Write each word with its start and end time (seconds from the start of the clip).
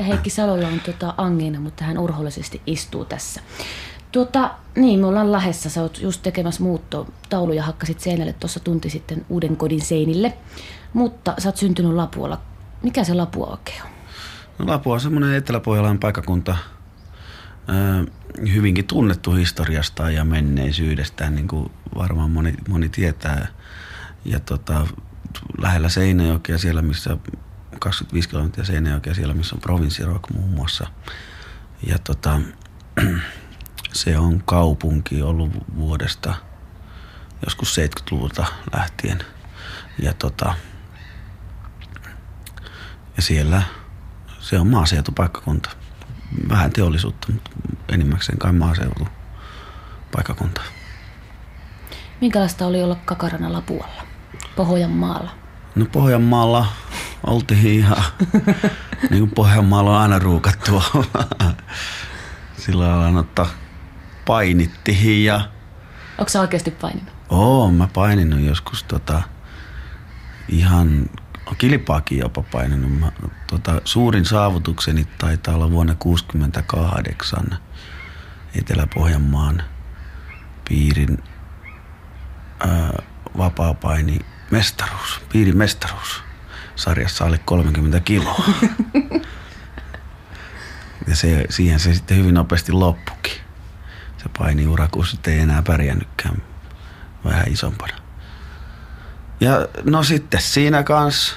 Ja 0.00 0.04
Heikki 0.04 0.30
Salolla 0.30 0.68
on 0.68 0.80
tota 0.80 1.14
angiina, 1.16 1.60
mutta 1.60 1.84
hän 1.84 1.98
urhollisesti 1.98 2.62
istuu 2.66 3.04
tässä. 3.04 3.40
Tuota, 4.12 4.54
niin, 4.76 5.00
me 5.00 5.06
ollaan 5.06 5.32
Lahessa. 5.32 5.70
Sä 5.70 5.82
oot 5.82 6.00
just 6.02 6.22
tekemässä 6.22 6.62
muutto. 6.62 7.06
Tauluja 7.28 7.62
hakkasit 7.62 8.00
seinälle 8.00 8.32
tuossa 8.32 8.60
tunti 8.60 8.90
sitten 8.90 9.26
uuden 9.28 9.56
kodin 9.56 9.80
seinille. 9.80 10.32
Mutta 10.92 11.34
sä 11.38 11.48
oot 11.48 11.56
syntynyt 11.56 11.92
Lapualla. 11.92 12.40
Mikä 12.82 13.04
se 13.04 13.14
Lapua 13.14 13.46
oikein 13.46 13.82
on? 13.82 13.88
No, 14.58 14.72
Lapua 14.72 14.94
on 14.94 15.00
semmoinen 15.00 15.34
eteläpohjalainen 15.34 16.00
paikkakunta, 16.00 16.56
ö, 17.68 18.10
hyvinkin 18.54 18.86
tunnettu 18.86 19.32
historiastaan 19.32 20.14
ja 20.14 20.24
menneisyydestään, 20.24 21.34
niin 21.34 21.48
kuin 21.48 21.70
varmaan 21.94 22.30
moni, 22.30 22.54
moni 22.68 22.88
tietää. 22.88 23.46
Ja 24.24 24.40
tota, 24.40 24.86
lähellä 25.58 25.88
Seinäjokea 25.88 26.58
siellä, 26.58 26.82
missä 26.82 27.16
25 27.78 28.28
kilometriä 28.28 28.64
Seinäjokea 28.64 29.14
siellä, 29.14 29.34
missä 29.34 29.54
on 29.54 29.60
provinssirock 29.60 30.30
muun 30.30 30.50
muassa. 30.50 30.86
Ja 31.86 31.98
tota, 31.98 32.40
se 33.92 34.18
on 34.18 34.42
kaupunki 34.44 35.22
ollut 35.22 35.50
vuodesta 35.76 36.34
joskus 37.44 37.76
70-luvulta 37.78 38.46
lähtien. 38.72 39.18
Ja 39.98 40.14
tota, 40.14 40.54
ja 43.16 43.22
siellä 43.22 43.62
se 44.38 44.58
on 44.58 44.66
maaseutupaikkakunta. 44.66 45.70
Vähän 46.48 46.72
teollisuutta, 46.72 47.32
mutta 47.32 47.50
enimmäkseen 47.88 48.38
kai 48.38 48.52
maaseutu 48.52 49.08
paikkakunta. 50.12 50.60
Minkälaista 52.20 52.66
oli 52.66 52.82
olla 52.82 52.96
kakarana 53.04 53.52
Lapualla, 53.52 54.02
Pohjanmaalla? 54.56 55.30
No 55.74 55.86
Pohjanmaalla 55.92 56.66
oltiin 57.26 57.66
ihan, 57.66 58.04
niin 59.10 59.20
kuin 59.20 59.30
Pohjanmaalla 59.34 59.90
on 59.90 60.02
aina 60.02 60.18
ruukattu 60.18 60.82
Sillä 62.56 62.98
lailla, 62.98 63.20
että 63.20 63.46
painittiin 64.26 65.24
ja... 65.24 65.50
Onko 66.18 66.28
sä 66.28 66.40
oikeasti 66.40 66.70
paininut? 66.70 67.12
Oo, 67.28 67.70
mä 67.70 67.88
paininut 67.94 68.40
joskus 68.40 68.84
tota, 68.84 69.22
ihan 70.48 71.10
kilpaakin 71.58 72.18
jopa 72.18 72.42
paininut. 72.42 72.98
Mä, 72.98 73.12
tota, 73.46 73.80
suurin 73.84 74.24
saavutukseni 74.24 75.04
taitaa 75.18 75.54
olla 75.54 75.70
vuonna 75.70 75.94
1968 75.94 77.58
Etelä-Pohjanmaan 78.58 79.62
piirin 80.68 81.18
ää, 82.60 83.02
vapaapaini 83.38 84.18
mestaruus, 84.50 85.20
piirin 85.32 85.56
mestaruus. 85.56 86.22
Sarjassa 86.80 87.24
alle 87.24 87.38
30 87.38 88.00
kiloa. 88.00 88.44
ja 91.08 91.16
se, 91.16 91.44
siihen 91.50 91.80
se 91.80 91.94
sitten 91.94 92.16
hyvin 92.16 92.34
nopeasti 92.34 92.72
loppukin. 92.72 93.32
Se 94.18 94.24
painiura, 94.38 94.88
kun 94.88 95.06
sitten 95.06 95.34
ei 95.34 95.40
enää 95.40 95.62
pärjännytkään 95.62 96.42
vähän 97.24 97.52
isompana. 97.52 97.96
Ja 99.40 99.68
no 99.84 100.02
sitten 100.02 100.40
siinä 100.42 100.82
kanssa, 100.82 101.36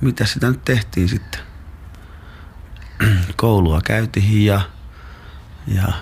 mitä 0.00 0.26
sitä 0.26 0.48
nyt 0.48 0.64
tehtiin 0.64 1.08
sitten. 1.08 1.40
Koulua 3.36 3.80
käytiin 3.84 4.44
ja, 4.44 4.60
ja 5.66 5.92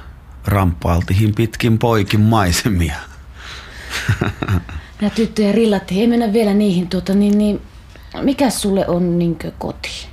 ramppailtiin 0.45 1.35
pitkin 1.35 1.79
poikin 1.79 2.21
maisemia. 2.21 2.97
Nämä 5.01 5.11
tyttöjä 5.15 5.53
rillattiin. 5.53 6.01
Ei 6.01 6.07
mennä 6.07 6.33
vielä 6.33 6.55
niihin. 6.55 6.89
Tuota, 6.89 7.15
niin, 7.15 7.39
niin, 7.39 7.63
mikä 8.23 8.51
sulle 8.51 8.87
on 8.89 9.19
niin 9.19 9.39
koti? 9.59 10.09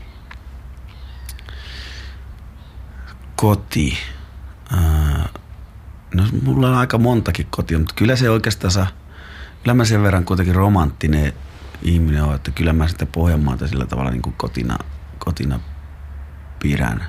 Koti. 3.36 3.98
Äh, 4.73 5.30
no 6.14 6.24
mulla 6.44 6.68
on 6.68 6.76
aika 6.76 6.98
montakin 6.98 7.48
kotia, 7.50 7.80
mutta 7.80 7.94
kyllä 7.96 8.16
se 8.16 8.30
oikeastaan 8.30 8.88
kyllä 9.64 9.74
mä 9.74 9.86
sen 9.86 10.03
verran 10.03 10.25
kuitenkin 10.25 10.56
romanttinen 10.56 11.34
ihminen 11.81 12.24
on, 12.24 12.36
että 12.36 12.52
kyllä 12.52 12.74
mä 12.74 12.88
sitten 12.88 13.08
Pohjanmaata 13.08 13.68
sillä 13.68 13.86
tavalla 13.86 14.12
niin 14.12 14.22
kuin 14.22 14.35
kotina, 14.38 14.78
kotina 15.20 15.59
pidän. 16.59 17.08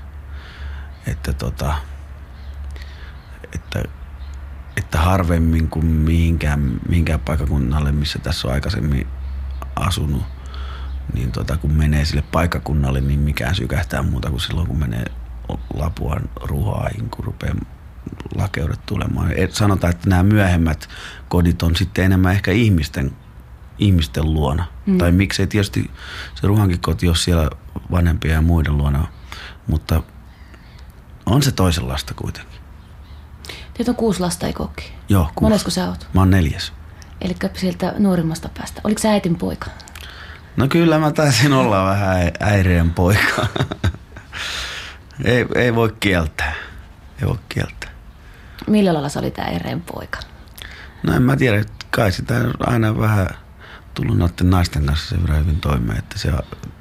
Että 1.07 1.33
tota, 1.33 1.75
että, 3.55 3.83
että 4.77 4.99
harvemmin 4.99 5.69
kuin 5.69 5.87
mihinkään, 5.87 6.81
mihinkään 6.89 7.21
paikakunnalle, 7.21 7.93
missä 7.93 8.19
tässä 8.19 8.49
on 8.49 8.55
aikaisemmin 8.55 9.07
asunut, 9.77 10.23
niin 11.15 11.33
tota, 11.33 11.57
kun 11.57 11.73
menee 11.73 12.05
sille 12.05 12.23
paikakunnalle, 12.33 13.01
niin 13.01 13.21
mikään 13.21 13.55
sykähtää 13.55 14.03
muuta 14.03 14.31
kuin 14.31 14.41
silloin, 14.41 14.67
kun 14.67 14.79
menee 14.79 15.05
Lapuan 15.75 16.23
ruhaihin, 16.43 17.11
kun 17.11 17.25
rupeaa 17.25 17.55
lakeudet 18.35 18.87
tulemaan. 18.87 19.33
Et 19.37 19.55
sanotaan, 19.55 19.91
että 19.91 20.11
nämä 20.11 20.23
myöhemmät 20.23 20.89
kodit 21.29 21.63
on 21.63 21.77
sitten 21.77 22.05
enemmän 22.05 22.33
ehkä 22.33 22.53
ihmisten, 22.53 23.13
ihmisten 23.79 24.35
luona. 24.35 24.67
Mm. 24.87 24.99
Tai 24.99 25.13
miksei 25.13 25.47
tietysti 25.47 25.91
se 26.35 26.47
ruhankin 26.47 26.81
koti 26.81 27.09
ole 27.09 27.17
siellä 27.17 27.51
vanhempia 27.91 28.33
ja 28.33 28.43
muiden 28.43 28.79
luona, 28.79 29.07
mutta 29.67 30.03
on 31.27 31.43
se 31.43 31.53
toisenlaista 31.53 32.15
kuitenkin. 32.15 32.61
Teitä 33.75 33.91
on 33.91 33.97
kuusi 33.97 34.21
lasta, 34.21 34.47
eikö 34.47 34.69
Joo, 35.09 35.25
kuusi. 35.25 35.41
Monesko 35.41 35.71
sä 35.71 35.89
oot? 35.89 36.09
Mä 36.15 36.21
oon 36.21 36.31
neljäs. 36.31 36.73
Eli 37.21 37.37
sieltä 37.55 37.95
nuorimmasta 37.99 38.49
päästä. 38.59 38.81
Oliko 38.85 39.01
sä 39.01 39.11
äitin 39.11 39.37
poika? 39.37 39.71
No 40.57 40.69
kyllä 40.69 40.99
mä 40.99 41.13
taisin 41.13 41.53
olla 41.53 41.85
vähän 41.85 42.33
äireen 42.41 42.91
poika. 42.91 43.47
ei, 45.25 45.47
ei 45.55 45.75
voi 45.75 45.95
kieltää. 46.01 46.55
Ei 47.23 47.29
voi 47.29 47.39
kieltää. 47.49 47.91
Millä 48.67 48.93
lailla 48.93 49.09
sä 49.09 49.21
olit 49.21 49.39
äireen 49.39 49.83
poika? 49.83 50.19
No 51.03 51.15
en 51.15 51.23
mä 51.23 51.37
tiedä, 51.37 51.65
kai 51.91 52.13
sitä 52.13 52.35
aina 52.61 52.99
vähän 52.99 53.29
tullut 53.95 54.19
noiden 54.19 54.51
naisten 54.51 54.87
kanssa 54.87 55.09
sen 55.09 55.23
verran 55.23 55.41
hyvin 55.41 55.61
toimeen, 55.61 55.99
että 55.99 56.19
se 56.19 56.33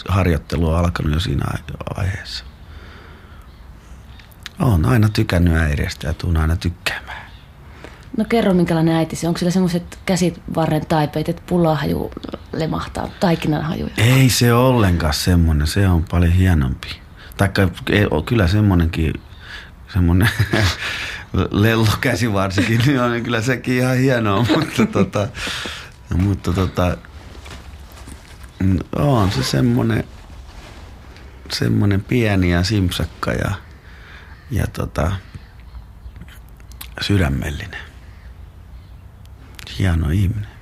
harjoittelu 0.09 0.69
on 0.69 0.77
alkanut 0.77 1.13
jo 1.13 1.19
siinä 1.19 1.45
aiheessa. 1.95 2.45
Olen 4.59 4.85
aina 4.85 5.09
tykännyt 5.09 5.55
äiristä 5.55 6.07
ja 6.07 6.13
tuun 6.13 6.37
aina 6.37 6.55
tykkäämään. 6.55 7.22
No 8.17 8.25
kerro, 8.29 8.53
minkälainen 8.53 8.95
äiti 8.95 9.15
se 9.15 9.27
on. 9.27 9.29
Onko 9.29 9.37
sillä 9.37 9.51
semmoiset 9.51 9.99
käsivarren 10.05 10.85
taipeet, 10.85 11.29
että 11.29 11.41
pullahaju 11.47 12.11
lemahtaa, 12.53 13.09
taikinanhaju? 13.19 13.89
Ei 13.97 14.29
se 14.29 14.53
ollenkaan 14.53 15.13
semmoinen, 15.13 15.67
se 15.67 15.87
on 15.87 16.05
paljon 16.11 16.31
hienompi. 16.31 17.01
Taikka 17.37 17.69
kyllä 18.25 18.47
semmoinenkin, 18.47 19.13
semmoinen 19.93 20.29
lellokäsi 21.51 22.33
varsinkin, 22.33 22.81
niin 22.85 23.01
on 23.01 23.23
kyllä 23.23 23.41
sekin 23.41 23.77
ihan 23.77 23.97
hienoa, 23.97 24.45
mutta 24.55 24.85
tota, 24.85 25.27
mutta 26.15 26.53
tota, 26.53 26.97
on 28.95 29.31
se 29.31 29.43
semmoinen, 29.43 30.03
semmoinen 31.51 32.03
pieni 32.03 32.51
ja 32.51 32.63
simpsakka 32.63 33.31
ja, 33.31 33.51
ja 34.51 34.67
tota, 34.67 35.11
sydämellinen. 37.01 37.92
Hieno 39.79 40.09
ihminen. 40.09 40.53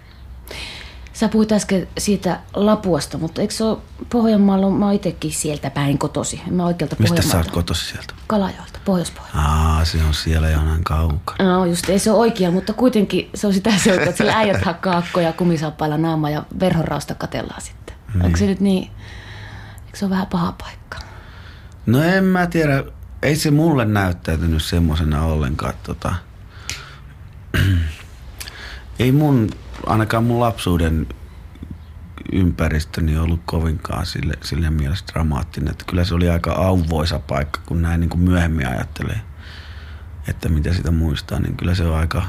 Sä 1.21 1.29
puhuit 1.29 1.51
äsken 1.51 1.87
siitä 1.97 2.39
Lapuasta, 2.53 3.17
mutta 3.17 3.41
eikö 3.41 3.53
se 3.53 3.63
ole 3.63 3.77
Pohjanmaalla, 4.09 4.69
mä 4.69 4.85
oon 4.85 4.93
itsekin 4.93 5.31
sieltä 5.31 5.69
päin 5.69 5.97
kotosi. 5.97 6.41
Mä 6.51 6.65
oikealta 6.65 6.95
Mistä 6.99 7.21
sä 7.21 7.37
oot 7.37 7.51
kotosi 7.51 7.85
sieltä? 7.85 8.13
Kalajoelta, 8.27 8.79
pohjois 8.85 9.13
Aa, 9.33 9.85
se 9.85 9.97
on 10.07 10.13
siellä 10.13 10.49
jonain 10.49 10.83
kaukana. 10.83 11.57
No 11.57 11.65
just, 11.65 11.89
ei 11.89 11.99
se 11.99 12.11
ole 12.11 12.19
oikea, 12.19 12.51
mutta 12.51 12.73
kuitenkin 12.73 13.29
se 13.35 13.47
on 13.47 13.53
sitä 13.53 13.71
seutua, 13.77 14.03
että 14.03 14.17
sillä 14.17 14.37
äijät 14.37 14.65
hakkaa 14.65 14.97
akkoja 14.97 15.33
kumisaappailla 15.33 15.97
naama 15.97 16.29
ja 16.29 16.43
verhorausta 16.59 17.15
katellaan 17.15 17.61
sitten. 17.61 17.95
Niin. 18.13 18.25
Onko 18.25 18.37
se 18.37 18.45
nyt 18.45 18.59
niin, 18.59 18.91
eikö 19.85 19.97
se 19.97 20.05
ole 20.05 20.09
vähän 20.09 20.27
paha 20.27 20.51
paikka? 20.51 20.97
No 21.85 22.03
en 22.03 22.23
mä 22.23 22.47
tiedä, 22.47 22.83
ei 23.21 23.35
se 23.35 23.51
mulle 23.51 23.85
näyttäytynyt 23.85 24.63
semmoisena 24.63 25.23
ollenkaan. 25.23 25.73
Tota, 25.83 26.15
ei 29.01 29.11
mun 29.11 29.49
ainakaan 29.85 30.23
mun 30.23 30.39
lapsuuden 30.39 31.07
ympäristöni 32.31 33.17
ollut 33.17 33.41
kovinkaan 33.45 34.05
sille, 34.05 34.33
sille 34.41 34.69
mielessä 34.69 35.05
dramaattinen. 35.13 35.71
Että 35.71 35.85
kyllä 35.85 36.03
se 36.03 36.15
oli 36.15 36.29
aika 36.29 36.51
auvoisa 36.51 37.19
paikka, 37.19 37.61
kun 37.65 37.81
näin 37.81 37.99
niin 37.99 38.09
kuin 38.09 38.21
myöhemmin 38.21 38.67
ajattelee, 38.67 39.21
että 40.27 40.49
mitä 40.49 40.73
sitä 40.73 40.91
muistaa, 40.91 41.39
niin 41.39 41.57
kyllä 41.57 41.75
se 41.75 41.83
on 41.83 41.95
aika, 41.95 42.23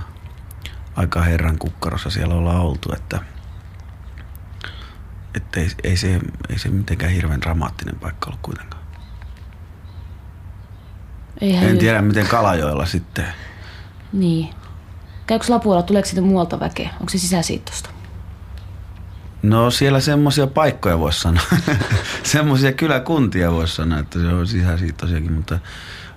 aika 0.97 1.23
herran 1.23 1.59
kukkarossa 1.59 2.11
siellä 2.11 2.35
olla 2.35 2.61
oltu, 2.61 2.93
että, 2.93 3.21
että 5.35 5.61
ei, 5.61 5.69
ei, 5.83 5.97
se, 5.97 6.21
ei 6.49 6.59
se 6.59 6.69
mitenkään 6.69 7.13
hirveän 7.13 7.41
dramaattinen 7.41 7.99
paikka 7.99 8.27
ollut 8.27 8.43
kuitenkaan. 8.43 8.83
Eihän 11.41 11.69
en 11.69 11.79
tiedä, 11.79 12.03
miten 12.03 12.27
Kalajoella 12.27 12.87
sitten. 12.87 13.27
Niin. 14.13 14.62
Käykö 15.33 15.47
Lapualla, 15.49 15.83
tuleeko 15.83 16.09
siitä 16.09 16.23
muualta 16.23 16.61
väkeä? 16.61 16.91
Onko 16.93 17.09
se 17.09 17.19
sisäsiittosta? 17.19 17.91
No 19.43 19.71
siellä 19.71 20.01
semmoisia 20.01 20.47
paikkoja 20.47 20.99
voisi 20.99 21.21
sanoa. 21.21 21.43
semmoisia 22.23 22.73
kyläkuntia 22.73 23.53
voisi 23.53 23.75
sanoa, 23.75 23.99
että 23.99 24.19
se 24.19 24.27
on 24.27 24.47
sisäisiä 24.47 24.93
tosiaankin, 24.97 25.33
mutta 25.33 25.59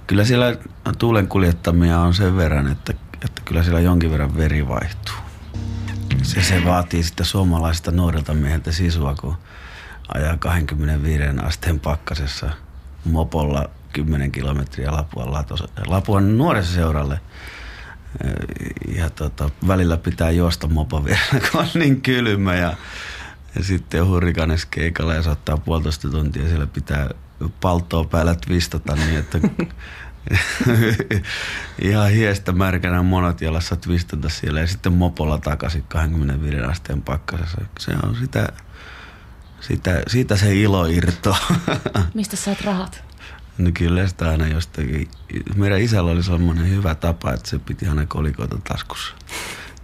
kyllä 0.07 0.25
siellä 0.25 0.55
tuulen 0.97 1.27
kuljettamia 1.27 1.99
on 1.99 2.13
sen 2.13 2.37
verran, 2.37 2.71
että, 2.71 2.93
että 3.25 3.41
kyllä 3.45 3.63
siellä 3.63 3.79
jonkin 3.79 4.11
verran 4.11 4.37
veri 4.37 4.67
vaihtuu. 4.67 5.15
Se, 6.23 6.43
se 6.43 6.65
vaatii 6.65 7.03
sitten 7.03 7.25
suomalaista 7.25 7.91
nuorelta 7.91 8.33
mieheltä 8.33 8.71
sisua, 8.71 9.15
kun 9.15 9.37
ajaa 10.13 10.37
25 10.37 11.23
asteen 11.43 11.79
pakkasessa 11.79 12.49
mopolla 13.05 13.69
10 13.93 14.31
kilometriä 14.31 14.91
Lapuan, 14.91 15.33
latos, 15.33 15.63
Lapuan 15.87 16.37
nuoressa 16.37 16.73
seuralle. 16.73 17.19
Ja 18.95 19.09
tota, 19.09 19.49
välillä 19.67 19.97
pitää 19.97 20.31
juosta 20.31 20.67
mopon 20.67 21.05
vielä, 21.05 21.19
kun 21.51 21.61
on 21.61 21.67
niin 21.73 22.01
kylmä 22.01 22.55
ja, 22.55 22.73
ja 23.55 23.63
sitten 23.63 24.07
hurrikanes 24.07 24.65
keikalla 24.65 25.13
ja 25.13 25.23
saattaa 25.23 25.57
puolitoista 25.57 26.09
tuntia 26.09 26.47
siellä 26.47 26.67
pitää 26.67 27.09
palttoa 27.61 28.03
päällä 28.03 28.35
twistata 28.35 28.95
niin, 28.95 29.19
että 29.19 29.39
ihan 31.81 32.11
hiestä 32.11 32.51
märkänä 32.51 33.03
monot 33.03 33.41
jalassa 33.41 33.75
twistata 33.75 34.29
siellä 34.29 34.59
ja 34.59 34.67
sitten 34.67 34.93
mopolla 34.93 35.37
takaisin 35.37 35.83
25 35.87 36.61
asteen 36.61 37.01
pakkasessa. 37.01 37.61
Se 37.79 37.91
on 38.03 38.15
sitä, 38.15 38.49
sitä 39.59 40.03
siitä 40.07 40.35
se 40.35 40.55
ilo 40.55 40.85
irtoaa. 40.85 41.47
Mistä 42.13 42.35
saat 42.35 42.61
rahat? 42.61 43.04
No 43.57 43.71
kyllä 43.73 44.07
sitä 44.07 44.29
aina 44.29 44.47
jostakin. 44.47 45.07
Meidän 45.55 45.81
isällä 45.81 46.11
oli 46.11 46.23
sellainen 46.23 46.69
hyvä 46.69 46.95
tapa, 46.95 47.33
että 47.33 47.49
se 47.49 47.59
piti 47.59 47.87
aina 47.87 48.05
kolikoita 48.05 48.57
taskussa. 48.69 49.15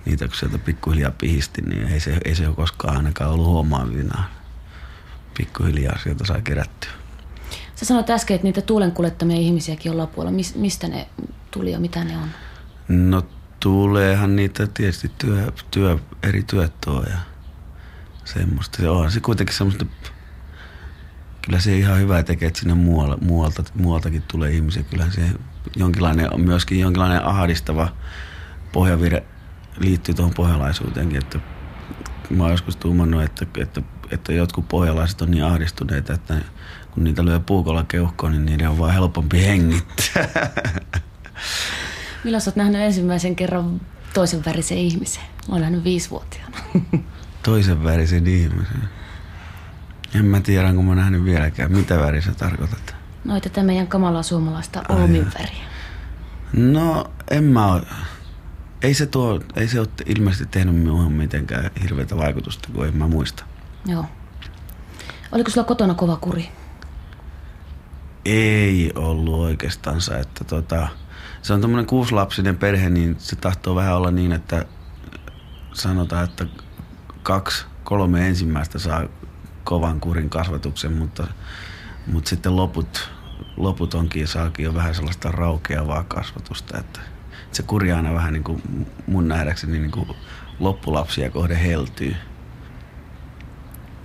Niitä 0.05 0.27
kun 0.27 0.37
sieltä 0.37 0.57
pikkuhiljaa 0.57 1.11
pihisti, 1.11 1.61
niin 1.61 1.87
ei 1.87 1.99
se, 1.99 2.17
ei 2.25 2.35
se 2.35 2.47
ole 2.47 2.55
koskaan 2.55 2.97
ainakaan 2.97 3.31
ollut 3.31 3.45
huomaavina. 3.45 4.23
Pikkuhiljaa 5.37 5.99
sieltä 6.03 6.25
saa 6.25 6.41
kerättyä. 6.41 6.91
Sä 7.75 7.85
sanoit 7.85 8.09
äsken, 8.09 8.35
että 8.35 8.47
niitä 8.47 8.61
tuulen 8.61 8.91
kuljettamia 8.91 9.37
ihmisiäkin 9.37 9.91
on 9.91 9.97
Lapualla. 9.97 10.31
Mis, 10.31 10.55
mistä 10.55 10.87
ne 10.87 11.07
tuli 11.51 11.71
ja 11.71 11.79
mitä 11.79 12.03
ne 12.03 12.17
on? 12.17 12.29
No 12.87 13.25
tuleehan 13.59 14.35
niitä 14.35 14.67
tietysti 14.67 15.11
työ, 15.17 15.51
työ, 15.71 15.97
eri 16.23 16.43
työt 16.43 16.81
tuo 16.81 17.03
ja 17.03 17.17
semmoista. 18.25 18.77
Se 18.77 18.89
onhan 18.89 19.11
se 19.11 19.19
kuitenkin 19.19 19.55
semmoista, 19.55 19.85
kyllä 21.41 21.59
se 21.59 21.77
ihan 21.77 21.99
hyvä 21.99 22.23
tekee, 22.23 22.47
että 22.47 22.59
sinne 22.59 22.73
muualta, 22.73 23.17
muualta, 23.21 23.63
muualtakin 23.75 24.23
tulee 24.27 24.51
ihmisiä. 24.51 24.83
Kyllähän 24.83 25.13
se 25.13 25.21
jonkinlainen, 25.75 26.29
myöskin 26.37 26.79
jonkinlainen 26.79 27.25
ahdistava 27.25 27.89
pohjavire 28.71 29.23
liittyy 29.79 30.15
tuohon 30.15 30.33
pohjalaisuuteenkin, 30.33 31.17
että 31.17 31.39
mä 32.29 32.43
oon 32.43 32.51
joskus 32.51 32.75
tuumannut, 32.75 33.23
että, 33.23 33.45
että, 33.57 33.81
että 34.11 34.33
jotkut 34.33 34.67
pohjalaiset 34.67 35.21
on 35.21 35.31
niin 35.31 35.43
ahdistuneita, 35.43 36.13
että 36.13 36.35
kun 36.91 37.03
niitä 37.03 37.25
lyö 37.25 37.39
puukolla 37.39 37.83
keuhkoon, 37.83 38.31
niin 38.31 38.45
niiden 38.45 38.69
on 38.69 38.79
vaan 38.79 38.93
helpompi 38.93 39.45
hengittää. 39.45 40.27
Milloin 42.23 42.41
sä 42.41 42.49
oot 42.49 42.55
nähnyt 42.55 42.81
ensimmäisen 42.81 43.35
kerran 43.35 43.81
toisen 44.13 44.45
värisen 44.45 44.77
ihmisen? 44.77 45.23
Mä 45.47 45.53
oon 45.53 45.61
nähnyt 45.61 45.83
viisivuotiaana. 45.83 46.57
Toisen 47.43 47.83
värisen 47.83 48.27
ihmisen? 48.27 49.00
En 50.15 50.25
mä 50.25 50.39
tiedä, 50.39 50.73
kun 50.73 50.85
mä 50.85 50.95
nähnyt 50.95 51.23
vieläkään. 51.23 51.71
Mitä 51.71 51.99
väri 51.99 52.21
sä 52.21 52.31
tarkoitat? 52.33 52.95
Noita 53.25 53.49
tätä 53.49 53.63
meidän 53.63 53.87
kamalaa 53.87 54.23
suomalaista 54.23 54.83
oomin 54.89 55.25
väriä. 55.39 55.65
No, 56.53 57.11
en 57.31 57.43
mä 57.43 57.73
oo. 57.73 57.81
Ei 58.81 58.93
se, 58.93 59.05
tuo, 59.05 59.39
ei 59.55 59.67
se 59.67 59.79
ole 59.79 59.87
ilmeisesti 60.05 60.45
tehnyt 60.45 60.75
minuun 60.75 61.13
mitenkään 61.13 61.71
hirveätä 61.83 62.17
vaikutusta, 62.17 62.69
kun 62.73 62.85
en 62.85 62.97
mä 62.97 63.07
muista. 63.07 63.43
Joo. 63.85 64.05
Oliko 65.31 65.49
sulla 65.49 65.67
kotona 65.67 65.93
kova 65.93 66.17
kuri? 66.17 66.49
Ei 68.25 68.91
ollut 68.95 69.39
oikeastansa, 69.39 70.17
että 70.17 70.43
tota, 70.43 70.87
se 71.41 71.53
on 71.53 71.61
tämmöinen 71.61 71.85
kuusilapsinen 71.85 72.57
perhe, 72.57 72.89
niin 72.89 73.15
se 73.19 73.35
tahtoo 73.35 73.75
vähän 73.75 73.95
olla 73.95 74.11
niin, 74.11 74.31
että 74.31 74.65
sanotaan, 75.73 76.23
että 76.23 76.45
kaksi, 77.23 77.65
kolme 77.83 78.27
ensimmäistä 78.27 78.79
saa 78.79 79.03
kovan 79.63 79.99
kurin 79.99 80.29
kasvatuksen, 80.29 80.93
mutta, 80.93 81.27
mutta 82.07 82.29
sitten 82.29 82.55
loput, 82.55 83.11
loput 83.57 83.93
onkin 83.93 84.27
saakin 84.27 84.65
jo 84.65 84.73
vähän 84.73 84.95
sellaista 84.95 85.31
raukeavaa 85.31 86.03
kasvatusta, 86.03 86.77
että 86.77 86.99
se 87.51 87.63
kuri 87.63 87.91
aina 87.91 88.13
vähän 88.13 88.33
niin 88.33 88.43
kuin 88.43 88.87
mun 89.07 89.27
nähdäkseni 89.27 89.79
niin 89.79 89.91
kuin 89.91 90.09
loppulapsia 90.59 91.29
kohde 91.29 91.63
heltyy. 91.63 92.15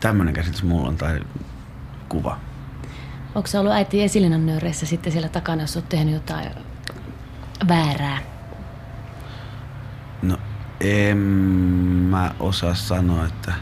Tämmöinen 0.00 0.34
käsitys 0.34 0.62
mulla 0.62 0.88
on 0.88 0.96
tai 0.96 1.20
kuva. 2.08 2.38
Onko 3.34 3.46
se 3.46 3.58
ollut 3.58 3.72
äiti 3.72 4.02
esilinan 4.02 4.46
nöyreissä 4.46 4.86
sitten 4.86 5.12
siellä 5.12 5.28
takana, 5.28 5.62
jos 5.62 5.76
olet 5.76 5.88
tehnyt 5.88 6.14
jotain 6.14 6.50
väärää? 7.68 8.18
No 10.22 10.38
en 10.80 11.16
mä 12.10 12.34
osaa 12.40 12.74
sanoa, 12.74 13.26
että, 13.26 13.52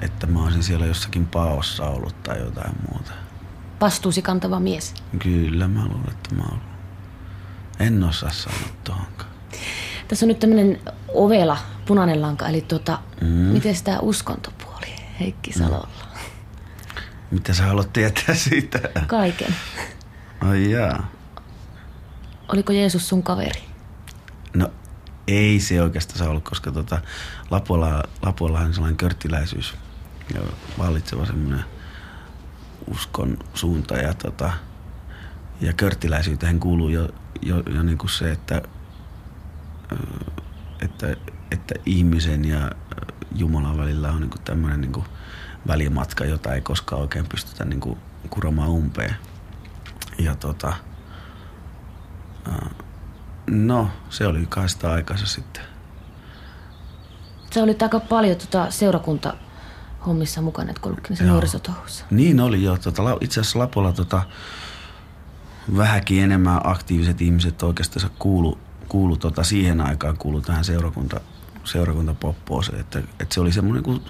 että 0.00 0.26
mä 0.26 0.44
olisin 0.44 0.62
siellä 0.62 0.86
jossakin 0.86 1.26
paossa 1.26 1.84
ollut 1.84 2.22
tai 2.22 2.38
jotain 2.40 2.72
muuta. 2.90 3.12
Vastuusi 3.80 4.22
kantava 4.22 4.60
mies? 4.60 4.94
Kyllä 5.18 5.68
mä 5.68 5.84
luulen, 5.84 6.10
että 6.10 6.34
mä 6.34 6.42
olen. 6.42 6.60
En 7.80 8.04
osaa 8.04 8.30
sanoa 8.30 8.68
tuohonkaan. 8.84 9.30
Tässä 10.08 10.26
on 10.26 10.28
nyt 10.28 10.38
tämmöinen 10.38 10.80
ovela 11.08 11.58
punainen 11.86 12.22
lanka, 12.22 12.48
eli 12.48 12.60
tuota, 12.60 12.98
mm. 13.20 13.28
miten 13.28 13.76
tämä 13.84 13.98
uskontopuoli 13.98 14.86
Heikki 15.20 15.52
Salolla? 15.52 15.88
No. 16.00 16.20
Mitä 17.30 17.54
sä 17.54 17.62
haluat 17.62 17.92
tietää 17.92 18.34
siitä? 18.34 18.78
Kaiken. 19.06 19.54
Ai 20.40 20.70
jaa. 20.70 21.10
Oliko 22.48 22.72
Jeesus 22.72 23.08
sun 23.08 23.22
kaveri? 23.22 23.62
No 24.54 24.70
ei 25.28 25.60
se 25.60 25.82
oikeastaan 25.82 26.30
ollut, 26.30 26.44
koska 26.44 26.72
tota, 26.72 27.00
Lapualla, 27.50 28.02
Lapualla 28.22 28.60
on 28.60 28.74
sellainen 28.74 28.96
körttiläisyys 28.96 29.74
ja 30.34 30.40
vallitseva 30.78 31.26
semmoinen 31.26 31.64
uskon 32.90 33.38
suunta 33.54 33.96
ja, 33.96 34.14
tota, 34.14 34.52
ja 35.60 35.72
körttiläisyyteen 35.72 36.60
kuuluu 36.60 36.88
jo, 36.88 37.08
jo, 37.42 37.62
jo 37.74 37.82
niin 37.82 37.98
kuin 37.98 38.10
se, 38.10 38.32
että, 38.32 38.62
että, 40.82 41.16
että 41.50 41.74
ihmisen 41.86 42.44
ja 42.44 42.70
Jumalan 43.36 43.78
välillä 43.78 44.10
on 44.10 44.20
niin 44.20 44.30
kuin 44.30 44.42
tämmöinen 44.42 44.80
niin 44.80 44.92
kuin 44.92 45.06
välimatka, 45.66 46.24
jota 46.24 46.54
ei 46.54 46.60
koskaan 46.60 47.02
oikein 47.02 47.26
pystytä 47.26 47.64
niin 47.64 47.80
kuin 47.80 47.98
kuromaan 48.30 48.70
umpeen. 48.70 49.16
Ja 50.18 50.34
tota, 50.34 50.74
no, 53.46 53.90
se 54.10 54.26
oli 54.26 54.46
kaista 54.48 54.92
aikansa 54.92 55.26
sitten. 55.26 55.62
Se 57.50 57.62
oli 57.62 57.76
aika 57.82 58.00
paljon 58.00 58.36
tota 58.36 58.70
seurakunta 58.70 59.34
hommissa 60.06 60.42
mukana, 60.42 60.70
että 60.70 60.88
ollutkin 60.88 61.16
se 61.16 61.24
nuorisotouhussa. 61.24 62.04
Niin 62.10 62.40
oli 62.40 62.62
jo. 62.62 62.78
Tota, 62.78 63.02
itse 63.20 63.40
asiassa 63.40 63.58
Lapolla 63.58 63.92
tota, 63.92 64.22
vähänkin 65.76 66.22
enemmän 66.22 66.60
aktiiviset 66.64 67.20
ihmiset 67.20 67.62
oikeastaan 67.62 68.10
kuulu, 68.18 68.58
kuulu 68.88 69.16
tota, 69.16 69.44
siihen 69.44 69.80
aikaan 69.80 70.16
kuulu 70.16 70.40
tähän 70.40 70.64
seurakunta, 70.64 71.20
seurakuntapoppooseen. 71.64 72.80
Että, 72.80 72.98
että 72.98 73.34
se 73.34 73.40
oli 73.40 73.52
semmoinen, 73.52 73.82
kuin, 73.82 74.00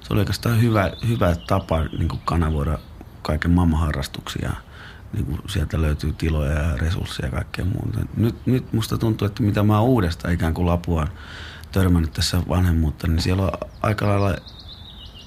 se 0.00 0.12
oli 0.12 0.20
oikeastaan 0.20 0.62
hyvä, 0.62 0.90
hyvä 1.08 1.36
tapa 1.46 1.84
niin 1.84 2.08
kuin 2.08 2.20
kanavoida 2.24 2.78
kaiken 3.22 3.50
maailman 3.50 3.80
harrastuksia. 3.80 4.52
Niin 5.12 5.26
kuin 5.26 5.40
sieltä 5.46 5.82
löytyy 5.82 6.12
tiloja 6.12 6.52
ja 6.52 6.76
resursseja 6.76 7.26
ja 7.26 7.32
kaikkea 7.32 7.64
muuta. 7.64 8.00
Nyt, 8.16 8.46
nyt 8.46 8.72
musta 8.72 8.98
tuntuu, 8.98 9.26
että 9.26 9.42
mitä 9.42 9.62
mä 9.62 9.80
oon 9.80 9.88
uudestaan 9.88 10.34
ikään 10.34 10.54
kuin 10.54 10.66
Lapuaan 10.66 11.08
törmännyt 11.72 12.12
tässä 12.12 12.42
vanhemmuutta, 12.48 13.06
niin 13.06 13.22
siellä 13.22 13.42
on 13.42 13.52
aika 13.82 14.08
lailla 14.08 14.36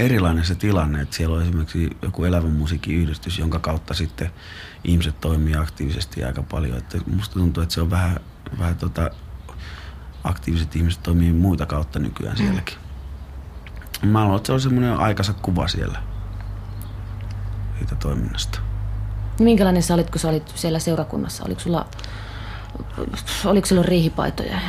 erilainen 0.02 0.46
se 0.46 0.56
tilanne, 0.56 1.02
että 1.02 1.16
siellä 1.16 1.36
on 1.36 1.42
esimerkiksi 1.42 1.98
joku 2.02 2.24
elävän 2.24 2.52
musiikkiyhdistys, 2.52 3.40
jonka 3.40 3.60
kautta 3.60 3.94
sitten 3.94 4.32
ihmiset 4.84 5.22
toimii 5.22 5.56
aktiivisesti 5.56 6.24
aika 6.24 6.44
paljon. 6.44 6.78
Että 6.78 6.98
musta 7.16 7.34
tuntuu, 7.34 7.64
että 7.64 7.76
se 7.76 7.82
on 7.82 7.90
vähän, 7.90 8.20
vähän 8.60 8.76
tota, 8.76 9.10
aktiiviset 10.24 10.76
ihmiset 10.76 11.04
toimii 11.04 11.34
muita 11.34 11.66
kautta 11.66 12.00
nykyään 12.00 12.38
mm. 12.38 12.44
sielläkin. 12.44 12.78
Mä 14.02 14.20
haluan, 14.20 14.38
että 14.38 14.48
se 14.48 14.54
on 14.54 14.62
semmoinen 14.62 14.98
aikansa 14.98 15.34
kuva 15.34 15.68
siellä 15.68 16.00
siitä 17.78 17.96
toiminnasta. 17.96 18.60
Minkälainen 19.40 19.84
sä 19.84 19.94
olit, 19.94 20.10
kun 20.10 20.20
sä 20.20 20.30
olit 20.30 20.52
siellä 20.56 20.80
seurakunnassa? 20.80 21.44
Oliko 21.46 21.62
sulla, 21.62 21.86
oliko 23.46 23.68
sulla 23.68 23.84
riihipaitoja 23.84 24.52
ja 24.52 24.60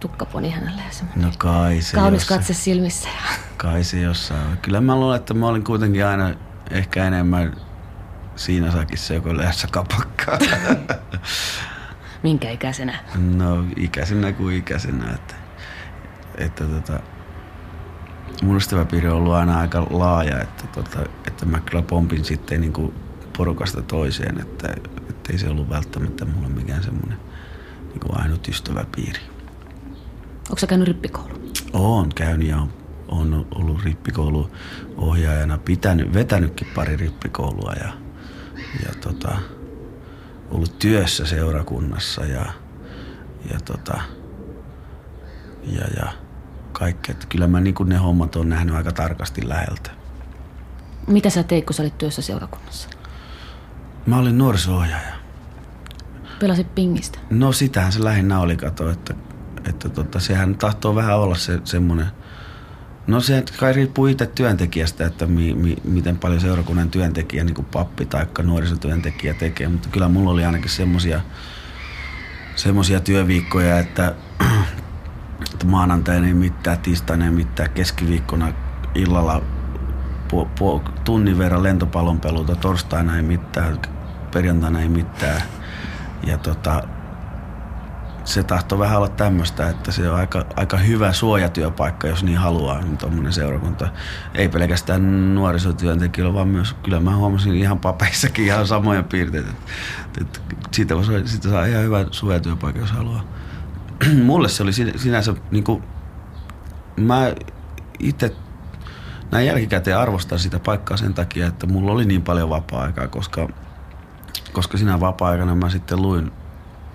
tukkaponi 0.00 0.50
hänelle 0.50 0.82
ja 0.82 1.06
No 1.22 1.32
kai 1.38 1.80
se 1.80 1.96
Kaunis 1.96 2.20
jossain. 2.22 2.38
katse 2.38 2.54
silmissä. 2.54 3.08
Kai 3.56 3.84
se 3.84 4.00
jossain. 4.00 4.56
Kyllä 4.62 4.80
mä 4.80 4.96
luulen, 4.96 5.16
että 5.16 5.34
mä 5.34 5.46
olin 5.48 5.64
kuitenkin 5.64 6.06
aina 6.06 6.34
ehkä 6.70 7.04
enemmän 7.04 7.56
siinä 8.36 8.70
sakissa 8.70 9.14
joko 9.14 9.36
lässä 9.36 9.68
kapakkaa. 9.70 10.38
Minkä 12.22 12.50
ikäisenä? 12.50 12.98
No 13.36 13.64
ikäisenä 13.76 14.32
kuin 14.32 14.56
ikäisenä. 14.56 15.14
Että, 15.14 15.34
että 16.38 16.64
tota, 16.64 17.00
mun 18.42 18.56
ystäväpiiri 18.56 19.08
on 19.08 19.16
ollut 19.16 19.34
aina 19.34 19.58
aika 19.58 19.86
laaja, 19.90 20.40
että, 20.40 20.66
tota, 20.66 20.98
että 21.26 21.46
mä 21.46 21.60
kyllä 21.60 21.82
pompin 21.82 22.24
sitten 22.24 22.60
niin 22.60 22.72
kuin 22.72 22.94
porukasta 23.36 23.82
toiseen, 23.82 24.40
että, 24.40 24.68
että 25.10 25.32
ei 25.32 25.38
se 25.38 25.48
ollut 25.48 25.70
välttämättä 25.70 26.24
mulla 26.24 26.48
mikään 26.48 26.82
semmoinen 26.82 27.18
niin 27.88 28.20
ainut 28.22 28.48
ystäväpiiri. 28.48 29.20
Onko 30.50 30.58
sä 30.58 30.66
käynyt 30.66 30.88
rippikoulu? 30.88 31.52
Oon 31.72 32.08
käynyt 32.14 32.48
ja 32.48 32.66
on 33.08 33.46
ollut 33.54 33.84
rippikouluohjaajana, 33.84 35.58
pitänyt, 35.58 36.14
vetänytkin 36.14 36.68
pari 36.74 36.96
rippikoulua 36.96 37.72
ja, 37.72 37.92
ja 38.86 38.94
tota, 39.00 39.38
ollut 40.50 40.78
työssä 40.78 41.26
seurakunnassa 41.26 42.24
ja, 42.24 42.44
ja, 43.52 43.60
tota, 43.64 44.00
ja, 45.66 45.84
ja 45.96 46.12
kaikkea. 46.72 47.12
Että 47.12 47.26
kyllä 47.28 47.46
mä 47.46 47.60
niin 47.60 47.74
ne 47.84 47.96
hommat 47.96 48.36
on 48.36 48.48
nähnyt 48.48 48.74
aika 48.74 48.92
tarkasti 48.92 49.48
läheltä. 49.48 49.90
Mitä 51.06 51.30
sä 51.30 51.42
teit, 51.42 51.66
kun 51.66 51.74
sä 51.74 51.82
olit 51.82 51.98
työssä 51.98 52.22
seurakunnassa? 52.22 52.88
Mä 54.06 54.18
olin 54.18 54.38
nuoriso-ohjaaja. 54.38 55.14
Pelasit 56.40 56.74
pingistä? 56.74 57.18
No 57.30 57.52
sitähän 57.52 57.92
se 57.92 58.04
lähinnä 58.04 58.40
oli, 58.40 58.56
kato, 58.56 58.90
että, 58.90 59.14
että 59.68 59.88
tota, 59.88 60.20
sehän 60.20 60.54
tahtoo 60.54 60.94
vähän 60.94 61.18
olla 61.18 61.34
se, 61.34 61.60
semmoinen– 61.64 62.06
No 63.06 63.20
se 63.20 63.44
kai 63.58 63.72
riippuu 63.72 64.06
itse 64.06 64.26
työntekijästä, 64.26 65.06
että 65.06 65.26
mi, 65.26 65.54
mi, 65.54 65.76
miten 65.84 66.18
paljon 66.18 66.40
seurakunnan 66.40 66.90
työntekijä, 66.90 67.44
niin 67.44 67.54
kuin 67.54 67.66
pappi 67.72 68.06
tai 68.06 68.26
nuorisotyöntekijä 68.42 69.34
tekee. 69.34 69.68
Mutta 69.68 69.88
kyllä 69.88 70.08
mulla 70.08 70.30
oli 70.30 70.44
ainakin 70.44 70.70
semmoisia 70.70 71.20
semmosia 72.56 73.00
työviikkoja, 73.00 73.78
että, 73.78 74.14
että 75.52 75.66
maanantaina 75.66 76.26
ei 76.26 76.34
mitään, 76.34 76.78
tiistaina 76.78 77.24
ei 77.24 77.30
mitään, 77.30 77.70
keskiviikkona 77.70 78.52
illalla 78.94 79.42
pu, 80.28 80.48
pu, 80.58 80.82
tunnin 81.04 81.38
verran 81.38 81.62
lentopallon 81.62 82.20
peluta, 82.20 82.56
torstaina 82.56 83.16
ei 83.16 83.22
mitään, 83.22 83.80
perjantaina 84.32 84.80
ei 84.80 84.88
mitään. 84.88 85.42
Ja 86.26 86.38
tota, 86.38 86.82
se 88.26 88.42
tahtoo 88.42 88.78
vähän 88.78 88.96
olla 88.96 89.08
tämmöistä, 89.08 89.68
että 89.68 89.92
se 89.92 90.10
on 90.10 90.16
aika, 90.16 90.44
aika 90.56 90.76
hyvä 90.76 91.12
suojatyöpaikka, 91.12 92.08
jos 92.08 92.24
niin 92.24 92.38
haluaa, 92.38 92.80
niin 92.80 92.96
tuommoinen 92.96 93.32
seurakunta. 93.32 93.88
Ei 94.34 94.48
pelkästään 94.48 95.34
nuorisotyöntekijöillä, 95.34 96.34
vaan 96.34 96.48
myös, 96.48 96.72
kyllä 96.82 97.00
mä 97.00 97.16
huomasin 97.16 97.54
ihan 97.54 97.78
papeissakin 97.78 98.44
ihan 98.44 98.66
samoja 98.66 99.02
piirteitä. 99.02 99.50
Että, 99.50 100.40
että 100.50 100.68
siitä, 100.72 100.94
siitä 101.24 101.48
saa 101.48 101.66
ihan 101.66 101.82
hyvä 101.82 102.04
suojatyöpaikka, 102.10 102.80
jos 102.80 102.92
haluaa. 102.92 103.24
Mulle 104.24 104.48
se 104.48 104.62
oli 104.62 104.72
sinänsä, 104.96 105.34
niin 105.50 105.64
kuin, 105.64 105.82
mä 106.96 107.32
itse 107.98 108.36
näin 109.30 109.46
jälkikäteen 109.46 109.98
arvostan 109.98 110.38
sitä 110.38 110.58
paikkaa 110.58 110.96
sen 110.96 111.14
takia, 111.14 111.46
että 111.46 111.66
mulla 111.66 111.92
oli 111.92 112.04
niin 112.04 112.22
paljon 112.22 112.50
vapaa-aikaa, 112.50 113.08
koska, 113.08 113.48
koska 114.52 114.78
sinä 114.78 115.00
vapaa-aikana 115.00 115.54
mä 115.54 115.70
sitten 115.70 116.02
luin 116.02 116.32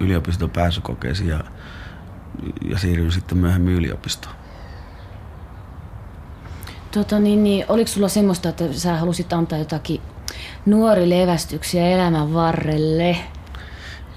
yliopiston 0.01 0.49
pääsykokeisiin 0.49 1.29
ja, 1.29 1.43
ja 2.69 2.77
siirryin 2.77 3.11
sitten 3.11 3.37
myöhemmin 3.37 3.73
yliopistoon. 3.73 4.35
Tota, 6.91 7.19
niin, 7.19 7.43
niin, 7.43 7.65
oliko 7.69 7.87
sulla 7.87 8.07
semmoista, 8.07 8.49
että 8.49 8.73
sä 8.73 8.97
halusit 8.97 9.33
antaa 9.33 9.59
jotakin 9.59 10.01
nuori 10.65 11.09
levästyksiä 11.09 11.87
elämän 11.87 12.33
varrelle? 12.33 13.17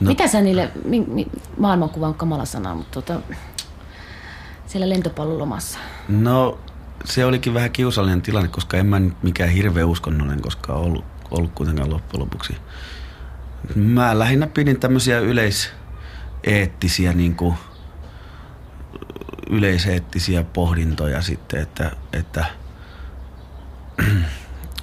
No. 0.01 0.09
Mitä 0.09 0.29
sä 0.29 0.41
niille, 0.41 0.71
mi, 0.85 1.01
mi, 1.01 1.27
maailmankuva 1.59 2.07
on 2.07 2.15
kamala 2.15 2.45
sana, 2.45 2.75
mutta 2.75 3.03
tota, 3.03 3.21
siellä 4.67 4.89
lentopallolomassa? 4.89 5.79
No 6.09 6.59
se 7.05 7.25
olikin 7.25 7.55
vähän 7.55 7.71
kiusallinen 7.73 8.23
tilanne, 8.23 8.49
koska 8.49 8.77
en 8.77 8.87
mä 8.87 9.01
nyt 9.01 9.23
mikään 9.23 9.51
hirveä 9.51 9.87
uskonnollinen 9.87 10.43
koskaan 10.43 10.79
ollut, 10.79 11.05
ollut 11.31 11.51
kuitenkaan 11.55 11.91
loppujen 11.91 12.21
lopuksi. 12.21 12.57
Mä 13.75 14.19
lähinnä 14.19 14.47
pidin 14.47 14.81
tämmöisiä 14.81 15.19
yleiseettisiä 15.19 17.13
niin 17.13 17.37
kuin, 17.37 17.57
yleiseettisiä 19.51 20.45
pohdintoja 20.45 21.23
sitten, 21.23 21.61
että, 21.61 21.91
että, 22.13 22.45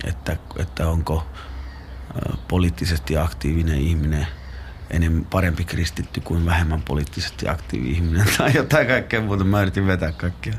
että, 0.09 0.37
että 0.57 0.87
onko 0.87 1.25
poliittisesti 2.47 3.17
aktiivinen 3.17 3.77
ihminen 3.77 4.27
enemmän 4.89 5.25
parempi 5.25 5.63
kristitty 5.63 6.21
kuin 6.21 6.45
vähemmän 6.45 6.81
poliittisesti 6.81 7.47
aktiivinen 7.47 7.95
ihminen 7.95 8.25
tai 8.37 8.51
jotain 8.55 8.87
kaikkea 8.87 9.21
muuta. 9.21 9.43
Mä 9.43 9.61
yritin 9.61 9.87
vetää 9.87 10.11
kaikkia 10.11 10.53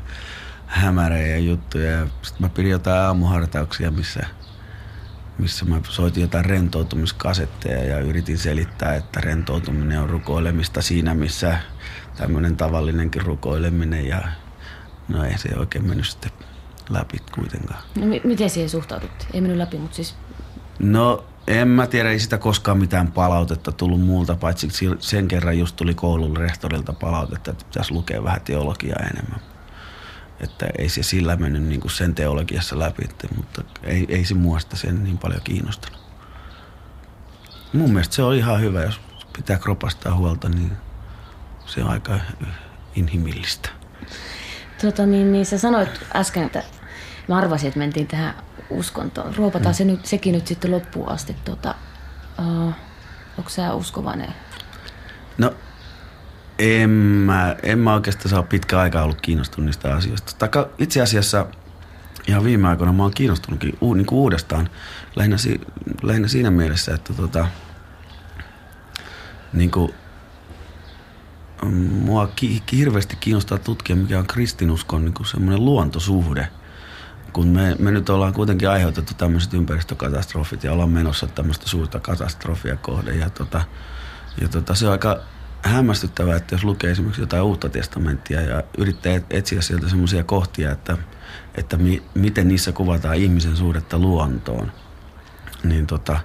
hämärejä 0.65 1.37
juttuja 1.37 1.91
ja 1.91 2.07
sitten 2.21 2.41
mä 2.41 2.49
pidin 2.49 2.71
jotain 2.71 3.01
aamuhartauksia, 3.01 3.91
missä– 3.91 4.25
missä 5.37 5.65
mä 5.65 5.79
soitin 5.89 6.21
jotain 6.21 6.45
rentoutumiskasetteja 6.45 7.83
ja 7.83 7.99
yritin 7.99 8.37
selittää, 8.37 8.95
että 8.95 9.21
rentoutuminen 9.21 9.99
on 9.99 10.09
rukoilemista 10.09 10.81
siinä, 10.81 11.13
missä 11.13 11.57
tämmöinen 12.17 12.57
tavallinenkin 12.57 13.21
rukoileminen 13.21 14.07
ja 14.07 14.21
no 15.07 15.23
ei 15.23 15.37
se 15.37 15.49
oikein 15.57 15.87
mennyt 15.87 16.07
sitten 16.07 16.31
läpi 16.89 17.17
kuitenkaan. 17.35 17.83
No 17.95 18.05
m- 18.05 18.27
miten 18.27 18.49
siihen 18.49 18.69
suhtauduttiin? 18.69 19.29
Ei 19.33 19.41
mennyt 19.41 19.57
läpi, 19.57 19.77
mutta 19.77 19.95
siis... 19.95 20.15
No 20.79 21.25
en 21.47 21.67
mä 21.67 21.87
tiedä, 21.87 22.09
ei 22.09 22.19
sitä 22.19 22.37
koskaan 22.37 22.77
mitään 22.77 23.11
palautetta 23.11 23.71
tullut 23.71 24.01
muulta, 24.01 24.35
paitsi 24.35 24.67
sen 24.99 25.27
kerran 25.27 25.59
just 25.59 25.75
tuli 25.75 25.93
koulun 25.93 26.37
rehtorilta 26.37 26.93
palautetta, 26.93 27.51
että 27.51 27.65
pitäisi 27.65 27.93
lukea 27.93 28.23
vähän 28.23 28.41
teologiaa 28.41 28.99
enemmän 28.99 29.52
että 30.43 30.65
ei 30.77 30.89
se 30.89 31.03
sillä 31.03 31.35
mennyt 31.35 31.63
niin 31.63 31.81
kuin 31.81 31.91
sen 31.91 32.15
teologiassa 32.15 32.79
läpi, 32.79 33.03
että, 33.09 33.27
mutta 33.35 33.63
ei, 33.83 34.05
ei 34.09 34.25
se 34.25 34.33
muista 34.33 34.75
sen 34.75 35.03
niin 35.03 35.17
paljon 35.17 35.41
kiinnostanut. 35.43 35.99
Mun 37.73 37.89
mielestä 37.89 38.15
se 38.15 38.23
on 38.23 38.35
ihan 38.35 38.61
hyvä, 38.61 38.83
jos 38.83 39.01
pitää 39.37 39.57
kropastaa 39.57 40.15
huolta, 40.15 40.49
niin 40.49 40.71
se 41.65 41.83
on 41.83 41.89
aika 41.89 42.19
inhimillistä. 42.95 43.69
Tota 44.81 45.05
niin, 45.05 45.31
niin 45.31 45.45
sä 45.45 45.57
sanoit 45.57 45.89
äsken, 46.15 46.43
että 46.43 46.63
mä 47.27 47.37
arvasin, 47.37 47.67
että 47.67 47.79
mentiin 47.79 48.07
tähän 48.07 48.33
uskontoon. 48.69 49.35
Ruopataan 49.35 49.75
mm. 49.75 49.77
se 49.77 49.85
nyt, 49.85 50.05
sekin 50.05 50.33
nyt 50.33 50.47
sitten 50.47 50.71
loppuun 50.71 51.09
asti. 51.09 51.35
Tota, 51.45 51.75
uh, 52.39 52.73
onko 53.37 53.49
sä 53.49 53.73
uskovainen? 53.73 54.33
No 55.37 55.53
en 56.63 56.89
mä, 56.89 57.55
en 57.63 57.79
mä 57.79 57.93
oikeastaan 57.93 58.29
saa 58.29 58.43
pitkä 58.43 58.79
aikaa 58.79 59.03
ollut 59.03 59.21
kiinnostunut 59.21 59.65
niistä 59.65 59.95
asioista. 59.95 60.33
Taka, 60.39 60.69
itse 60.77 61.01
asiassa 61.01 61.45
ihan 62.27 62.43
viime 62.43 62.67
aikoina 62.67 62.93
mä 62.93 63.03
oon 63.03 63.13
kiinnostunutkin 63.13 63.77
u, 63.81 63.93
niin 63.93 64.05
kuin 64.05 64.19
uudestaan 64.19 64.69
lähinnä, 65.15 65.37
si, 65.37 65.61
lähinnä 66.01 66.27
siinä 66.27 66.51
mielessä, 66.51 66.93
että 66.93 67.13
tota, 67.13 67.47
niin 69.53 69.71
kuin, 69.71 69.93
mua 71.81 72.27
ki, 72.35 72.63
hirveästi 72.71 73.15
kiinnostaa 73.15 73.57
tutkia, 73.57 73.95
mikä 73.95 74.19
on 74.19 74.27
kristinuskon 74.27 75.05
niin 75.05 75.25
semmoinen 75.25 75.65
luontosuhde. 75.65 76.47
Kun 77.33 77.47
me, 77.47 77.75
me 77.79 77.91
nyt 77.91 78.09
ollaan 78.09 78.33
kuitenkin 78.33 78.69
aiheutettu 78.69 79.13
tämmöiset 79.13 79.53
ympäristökatastrofit 79.53 80.63
ja 80.63 80.71
ollaan 80.71 80.89
menossa 80.89 81.27
tämmöistä 81.27 81.69
suurta 81.69 81.99
katastrofia 81.99 82.75
kohde. 82.75 83.15
Ja, 83.15 83.29
tota, 83.29 83.61
ja 84.41 84.47
tota, 84.47 84.75
se 84.75 84.85
on 84.85 84.91
aika 84.91 85.19
hämmästyttävää, 85.63 86.35
että 86.35 86.55
jos 86.55 86.63
lukee 86.63 86.91
esimerkiksi 86.91 87.21
jotain 87.21 87.43
uutta 87.43 87.69
testamenttia 87.69 88.41
ja 88.41 88.63
yrittää 88.77 89.21
etsiä 89.29 89.61
sieltä 89.61 89.89
semmoisia 89.89 90.23
kohtia, 90.23 90.71
että, 90.71 90.97
että 91.55 91.77
mi, 91.77 92.03
miten 92.13 92.47
niissä 92.47 92.71
kuvataan 92.71 93.15
ihmisen 93.15 93.57
suhdetta 93.57 93.99
luontoon, 93.99 94.71
niin 95.63 95.87
tota, 95.87 96.19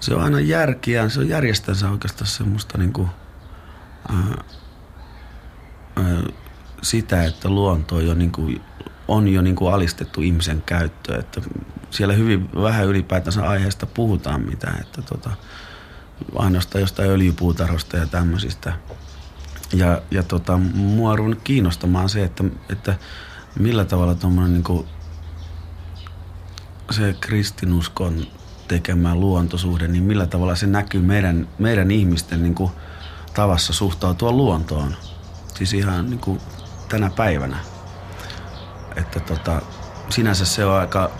se 0.00 0.14
on 0.14 0.22
aina 0.22 0.40
järkiä, 0.40 1.08
se 1.08 1.20
on 1.20 1.28
järjestänsä 1.28 1.90
oikeastaan 1.90 2.28
semmoista 2.28 2.78
niin 2.78 2.92
kuin, 2.92 3.08
ää, 4.08 4.44
ää, 5.96 6.22
sitä, 6.82 7.24
että 7.24 7.48
luonto 7.48 7.96
on 7.96 8.06
jo, 8.06 8.14
niin 8.14 8.32
kuin, 8.32 8.60
on 9.08 9.28
jo 9.28 9.42
niin 9.42 9.56
kuin 9.56 9.74
alistettu 9.74 10.22
ihmisen 10.22 10.62
käyttöön, 10.66 11.20
että 11.20 11.40
siellä 11.90 12.14
hyvin 12.14 12.50
vähän 12.62 12.86
ylipäätänsä 12.86 13.48
aiheesta 13.48 13.86
puhutaan 13.86 14.40
mitään, 14.40 14.80
että 14.80 15.02
tota, 15.02 15.30
ainoastaan 16.36 16.80
jostain 16.80 17.10
öljypuutarhosta 17.10 17.96
ja 17.96 18.06
tämmöisistä. 18.06 18.72
Ja, 19.72 20.02
ja 20.10 20.22
tota, 20.22 20.58
mua 20.74 21.10
on 21.10 21.36
kiinnostamaan 21.44 22.08
se, 22.08 22.24
että, 22.24 22.44
että 22.68 22.94
millä 23.58 23.84
tavalla 23.84 24.14
tuommoinen 24.14 24.52
niin 24.52 24.86
se 26.90 27.14
kristinuskon 27.20 28.26
tekemä 28.68 29.14
luontosuhde, 29.14 29.88
niin 29.88 30.04
millä 30.04 30.26
tavalla 30.26 30.54
se 30.54 30.66
näkyy 30.66 31.00
meidän, 31.00 31.48
meidän 31.58 31.90
ihmisten 31.90 32.42
niin 32.42 32.54
kuin, 32.54 32.70
tavassa 33.34 33.72
suhtautua 33.72 34.32
luontoon. 34.32 34.96
Siis 35.54 35.74
ihan 35.74 36.10
niin 36.10 36.20
kuin, 36.20 36.40
tänä 36.88 37.10
päivänä. 37.10 37.56
Että 38.96 39.20
tota, 39.20 39.62
sinänsä 40.10 40.44
se 40.44 40.64
on 40.64 40.74
aika 40.74 41.10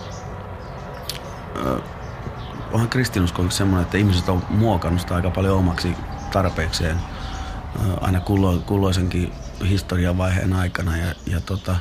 onhan 2.72 2.88
kristinusko 2.88 3.50
semmoinen, 3.50 3.84
että 3.84 3.98
ihmiset 3.98 4.28
on 4.28 4.42
muokannut 4.50 5.00
sitä 5.00 5.14
aika 5.14 5.30
paljon 5.30 5.58
omaksi 5.58 5.94
tarpeekseen 6.32 6.96
aina 8.00 8.20
kullo, 8.20 8.58
kulloisenkin 8.58 9.32
historian 9.68 10.18
vaiheen 10.18 10.52
aikana. 10.52 10.96
Ja, 10.96 11.14
ja 11.26 11.40
tota, 11.40 11.76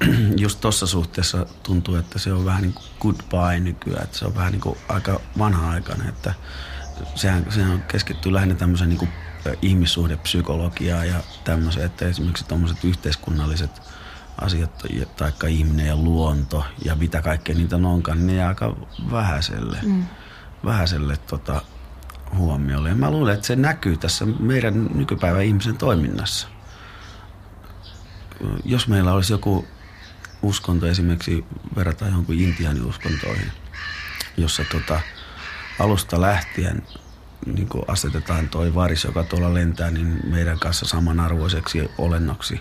just 0.36 0.60
tuossa 0.60 0.86
suhteessa 0.86 1.46
tuntuu, 1.62 1.94
että 1.94 2.18
se 2.18 2.32
on 2.32 2.44
vähän 2.44 2.62
niin 2.62 2.74
kuin 2.74 2.86
goodbye 3.00 3.60
nykyään. 3.60 4.04
Että 4.04 4.18
se 4.18 4.24
on 4.24 4.34
vähän 4.34 4.52
niin 4.52 4.60
kuin 4.60 4.78
aika 4.88 5.20
vanha-aikainen, 5.38 6.08
että 6.08 6.34
sehän, 7.14 7.46
sehän 7.48 7.84
keskittyy 7.88 8.32
lähinnä 8.32 8.54
tämmöiseen 8.54 8.90
niin 8.90 8.98
kuin 8.98 9.10
ihmissuhdepsykologiaan 9.62 11.08
ja 11.08 11.20
tämmöiseen, 11.44 11.86
että 11.86 12.06
esimerkiksi 12.06 12.44
tuommoiset 12.48 12.84
yhteiskunnalliset 12.84 13.82
asiat, 14.40 14.86
taikka 15.16 15.46
ihminen 15.46 15.86
ja 15.86 15.96
luonto 15.96 16.64
ja 16.84 16.94
mitä 16.94 17.22
kaikkea 17.22 17.54
niitä 17.54 17.76
onkaan, 17.76 18.18
niin 18.18 18.26
ne 18.26 18.34
jää 18.34 18.48
aika 18.48 18.76
vähäiselle, 19.10 19.78
mm. 19.82 20.04
vähäiselle 20.64 21.16
tota, 21.16 21.62
huomiolle. 22.36 22.88
Ja 22.88 22.94
mä 22.94 23.10
luulen, 23.10 23.34
että 23.34 23.46
se 23.46 23.56
näkyy 23.56 23.96
tässä 23.96 24.26
meidän 24.26 24.90
nykypäivän 24.94 25.44
ihmisen 25.44 25.76
toiminnassa. 25.76 26.48
Jos 28.64 28.88
meillä 28.88 29.12
olisi 29.12 29.32
joku 29.32 29.66
uskonto 30.42 30.86
esimerkiksi 30.86 31.44
verrataan 31.76 32.10
johonkin 32.10 32.40
intiaaniuskontoihin, 32.40 33.52
jossa 34.36 34.62
tota, 34.72 35.00
alusta 35.78 36.20
lähtien 36.20 36.82
niin 37.46 37.68
asetetaan 37.88 38.48
toi 38.48 38.74
varis, 38.74 39.04
joka 39.04 39.24
tuolla 39.24 39.54
lentää, 39.54 39.90
niin 39.90 40.20
meidän 40.24 40.58
kanssa 40.58 40.86
samanarvoiseksi 40.86 41.90
olennoksi. 41.98 42.60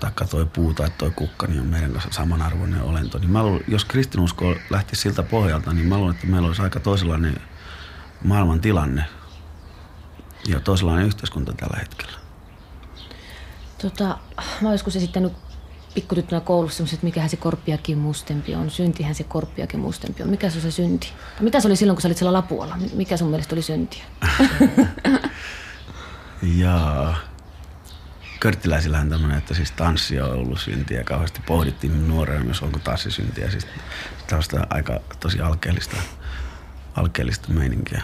Taikka 0.00 0.24
toi 0.26 0.46
puu 0.46 0.74
tai 0.74 0.90
toi 0.98 1.10
kukka, 1.10 1.46
niin 1.46 1.60
on 1.60 1.66
meidän 1.66 1.92
kanssa 1.92 2.10
samanarvoinen 2.12 2.82
olento. 2.82 3.18
Niin 3.18 3.30
mä 3.30 3.42
luulen, 3.42 3.64
jos 3.68 3.84
kristinusko 3.84 4.54
lähti 4.70 4.96
siltä 4.96 5.22
pohjalta, 5.22 5.72
niin 5.72 5.86
mä 5.86 5.98
luulen, 5.98 6.14
että 6.14 6.26
meillä 6.26 6.48
olisi 6.48 6.62
aika 6.62 6.80
toisenlainen 6.80 7.36
maailman 8.24 8.60
tilanne 8.60 9.04
ja 10.48 10.60
toisenlainen 10.60 11.06
yhteiskunta 11.06 11.52
tällä 11.52 11.76
hetkellä. 11.78 12.18
Tota, 13.82 14.18
mä 14.60 14.72
joskus 14.72 14.96
esittänyt 14.96 15.32
pikkutyttönä 15.96 16.40
koulussa 16.40 16.84
että 16.84 17.06
mikähän 17.06 17.30
se 17.30 17.36
korppiakin 17.36 17.98
mustempi 17.98 18.54
on. 18.54 18.70
Syntihän 18.70 19.14
se 19.14 19.24
korppiakin 19.24 19.80
mustempi 19.80 20.22
on. 20.22 20.28
Mikä 20.28 20.50
se 20.50 20.56
on 20.56 20.62
se 20.62 20.70
synti? 20.70 21.08
Mitä 21.40 21.60
se 21.60 21.68
oli 21.68 21.76
silloin, 21.76 21.96
kun 21.96 22.02
sä 22.02 22.08
olit 22.08 22.16
siellä 22.16 22.32
Lapualla? 22.32 22.78
Mikä 22.94 23.16
sun 23.16 23.28
mielestä 23.28 23.54
oli 23.54 23.62
syntiä? 23.62 24.04
Jaa. 26.62 27.16
Körttiläisillähän 28.40 29.10
tämmöinen, 29.10 29.38
että 29.38 29.54
siis 29.54 29.70
tanssi 29.70 30.20
on 30.20 30.30
ollut 30.30 30.60
syntiä. 30.60 31.04
Kauheasti 31.04 31.40
pohdittiin 31.46 32.08
nuorena 32.08 32.44
myös, 32.44 32.62
onko 32.62 32.78
tanssi 32.78 33.10
syntiä. 33.10 33.50
Siis 33.50 33.66
tällaista 34.26 34.66
aika 34.70 35.00
tosi 35.20 35.40
alkeellista, 35.40 35.96
alkeellista 36.94 37.52
meininkiä. 37.52 38.02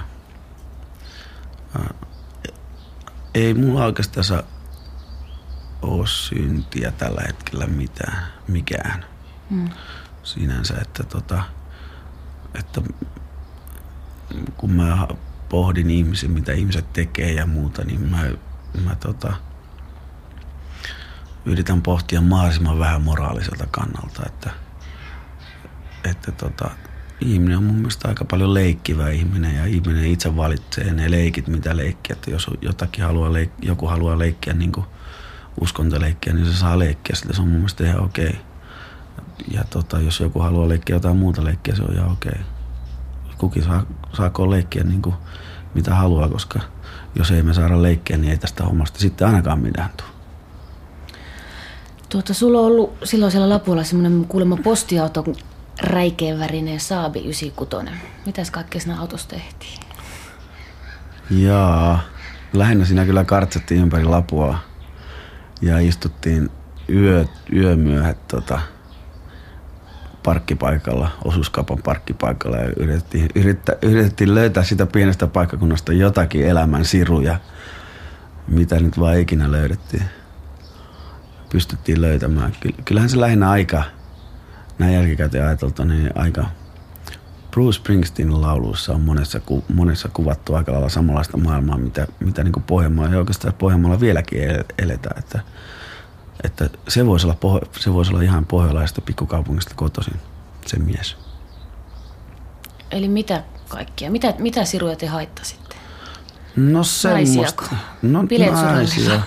Ei 3.35 3.55
mulla 3.55 3.85
oikeastaan 3.85 4.43
ole 5.83 6.07
syntiä 6.07 6.91
tällä 6.91 7.23
hetkellä 7.27 7.67
mitään, 7.67 8.27
mikään. 8.49 9.05
Mm. 9.51 9.71
Sinänsä, 10.23 10.75
että, 10.83 11.03
tota, 11.05 11.43
että 12.55 12.81
kun 14.57 14.71
mä 14.71 15.09
pohdin 15.49 15.91
ihmisiä, 15.91 16.29
mitä 16.29 16.53
ihmiset 16.53 16.93
tekee 16.93 17.33
ja 17.33 17.47
muuta, 17.47 17.85
niin 17.85 18.01
mä, 18.01 18.23
mä 18.85 18.95
tota, 18.95 19.37
yritän 21.45 21.83
pohtia 21.83 22.21
mahdollisimman 22.21 22.79
vähän 22.79 23.03
moraaliselta 23.03 23.67
kannalta, 23.71 24.23
että, 24.27 24.51
että 26.05 26.33
tota, 26.33 26.71
ihminen 27.21 27.57
on 27.59 27.65
mun 27.65 27.77
mielestä 27.77 28.09
aika 28.09 28.25
paljon 28.25 28.55
leikkivä 28.55 29.11
ihminen 29.11 29.57
ja 29.57 29.67
ihminen 29.67 30.05
itse 30.05 30.37
valitsee 30.37 30.93
ne 30.93 31.11
leikit, 31.11 31.49
mitä 31.49 31.77
leikkiä. 31.77 32.15
Että 32.15 32.31
jos 32.31 32.51
jotakin 32.61 33.05
haluaa 33.05 33.31
leik- 33.33 33.63
joku 33.63 33.87
haluaa 33.87 34.19
leikkiä 34.19 34.55
niin 34.55 34.73
kuin 34.73 34.87
uskontaleikkiä, 35.61 36.33
niin 36.33 36.47
se 36.47 36.53
saa 36.53 36.79
leikkiä 36.79 37.17
sitä. 37.17 37.33
Se 37.33 37.43
on 37.43 37.49
mun 37.49 37.57
mielestä 37.57 37.85
ihan 37.85 38.05
okei. 38.05 38.41
Ja 39.51 39.65
tota, 39.65 40.01
jos 40.01 40.21
joku 40.21 40.41
haluaa 40.41 40.69
leikkiä 40.69 40.97
jotain 40.97 41.17
muuta 41.17 41.45
leikkiä, 41.45 41.75
se 41.75 41.83
on 41.83 41.95
ihan 41.95 42.13
okei. 42.13 42.41
Kukin 43.39 43.65
saa, 43.65 43.87
saako 44.13 44.51
leikkiä 44.51 44.85
niin 44.85 45.03
kuin 45.03 45.15
mitä 45.75 45.95
haluaa, 45.95 46.29
koska 46.29 46.61
jos 47.15 47.31
ei 47.31 47.43
me 47.43 47.55
saada 47.55 47.83
leikkiä, 47.83 48.17
niin 48.17 48.31
ei 48.31 48.39
tästä 48.39 48.65
hommasta 48.65 48.99
sitten 48.99 49.27
ainakaan 49.27 49.59
mitään 49.59 49.91
tule. 49.97 50.12
Tuota, 52.13 52.35
sulla 52.35 52.59
on 52.59 52.67
ollut 52.67 52.97
silloin 53.05 53.33
siellä 53.33 53.49
Lapualla 53.49 53.85
semmoinen 53.85 54.25
kuulemma 54.25 54.57
postiauto, 54.57 55.25
räikeän 55.81 56.39
värinen 56.39 56.81
Saabi 56.81 57.19
96. 57.19 57.77
Mitäs 58.27 58.51
kaikkea 58.51 58.81
siinä 58.81 59.01
autossa 59.01 59.29
tehtiin? 59.29 59.81
Jaa, 61.31 62.01
lähinnä 62.53 62.85
siinä 62.85 63.05
kyllä 63.05 63.25
kartsattiin 63.25 63.81
ympäri 63.81 64.05
Lapua 64.05 64.59
ja 65.63 65.79
istuttiin 65.79 66.51
yö, 66.89 67.25
yömyöhät 67.53 68.29
tota, 68.29 68.61
parkkipaikalla, 70.23 71.11
osuuskaupan 71.25 71.83
parkkipaikalla 71.83 72.57
ja 72.57 72.73
yritettiin, 72.77 73.29
yrittä, 73.35 73.77
yritettiin 73.83 74.35
löytää 74.35 74.63
sitä 74.63 74.87
pienestä 74.87 75.27
paikkakunnasta 75.27 75.93
jotakin 75.93 76.47
elämän 76.47 76.85
siruja, 76.85 77.41
mitä 78.49 78.81
nyt 78.81 79.01
vaan 79.01 79.19
ikinä 79.19 79.53
löydettiin. 79.53 80.22
Pystyttiin 81.53 82.01
löytämään. 82.01 82.53
Kyllähän 82.85 83.11
se 83.11 83.21
lähinnä 83.21 83.51
aika, 83.51 83.85
näin 84.79 84.95
jälkikäteen 84.95 85.47
ajateltu, 85.47 85.85
niin 85.85 86.11
aika 86.15 86.45
Bruce 87.51 87.77
Springsteenin 87.77 88.41
lauluissa 88.41 88.93
on 88.93 89.01
monessa, 89.01 89.41
ku, 89.41 89.65
monessa 89.75 90.09
kuvattu 90.09 90.55
aika 90.55 90.73
lailla 90.73 90.89
samanlaista 90.89 91.37
maailmaa, 91.37 91.79
mitä, 91.79 92.07
mitä 92.21 92.45
niin 92.45 92.63
Pohjanmaalla 92.67 93.13
ja 93.13 93.19
oikeastaan 93.19 93.55
Pohjanmaalla 93.55 94.01
vieläkin 94.01 94.39
eletään. 94.79 95.19
Että, 95.19 95.41
että 96.45 96.71
se, 96.89 97.07
voisi 97.07 97.27
olla, 97.27 97.61
se 97.79 97.93
voisi 97.93 98.13
olla 98.13 98.23
ihan 98.23 98.47
pohjalaisesta 98.47 99.01
pikkukaupungista 99.01 99.75
kotoisin, 99.75 100.17
se 100.67 100.79
mies. 100.79 101.17
Eli 102.91 103.09
mitä 103.09 103.43
kaikkia? 103.69 104.11
Mitä, 104.11 104.35
mitä 104.39 104.65
siruja 104.65 104.97
te 104.97 105.07
haittasitte? 105.07 105.77
No 106.57 106.85
semmoista. 106.85 107.77
No 108.03 108.23
naisia. 108.53 109.21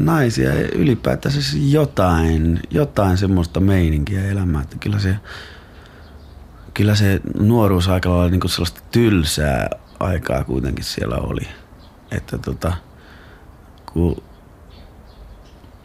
Naisia 0.00 0.54
ja 0.54 0.68
ylipäätään 0.74 1.32
siis 1.32 1.72
jotain, 1.72 2.60
jotain 2.70 3.18
semmoista 3.18 3.60
meininkiä 3.60 4.30
elämää. 4.30 4.62
Että 4.62 4.76
kyllä 4.80 4.98
se, 4.98 5.16
kyllä 6.74 6.94
se 6.94 7.20
nuoruus 7.38 7.88
aika 7.88 8.10
lailla 8.10 8.30
niin 8.30 8.50
sellaista 8.50 8.80
tylsää 8.90 9.70
aikaa 10.00 10.44
kuitenkin 10.44 10.84
siellä 10.84 11.16
oli. 11.16 11.48
Että 12.10 12.38
tota, 12.38 12.72
kun 13.92 14.22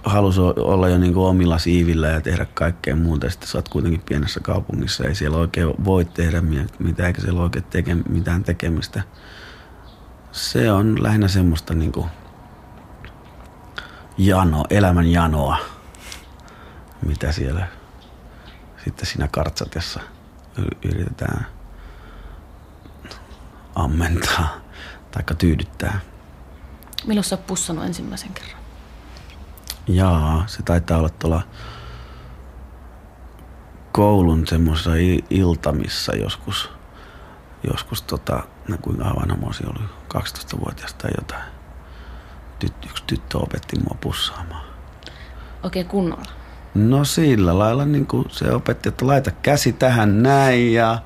halusi 0.04 0.42
olla 0.42 0.90
jo 0.90 0.98
niin 0.98 1.14
kuin 1.14 1.26
omilla 1.26 1.58
siivillä 1.58 2.08
ja 2.08 2.22
tehdä 2.22 2.46
kaikkea 2.54 2.96
muuta. 2.96 3.30
Sitten 3.30 3.50
sä 3.50 3.58
oot 3.58 3.70
kuitenkin 3.70 4.02
pienessä 4.10 4.40
kaupungissa, 4.40 5.04
ei 5.04 5.16
siellä 5.16 5.38
oikein 5.38 5.86
voi 5.86 6.06
tehdä 6.06 6.42
mitään, 6.80 7.08
eikä 7.08 7.22
siellä 7.22 7.42
oikein 7.42 7.66
teke, 7.70 7.96
mitään 8.10 8.44
tekemistä. 8.44 9.04
Se 10.32 10.72
on 10.72 11.04
lähinnä 11.04 11.28
semmoista 11.28 11.74
niin 11.74 11.92
kuin 11.92 12.06
jano, 14.18 14.64
elämän 14.70 15.08
janoa, 15.08 15.58
mitä 17.06 17.32
siellä 17.32 17.68
sitten 18.84 19.06
siinä 19.06 19.28
kartsatessa 19.28 20.00
yritetään 20.84 21.48
ammentaa 23.76 24.58
tai 25.12 25.36
tyydyttää. 25.38 26.00
Milloin 27.06 27.24
sä 27.24 27.36
oot 27.36 27.48
pussannut 27.48 27.86
ensimmäisen 27.86 28.34
kerran? 28.34 28.62
Jaa, 29.88 30.44
se 30.48 30.64
taitaa 30.64 30.98
olla 30.98 31.10
tuolla 31.10 31.42
koulun 33.92 34.48
semmoisessa 34.48 34.92
iltamissa 35.30 36.16
joskus. 36.16 36.70
Joskus 37.72 38.02
tota, 38.02 38.44
no 38.68 38.78
kuinka 38.82 39.04
vanha 39.04 39.36
mä 39.38 39.46
olisin 39.46 39.68
ollut, 39.68 39.92
12-vuotias 40.14 40.94
tai 40.94 41.12
jotain. 41.18 41.55
Tyt, 42.60 42.74
yksi 42.90 43.04
tyttö 43.08 43.38
opetti 43.38 43.80
mua 43.80 43.98
pussaamaan. 44.02 44.66
Okei, 45.64 45.84
kunnolla. 45.84 46.32
No 46.76 47.06
sillä 47.06 47.60
lailla 47.60 47.86
niin 47.86 48.08
kuin 48.08 48.26
se 48.30 48.52
opetti, 48.52 48.90
että 48.90 49.08
laita 49.08 49.32
käsi 49.32 49.74
tähän 49.74 50.24
näin 50.24 50.74
ja 50.74 51.02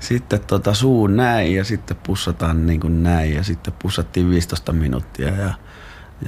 sitten 0.00 0.40
tota 0.40 0.74
suu 0.74 1.06
näin 1.06 1.54
ja 1.54 1.64
sitten 1.64 1.96
pussataan 1.96 2.66
niin 2.66 2.80
kuin 2.80 3.02
näin 3.02 3.34
ja 3.34 3.44
sitten 3.44 3.74
pussattiin 3.78 4.30
15 4.30 4.72
minuuttia 4.72 5.28
ja, 5.28 5.54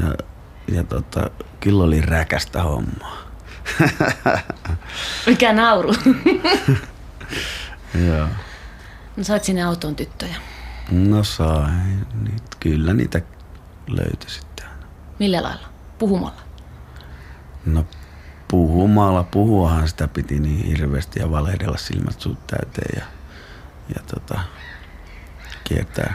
ja, 0.00 0.14
ja 0.68 0.84
tota, 0.84 1.30
kyllä 1.60 1.84
oli 1.84 2.00
räkästä 2.00 2.62
hommaa. 2.62 3.18
Mikä 5.26 5.52
nauru. 5.52 5.94
Joo. 8.08 8.28
No 9.16 9.24
sait 9.24 9.44
sinne 9.44 9.62
autoon 9.62 9.96
tyttöjä. 9.96 10.36
No 10.90 11.24
sai. 11.24 11.70
Kyllä 12.60 12.94
niitä 12.94 13.20
löytyi. 13.86 14.47
Millä 15.18 15.42
lailla? 15.42 15.68
Puhumalla? 15.98 16.40
No 17.66 17.84
puhumalla, 18.48 19.24
puhuahan 19.24 19.88
sitä 19.88 20.08
piti 20.08 20.40
niin 20.40 20.66
hirveästi 20.66 21.20
ja 21.20 21.30
valehdella 21.30 21.76
silmät 21.76 22.20
suut 22.20 22.46
täyteen 22.46 22.90
ja, 22.96 23.04
ja 23.94 24.02
tota, 24.14 24.40
kiertää, 25.64 26.14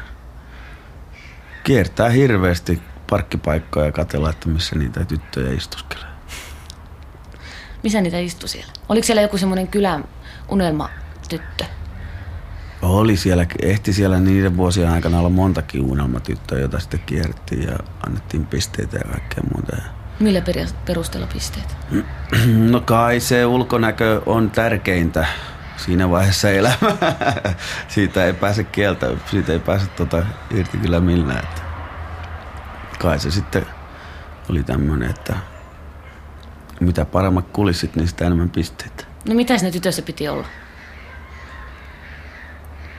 kiertää 1.64 2.10
hirveästi 2.10 2.82
parkkipaikkoja 3.10 3.86
ja 3.86 3.92
katella, 3.92 4.30
että 4.30 4.50
missä 4.50 4.76
niitä 4.76 5.06
tyttöjä 5.06 5.54
istuskelee. 5.54 6.14
Missä 7.84 8.02
niitä 8.02 8.20
istui 8.20 8.50
siellä? 8.50 8.74
Oliko 8.90 9.06
siellä 9.06 9.22
joku 9.22 9.38
semmoinen 9.38 9.68
kylän 9.68 10.06
unelmatyttö? 10.50 11.66
Oli 12.84 13.18
siellä, 13.18 13.46
ehti 13.62 13.94
siellä 13.94 14.20
niiden 14.20 14.58
vuosien 14.58 14.90
aikana 14.90 15.20
olla 15.20 15.30
montakin 15.30 15.82
unelmatyttöä, 15.82 16.60
joita 16.60 16.80
sitten 16.80 17.00
kierrettiin 17.06 17.64
ja 17.64 17.78
annettiin 18.08 18.46
pisteitä 18.46 18.98
ja 18.98 19.04
kaikkea 19.12 19.44
muuta. 19.54 19.78
Millä 20.20 20.42
perusteella 20.86 21.28
pisteet? 21.34 21.78
No 22.72 22.82
kai 22.82 23.20
se 23.20 23.46
ulkonäkö 23.46 24.22
on 24.26 24.52
tärkeintä 24.52 25.26
siinä 25.78 26.10
vaiheessa 26.10 26.50
elämää. 26.50 27.56
siitä 27.88 28.26
ei 28.26 28.34
pääse 28.34 28.64
kieltä, 28.64 29.08
siitä 29.32 29.54
ei 29.54 29.60
pääse 29.60 29.88
tota 29.88 30.26
irti 30.52 30.78
kyllä 30.78 31.00
millään. 31.00 31.44
Että 31.44 31.62
kai 33.00 33.20
se 33.20 33.32
sitten 33.32 33.66
oli 34.50 34.64
tämmöinen, 34.64 35.10
että 35.10 35.36
mitä 36.80 37.06
paremmat 37.06 37.46
kulissit, 37.54 37.96
niin 37.96 38.08
sitä 38.08 38.26
enemmän 38.26 38.50
pisteitä. 38.50 39.04
No 39.30 39.36
mitä 39.36 39.58
sinne 39.58 39.72
tytössä 39.72 40.02
piti 40.02 40.28
olla? 40.28 40.48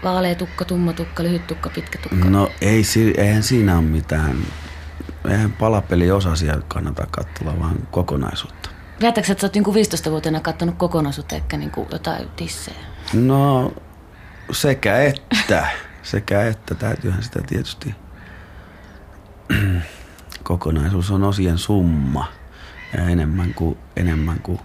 Vaalea 0.05 0.35
tukka, 0.35 0.65
tumma 0.65 0.93
tukka, 0.93 1.23
lyhyt 1.23 1.47
tukka, 1.47 1.71
pitkä 1.71 1.99
tukka? 1.99 2.31
No 2.31 2.51
ei, 2.61 2.83
eihän 3.17 3.43
siinä 3.43 3.75
ole 3.75 3.85
mitään. 3.85 4.37
Eihän 5.31 5.53
palapeli 5.53 6.11
osasia 6.11 6.57
kannata 6.69 7.07
katsoa, 7.11 7.61
vaan 7.61 7.89
kokonaisuutta. 7.91 8.71
Väitätkö, 9.03 9.33
että 9.33 9.41
sä 9.41 9.47
oot 9.47 9.55
niinku 9.55 9.73
15-vuotiaana 9.73 10.41
katsonut 10.41 10.75
kokonaisuutta, 10.79 11.35
eikä 11.35 11.57
niinku 11.57 11.89
jotain 11.93 12.29
tissejä? 12.37 12.77
No 13.13 13.73
sekä 14.53 15.03
että. 15.03 15.69
sekä 16.03 16.47
että. 16.47 16.75
Täytyyhän 16.75 17.23
sitä 17.23 17.41
tietysti. 17.47 17.95
Kokonaisuus 20.43 21.11
on 21.11 21.25
osien 21.25 21.59
summa 21.59 22.33
ja 22.97 23.09
enemmän 23.09 23.55
kuin, 23.55 23.79
enemmän 23.97 24.41
kuin 24.41 24.61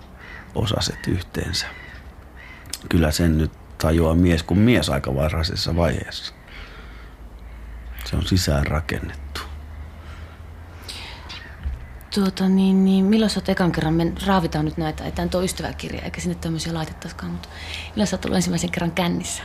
osaset 0.55 1.07
yhteensä. 1.07 1.67
Kyllä 2.89 3.11
sen 3.11 3.37
nyt 3.37 3.58
tajuaa 3.81 4.15
mies 4.15 4.43
kuin 4.43 4.59
mies 4.59 4.89
aika 4.89 5.15
varhaisessa 5.15 5.75
vaiheessa. 5.75 6.33
Se 8.05 8.15
on 8.15 8.25
sisään 8.25 8.67
rakennettu. 8.67 9.41
Tuota, 12.15 12.49
niin, 12.49 12.85
niin, 12.85 13.05
milloin 13.05 13.29
sä 13.29 13.39
oot 13.39 13.49
ekan 13.49 13.71
kerran, 13.71 13.93
men, 13.93 14.15
raavitaan 14.27 14.65
nyt 14.65 14.77
näitä, 14.77 15.03
ei 15.03 15.11
tämä 15.11 15.27
ole 15.35 15.45
ystäväkirja, 15.45 16.01
eikä 16.01 16.21
sinne 16.21 16.35
tämmöisiä 16.35 16.73
laitettaisikaan, 16.73 17.31
mutta 17.31 17.49
milloin 17.89 18.07
sä 18.07 18.15
oot 18.15 18.25
ollut 18.25 18.35
ensimmäisen 18.35 18.71
kerran 18.71 18.91
kännissä? 18.91 19.43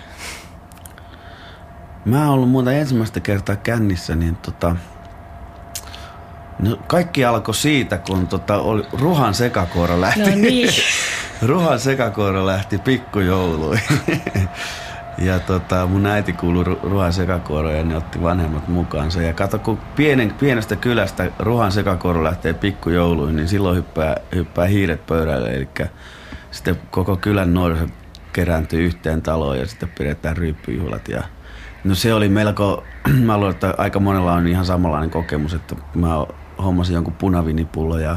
Mä 2.05 2.25
oon 2.25 2.35
ollut 2.35 2.51
muuta 2.51 2.73
ensimmäistä 2.73 3.21
kertaa 3.21 3.57
kännissä, 3.57 4.15
niin 4.15 4.37
tota, 4.37 4.77
no 6.59 6.77
kaikki 6.87 7.25
alkoi 7.25 7.55
siitä, 7.55 7.99
kun 7.99 8.29
tota, 8.29 8.57
oli, 8.57 8.87
Ruhan 8.93 9.35
sekakuoro 9.35 10.01
lähti. 10.01 10.21
No 10.21 10.37
niin. 10.37 10.71
Ruhan 11.43 11.81
sekakuoro 11.81 12.47
lähti 12.47 12.79
pikkujouluihin. 12.79 14.01
Ja 15.19 15.41
tota, 15.41 15.87
mun 15.87 16.07
äiti 16.07 16.33
kuului 16.33 16.65
Ruhan 16.65 17.13
sekakuoroon 17.13 17.77
ja 17.77 17.85
ne 17.85 17.97
otti 17.97 18.23
vanhemmat 18.23 18.69
mukaansa. 18.69 19.23
Ja 19.23 19.33
kato, 19.33 19.59
kun 19.59 19.79
pienen, 19.97 20.35
pienestä 20.41 20.77
kylästä 20.77 21.31
Ruhan 21.39 21.73
sekakuoro 21.73 22.25
lähtee 22.25 22.55
pikkujouluihin, 22.55 23.37
niin 23.37 23.49
silloin 23.49 23.77
hyppää, 23.77 24.17
hyppää 24.35 24.67
hiiret 24.67 25.07
pöydälle. 25.07 25.55
Eli 25.55 25.69
sitten 26.51 26.79
koko 26.91 27.17
kylän 27.17 27.55
nuoriso 27.55 27.87
kerääntyy 28.33 28.85
yhteen 28.85 29.23
taloon 29.23 29.59
ja 29.59 29.67
sitten 29.67 29.93
pidetään 29.99 30.37
ryyppyjuhlat. 30.37 31.09
Ja 31.09 31.23
no 31.85 31.95
se 31.95 32.15
oli 32.15 32.29
melko, 32.29 32.85
mä 33.27 33.37
luulen, 33.37 33.55
että 33.55 33.75
aika 33.79 34.01
monella 34.01 34.33
on 34.33 34.47
ihan 34.47 34.67
samanlainen 34.67 35.11
kokemus, 35.11 35.55
että 35.55 35.75
mä 35.95 36.27
hommasin 36.63 36.95
jonkun 36.95 37.15
punavinipullo 37.15 37.99
ja 37.99 38.17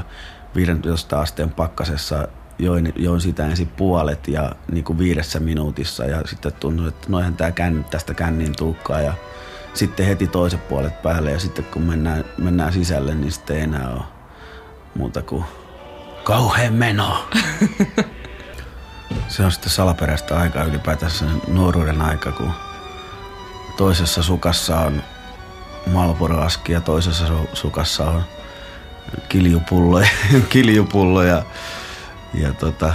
15 0.55 1.21
asteen 1.21 1.49
pakkasessa 1.49 2.27
join, 2.59 2.93
join 2.95 3.21
sitä 3.21 3.45
ensin 3.45 3.67
puolet 3.67 4.27
ja 4.27 4.51
niin 4.71 4.83
kuin 4.83 4.99
viidessä 4.99 5.39
minuutissa 5.39 6.05
ja 6.05 6.21
sitten 6.25 6.53
tuntui, 6.53 6.87
että 6.87 7.07
noihän 7.09 7.35
tämä 7.35 7.51
känn, 7.51 7.83
tästä 7.83 8.13
kännin 8.13 8.55
tuukkaa 8.55 9.01
ja 9.01 9.13
sitten 9.73 10.05
heti 10.05 10.27
toiset 10.27 10.67
puolet 10.67 11.01
päälle 11.01 11.31
ja 11.31 11.39
sitten 11.39 11.65
kun 11.65 11.81
mennään, 11.81 12.25
mennään 12.37 12.73
sisälle, 12.73 13.15
niin 13.15 13.31
sitten 13.31 13.55
ei 13.55 13.63
enää 13.63 13.89
ole 13.89 14.03
muuta 14.95 15.21
kuin 15.21 15.43
kauhean 16.23 16.73
meno. 16.73 17.27
Se 19.27 19.45
on 19.45 19.51
sitten 19.51 19.69
salaperäistä 19.69 20.39
aikaa 20.39 20.63
ylipäätänsä 20.63 21.25
nuoruuden 21.47 22.01
aika, 22.01 22.31
kun 22.31 22.51
toisessa 23.77 24.23
sukassa 24.23 24.79
on 24.79 25.03
Malboro-aski 25.91 26.71
ja 26.71 26.81
toisessa 26.81 27.25
sukassa 27.53 28.03
on 28.03 28.23
kiljupullo, 29.29 30.01
kiljupullo 30.49 31.23
ja 31.23 31.43
ja 32.37 32.53
tota, 32.53 32.93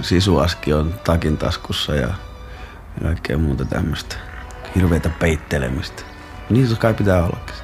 sisuaski 0.00 0.72
on 0.72 0.94
takin 1.04 1.36
taskussa 1.36 1.94
ja 1.94 2.14
kaikkea 3.02 3.38
muuta 3.38 3.64
tämmöistä. 3.64 4.16
Hirveitä 4.76 5.08
peittelemistä. 5.08 6.02
Niin 6.50 6.76
kai 6.76 6.94
pitää 6.94 7.24
ollakin 7.24 7.54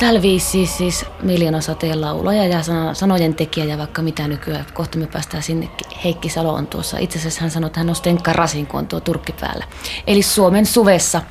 Tällä 0.00 0.22
viisi 0.22 0.46
siis, 0.46 0.78
siis 0.78 1.04
miljoona 1.22 1.60
sateen 1.60 2.00
laulaja 2.00 2.46
ja 2.46 2.62
sanojen 2.92 3.34
tekijä 3.34 3.64
ja 3.64 3.78
vaikka 3.78 4.02
mitä 4.02 4.28
nykyään. 4.28 4.66
Kohta 4.74 4.98
me 4.98 5.06
päästään 5.06 5.42
sinnekin. 5.42 5.86
Heikki 6.04 6.28
Salo 6.28 6.54
on 6.54 6.66
tuossa. 6.66 6.98
Itse 6.98 7.18
asiassa 7.18 7.40
hän 7.40 7.50
sanoi, 7.50 7.66
että 7.66 7.80
hän 7.80 7.88
on 7.88 7.94
Stenkka 7.94 8.32
Rasin, 8.32 8.66
kun 8.66 8.78
on 8.78 8.86
tuo 8.86 9.00
turkki 9.00 9.32
päällä. 9.40 9.64
Eli 10.06 10.22
Suomen 10.22 10.66
suvessa. 10.66 11.22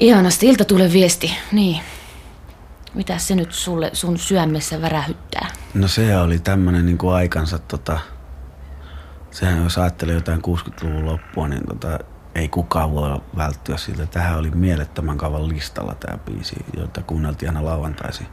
Ihanasti. 0.00 0.46
Ilta 0.46 0.64
tulee 0.64 0.92
viesti. 0.92 1.32
Niin. 1.52 1.80
Mitä 2.96 3.18
se 3.18 3.34
nyt 3.34 3.52
sulle 3.52 3.90
sun 3.92 4.18
syömessä 4.18 4.82
värähyttää? 4.82 5.48
No 5.74 5.88
se 5.88 6.18
oli 6.18 6.38
tämmönen 6.38 6.86
niin 6.86 6.98
kuin 6.98 7.14
aikansa, 7.14 7.58
tota, 7.58 7.98
sehän 9.30 9.64
jos 9.64 9.78
ajattelee 9.78 10.14
jotain 10.14 10.42
60-luvun 10.46 11.06
loppua, 11.06 11.48
niin 11.48 11.66
tota, 11.66 11.98
ei 12.34 12.48
kukaan 12.48 12.92
voi 12.92 13.20
välttyä 13.36 13.76
siltä. 13.76 14.06
Tähän 14.06 14.38
oli 14.38 14.50
mielettömän 14.50 15.18
kavan 15.18 15.48
listalla 15.48 15.94
tämä 15.94 16.18
biisi, 16.18 16.56
jota 16.76 17.02
kuunneltiin 17.02 17.50
aina 17.50 17.64
lauantaisi. 17.64 18.24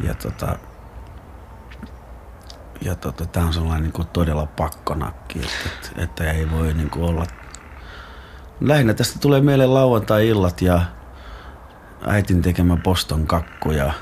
Ja 0.00 0.14
tota, 0.14 0.58
ja 2.80 2.94
tota, 2.94 3.26
tämä 3.26 3.46
on 3.46 3.52
sellainen 3.52 3.82
niin 3.82 3.92
kuin 3.92 4.08
todella 4.08 4.46
pakkonakki, 4.46 5.38
että, 5.38 6.02
että 6.02 6.32
ei 6.32 6.50
voi 6.50 6.74
niin 6.74 6.90
kuin 6.90 7.04
olla... 7.04 7.26
Lähinnä 8.60 8.94
tästä 8.94 9.18
tulee 9.18 9.40
mieleen 9.40 9.74
lauantai-illat 9.74 10.62
ja 10.62 10.82
äitin 12.06 12.42
tekemä 12.42 12.76
poston 12.76 13.26
kakku 13.26 13.70
ja, 13.70 13.92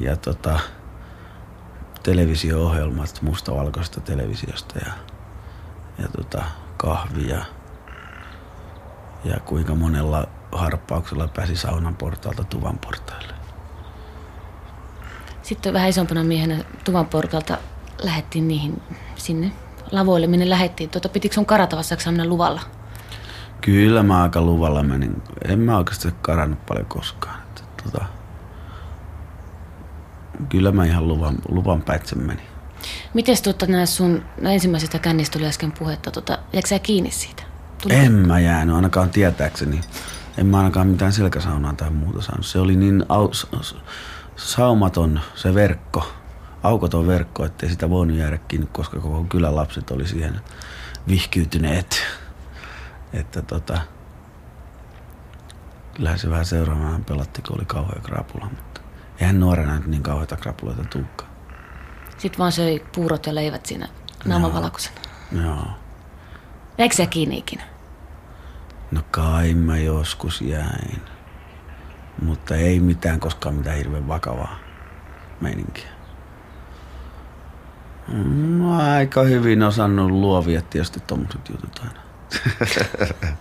ja 0.00 0.16
tota, 0.16 0.60
televisio-ohjelmat 2.02 3.22
mustavalkoista 3.22 4.00
televisiosta 4.00 4.78
ja, 4.78 4.92
ja 5.98 6.08
tota, 6.08 6.44
kahvia 6.76 7.44
ja 9.24 9.40
kuinka 9.40 9.74
monella 9.74 10.28
harppauksella 10.52 11.28
pääsi 11.28 11.56
saunan 11.56 11.96
portaalta 11.96 12.44
tuvan 12.44 12.78
portaille. 12.78 13.32
Sitten 15.42 15.72
vähän 15.72 15.88
isompana 15.88 16.24
miehenä 16.24 16.64
tuvan 16.84 17.06
portaalta 17.06 17.58
lähettiin 18.02 18.48
niihin 18.48 18.82
sinne 19.16 19.52
lavoille, 19.92 20.26
minne 20.26 20.50
lähettiin. 20.50 20.90
Tuota, 20.90 21.08
pitikö 21.08 21.34
sun 21.34 21.46
karata 21.46 21.76
vastaako 21.76 22.02
mennä 22.06 22.26
luvalla? 22.26 22.60
Kyllä 23.62 24.02
mä 24.02 24.22
aika 24.22 24.40
luvalla 24.40 24.82
menin. 24.82 25.22
En 25.48 25.58
mä 25.58 25.76
oikeasti 25.76 26.08
karannut 26.22 26.66
paljon 26.66 26.86
koskaan. 26.86 27.42
Että, 27.42 27.62
tota, 27.84 28.04
kyllä 30.48 30.72
mä 30.72 30.84
ihan 30.84 31.08
luvan, 31.08 31.34
luvan 31.48 31.82
päitse 31.82 32.16
menin. 32.16 32.46
Miten 33.14 33.36
tuota, 33.44 33.66
nämä 33.66 33.86
sun 33.86 34.22
nämä 34.40 34.52
ensimmäisestä 34.52 34.98
kännistä 34.98 35.38
tuli 35.38 35.48
äsken 35.48 35.72
puhetta, 35.72 36.10
tuota, 36.10 36.38
jääkö 36.52 36.68
sä 36.68 36.78
kiinni 36.78 37.10
siitä? 37.10 37.42
Tuli 37.82 37.94
en 37.94 38.12
mä 38.12 38.40
jäänyt, 38.40 38.76
ainakaan 38.76 39.10
tietääkseni. 39.10 39.80
En 40.38 40.46
mä 40.46 40.58
ainakaan 40.58 40.86
mitään 40.86 41.12
selkäsaunaa 41.12 41.72
tai 41.72 41.90
muuta 41.90 42.22
saanut. 42.22 42.46
Se 42.46 42.58
oli 42.58 42.76
niin 42.76 43.04
au, 43.08 43.30
saumaton 44.36 45.20
se 45.34 45.54
verkko, 45.54 46.12
aukoton 46.62 47.06
verkko, 47.06 47.44
ettei 47.44 47.70
sitä 47.70 47.90
voinut 47.90 48.16
jäädä 48.16 48.38
kiinni, 48.38 48.68
koska 48.72 49.00
koko 49.00 49.26
kylän 49.28 49.56
lapset 49.56 49.90
oli 49.90 50.06
siihen 50.06 50.40
vihkyytyneet. 51.08 52.02
Että 53.12 53.42
tota, 53.42 53.80
kyllähän 55.94 56.18
se 56.18 56.30
vähän 56.30 56.46
seuraavana 56.46 57.00
pelatti, 57.08 57.42
kun 57.42 57.56
oli 57.56 57.64
kauhean 57.64 58.02
krapula, 58.02 58.44
mutta 58.44 58.80
eihän 59.20 59.40
nuorena 59.40 59.76
nyt 59.76 59.86
niin 59.86 60.02
kauheita 60.02 60.36
krapuloita 60.36 60.84
tuukkaan. 60.84 61.30
Sitten 62.18 62.38
vaan 62.38 62.52
söi 62.52 62.84
puurot 62.94 63.26
ja 63.26 63.34
leivät 63.34 63.66
siinä 63.66 63.88
naamavalkoisena. 64.24 65.00
Joo. 65.42 65.66
Eikö 66.78 66.94
se 66.94 67.06
kiinni 67.06 67.38
ikinä? 67.38 67.62
No 68.90 69.00
kai 69.10 69.54
mä 69.54 69.78
joskus 69.78 70.40
jäin. 70.40 71.02
Mutta 72.22 72.56
ei 72.56 72.80
mitään 72.80 73.20
koskaan 73.20 73.54
mitään 73.54 73.76
hirveän 73.76 74.08
vakavaa 74.08 74.58
meininkiä. 75.40 75.88
No, 78.58 78.80
aika 78.92 79.22
hyvin 79.22 79.62
osannut 79.62 80.10
luovia 80.10 80.62
tietysti 80.62 81.00
tommoset 81.00 81.48
jutut 81.48 81.80
aina. 81.84 82.01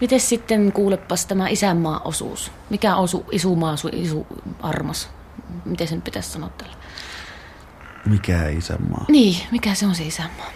Miten 0.00 0.20
sitten 0.20 0.72
kuulepas 0.72 1.26
tämä 1.26 1.48
isänmaa-osuus? 1.48 2.52
Mikä 2.70 2.96
on 2.96 3.08
su, 3.08 3.26
isumaa, 3.32 3.76
su, 3.76 3.88
isu 3.92 4.26
armas? 4.62 5.10
Miten 5.64 5.88
sen 5.88 6.02
pitäisi 6.02 6.30
sanoa 6.30 6.48
tällä? 6.48 6.74
Mikä 8.06 8.48
isänmaa? 8.48 9.04
Niin, 9.08 9.46
mikä 9.50 9.74
se 9.74 9.86
on 9.86 9.94
se 9.94 10.04
isänmaa? 10.04 10.46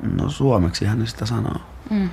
No 0.00 0.30
suomeksi 0.30 0.84
hän 0.84 1.06
sitä 1.06 1.26
sanoo. 1.26 1.60
Mm. 1.90 2.10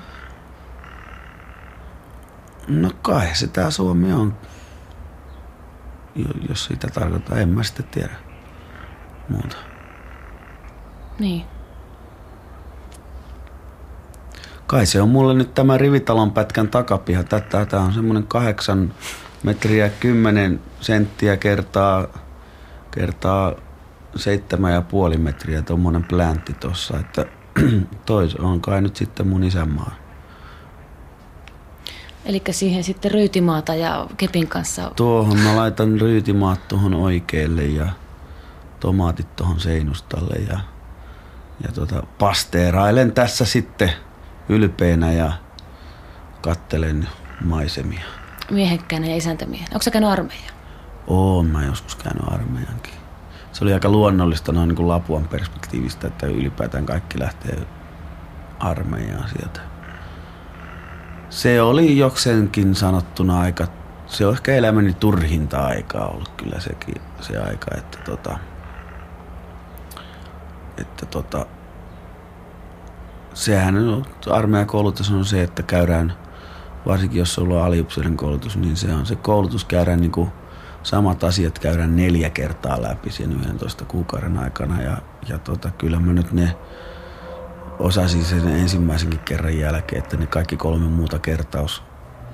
No 2.68 2.92
kai 3.02 3.36
se 3.36 3.48
tää 3.48 3.72
Suomi 3.72 4.14
on. 4.14 4.38
Jo- 6.16 6.26
Jos 6.50 6.66
sitä 6.66 6.88
tarkoittaa, 6.88 7.38
en 7.38 7.50
mä 7.50 7.64
sitten 7.64 7.86
tiedä 7.86 8.16
muuta. 9.30 9.58
Niin. 11.20 11.46
Kai 14.74 14.86
se 14.86 15.02
on 15.02 15.10
mulle 15.10 15.34
nyt 15.34 15.54
tämä 15.54 15.78
rivitalon 15.78 16.32
pätkän 16.32 16.68
takapiha. 16.68 17.24
Tätä, 17.24 17.66
tää 17.66 17.80
on 17.80 17.94
semmonen 17.94 18.24
kahdeksan 18.28 18.94
metriä 19.44 19.90
kymmenen 19.90 20.60
senttiä 20.82 21.38
kertaa, 21.38 22.08
kertaa 22.92 23.54
seitsemän 24.16 24.74
ja 24.74 24.82
puoli 24.82 25.18
metriä 25.18 25.62
tuommoinen 25.62 26.04
pläntti 26.04 26.54
tossa. 26.54 27.00
Että 27.00 27.26
toi 28.06 28.30
on 28.40 28.62
kai 28.62 28.82
nyt 28.82 28.96
sitten 28.96 29.28
mun 29.28 29.44
isänmaa. 29.44 29.96
Eli 32.26 32.42
siihen 32.52 32.84
sitten 32.84 33.12
ryytimaata 33.12 33.76
ja 33.76 34.08
kepin 34.18 34.48
kanssa. 34.48 34.92
Tuohon 34.96 35.40
mä 35.40 35.56
laitan 35.56 36.02
ryytimaat 36.02 36.68
tuohon 36.68 36.94
oikealle 36.94 37.64
ja 37.64 37.88
tomaatit 38.80 39.36
tuohon 39.36 39.60
seinustalle 39.60 40.36
ja, 40.36 40.60
ja 41.64 41.72
tota, 41.74 42.04
pasteerailen 42.20 43.12
tässä 43.12 43.46
sitten 43.46 43.92
ylpeänä 44.50 45.12
ja 45.12 45.32
kattelen 46.42 47.08
maisemia. 47.46 48.04
Miehekkäinen 48.52 49.10
ja 49.10 49.16
isäntämiehen. 49.16 49.68
Onko 49.72 49.82
sä 49.82 49.92
käynyt 49.92 50.10
armeijaa? 50.10 50.54
Oon 51.08 51.46
mä 51.46 51.66
joskus 51.66 51.96
käynyt 51.96 52.34
armeijankin. 52.34 52.94
Se 53.52 53.64
oli 53.64 53.74
aika 53.74 53.90
luonnollista 53.90 54.52
noin 54.52 54.68
niin 54.68 54.76
kuin 54.76 54.88
Lapuan 54.88 55.28
perspektiivistä, 55.28 56.08
että 56.08 56.28
ylipäätään 56.28 56.86
kaikki 56.86 57.20
lähtee 57.20 57.58
armeijaan 58.60 59.30
sieltä. 59.30 59.60
Se 61.30 61.62
oli 61.62 61.98
jokseenkin 61.98 62.76
sanottuna 62.76 63.40
aika, 63.40 63.68
se 64.08 64.26
on 64.26 64.34
ehkä 64.34 64.56
elämäni 64.56 64.94
turhinta 64.94 65.66
aikaa 65.66 66.08
ollut 66.08 66.30
kyllä 66.38 66.60
sekin, 66.60 67.02
se 67.22 67.38
aika, 67.38 67.78
että 67.78 67.98
tota, 68.06 68.38
että 70.78 71.06
tota, 71.06 71.46
sehän 73.34 73.78
on, 73.78 74.06
armeijakoulutus 74.32 75.12
on 75.12 75.26
se, 75.26 75.44
että 75.44 75.64
käydään, 75.64 76.14
varsinkin 76.86 77.20
jos 77.20 77.40
on 77.40 77.44
ollut 77.44 77.58
aliupseerin 77.58 78.18
koulutus, 78.18 78.58
niin 78.58 78.78
se 78.78 78.94
on 78.94 79.06
se 79.06 79.16
koulutus 79.16 79.66
käydään 79.66 80.02
niin 80.02 80.12
kuin 80.12 80.32
samat 80.84 81.24
asiat 81.24 81.60
käydään 81.60 81.96
neljä 81.96 82.30
kertaa 82.30 82.82
läpi 82.82 83.12
sen 83.12 83.32
11 83.32 83.86
kuukauden 83.86 84.38
aikana. 84.38 84.82
Ja, 84.82 84.98
ja 85.30 85.38
tota, 85.38 85.72
kyllä 85.72 86.00
mä 86.00 86.14
nyt 86.14 86.32
ne 86.32 86.56
osasin 87.80 88.26
sen 88.26 88.48
ensimmäisenkin 88.48 89.20
kerran 89.20 89.58
jälkeen, 89.58 90.04
että 90.04 90.18
ne 90.18 90.28
kaikki 90.28 90.58
kolme 90.58 90.88
muuta 90.88 91.20
kertaus, 91.20 91.84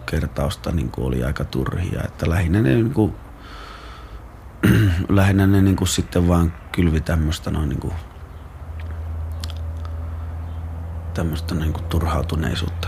kertausta 0.05 0.71
niin 0.71 0.91
kuin 0.91 1.07
oli 1.07 1.23
aika 1.23 1.43
turhia, 1.43 2.03
että 2.03 2.29
lähinnä 2.29 2.61
ne 2.61 2.75
niin 2.75 2.93
kuin, 2.93 3.15
lähinnä 5.09 5.47
ne 5.47 5.61
niin 5.61 5.75
kuin 5.75 5.87
sitten 5.87 6.27
vaan 6.27 6.53
kylvi 6.71 7.01
tämmöistä 7.01 7.51
noin 7.51 7.69
niin 7.69 7.79
kuin, 7.79 7.93
tämmöistä 11.13 11.55
niin 11.55 11.73
kuin 11.73 11.83
turhautuneisuutta. 11.83 12.87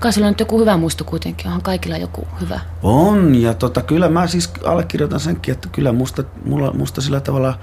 Kai 0.00 0.12
sulla 0.12 0.26
on 0.26 0.30
nyt 0.30 0.40
joku 0.40 0.60
hyvä 0.60 0.76
muisto 0.76 1.04
kuitenkin. 1.04 1.46
Onhan 1.46 1.62
kaikilla 1.62 1.96
joku 1.96 2.28
hyvä. 2.40 2.60
On, 2.82 3.34
ja 3.34 3.54
tota, 3.54 3.82
kyllä 3.82 4.08
mä 4.08 4.26
siis 4.26 4.52
allekirjoitan 4.64 5.20
senkin, 5.20 5.52
että 5.52 5.68
kyllä 5.68 5.92
musta, 5.92 6.24
mulla, 6.44 6.72
musta 6.72 7.00
sillä 7.00 7.20
tavalla 7.20 7.58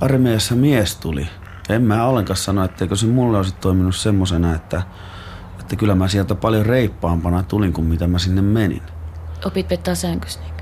armeijassa 0.00 0.54
mies 0.54 0.96
tuli. 0.96 1.28
En 1.68 1.82
mä 1.82 2.06
ollenkaan 2.06 2.36
sano, 2.36 2.64
etteikö 2.64 2.96
se 2.96 3.06
mulle 3.06 3.36
olisi 3.36 3.54
toiminut 3.54 3.96
semmosena, 3.96 4.54
että, 4.54 4.82
että 5.60 5.76
kyllä 5.76 5.94
mä 5.94 6.08
sieltä 6.08 6.34
paljon 6.34 6.66
reippaampana 6.66 7.42
tulin 7.42 7.72
kuin 7.72 7.86
mitä 7.86 8.06
mä 8.06 8.18
sinne 8.18 8.42
menin. 8.42 8.82
Opit 9.44 9.68
pettaa 9.68 9.94
sänkys 9.94 10.38
niin. 10.38 10.54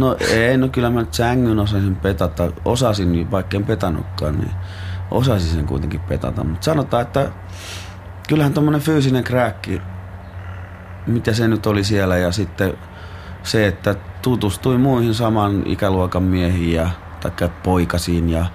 No 0.00 0.16
ei, 0.30 0.56
no 0.56 0.68
kyllä 0.68 0.90
mä 0.90 1.00
nyt 1.00 1.14
sängyn 1.14 1.58
osasin 1.58 1.96
petata. 1.96 2.52
Osasin, 2.64 3.30
vaikka 3.30 3.56
en 3.56 3.64
petannutkaan, 3.64 4.38
niin 4.38 4.50
osasin 5.10 5.50
sen 5.50 5.66
kuitenkin 5.66 6.00
petata. 6.00 6.44
Mutta 6.44 6.64
sanotaan, 6.64 7.02
että 7.02 7.30
kyllähän 8.28 8.54
tommonen 8.54 8.80
fyysinen 8.80 9.24
kräkki, 9.24 9.82
mitä 11.06 11.32
se 11.32 11.48
nyt 11.48 11.66
oli 11.66 11.84
siellä 11.84 12.16
ja 12.16 12.32
sitten 12.32 12.78
se, 13.42 13.66
että 13.66 13.94
tutustui 14.22 14.78
muihin 14.78 15.14
saman 15.14 15.62
ikäluokan 15.66 16.22
miehiin 16.22 16.72
ja 16.72 16.90
tai 17.20 17.50
poikasiin 17.62 18.30
ja, 18.30 18.46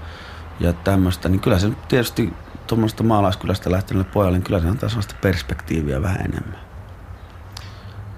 ja 0.60 0.74
tämmöistä, 0.74 1.30
niin 1.30 1.40
kyllä 1.40 1.60
se 1.60 1.68
nyt 1.68 1.88
tietysti 1.88 2.34
tuommoista 2.68 3.04
maalaiskylästä 3.04 3.72
lähteneelle 3.72 4.12
pojalle, 4.14 4.38
niin 4.38 4.44
kyllä 4.44 4.60
se 4.60 4.68
antaa 4.68 4.90
sellaista 4.90 5.16
perspektiiviä 5.22 6.02
vähän 6.02 6.22
enemmän. 6.22 6.60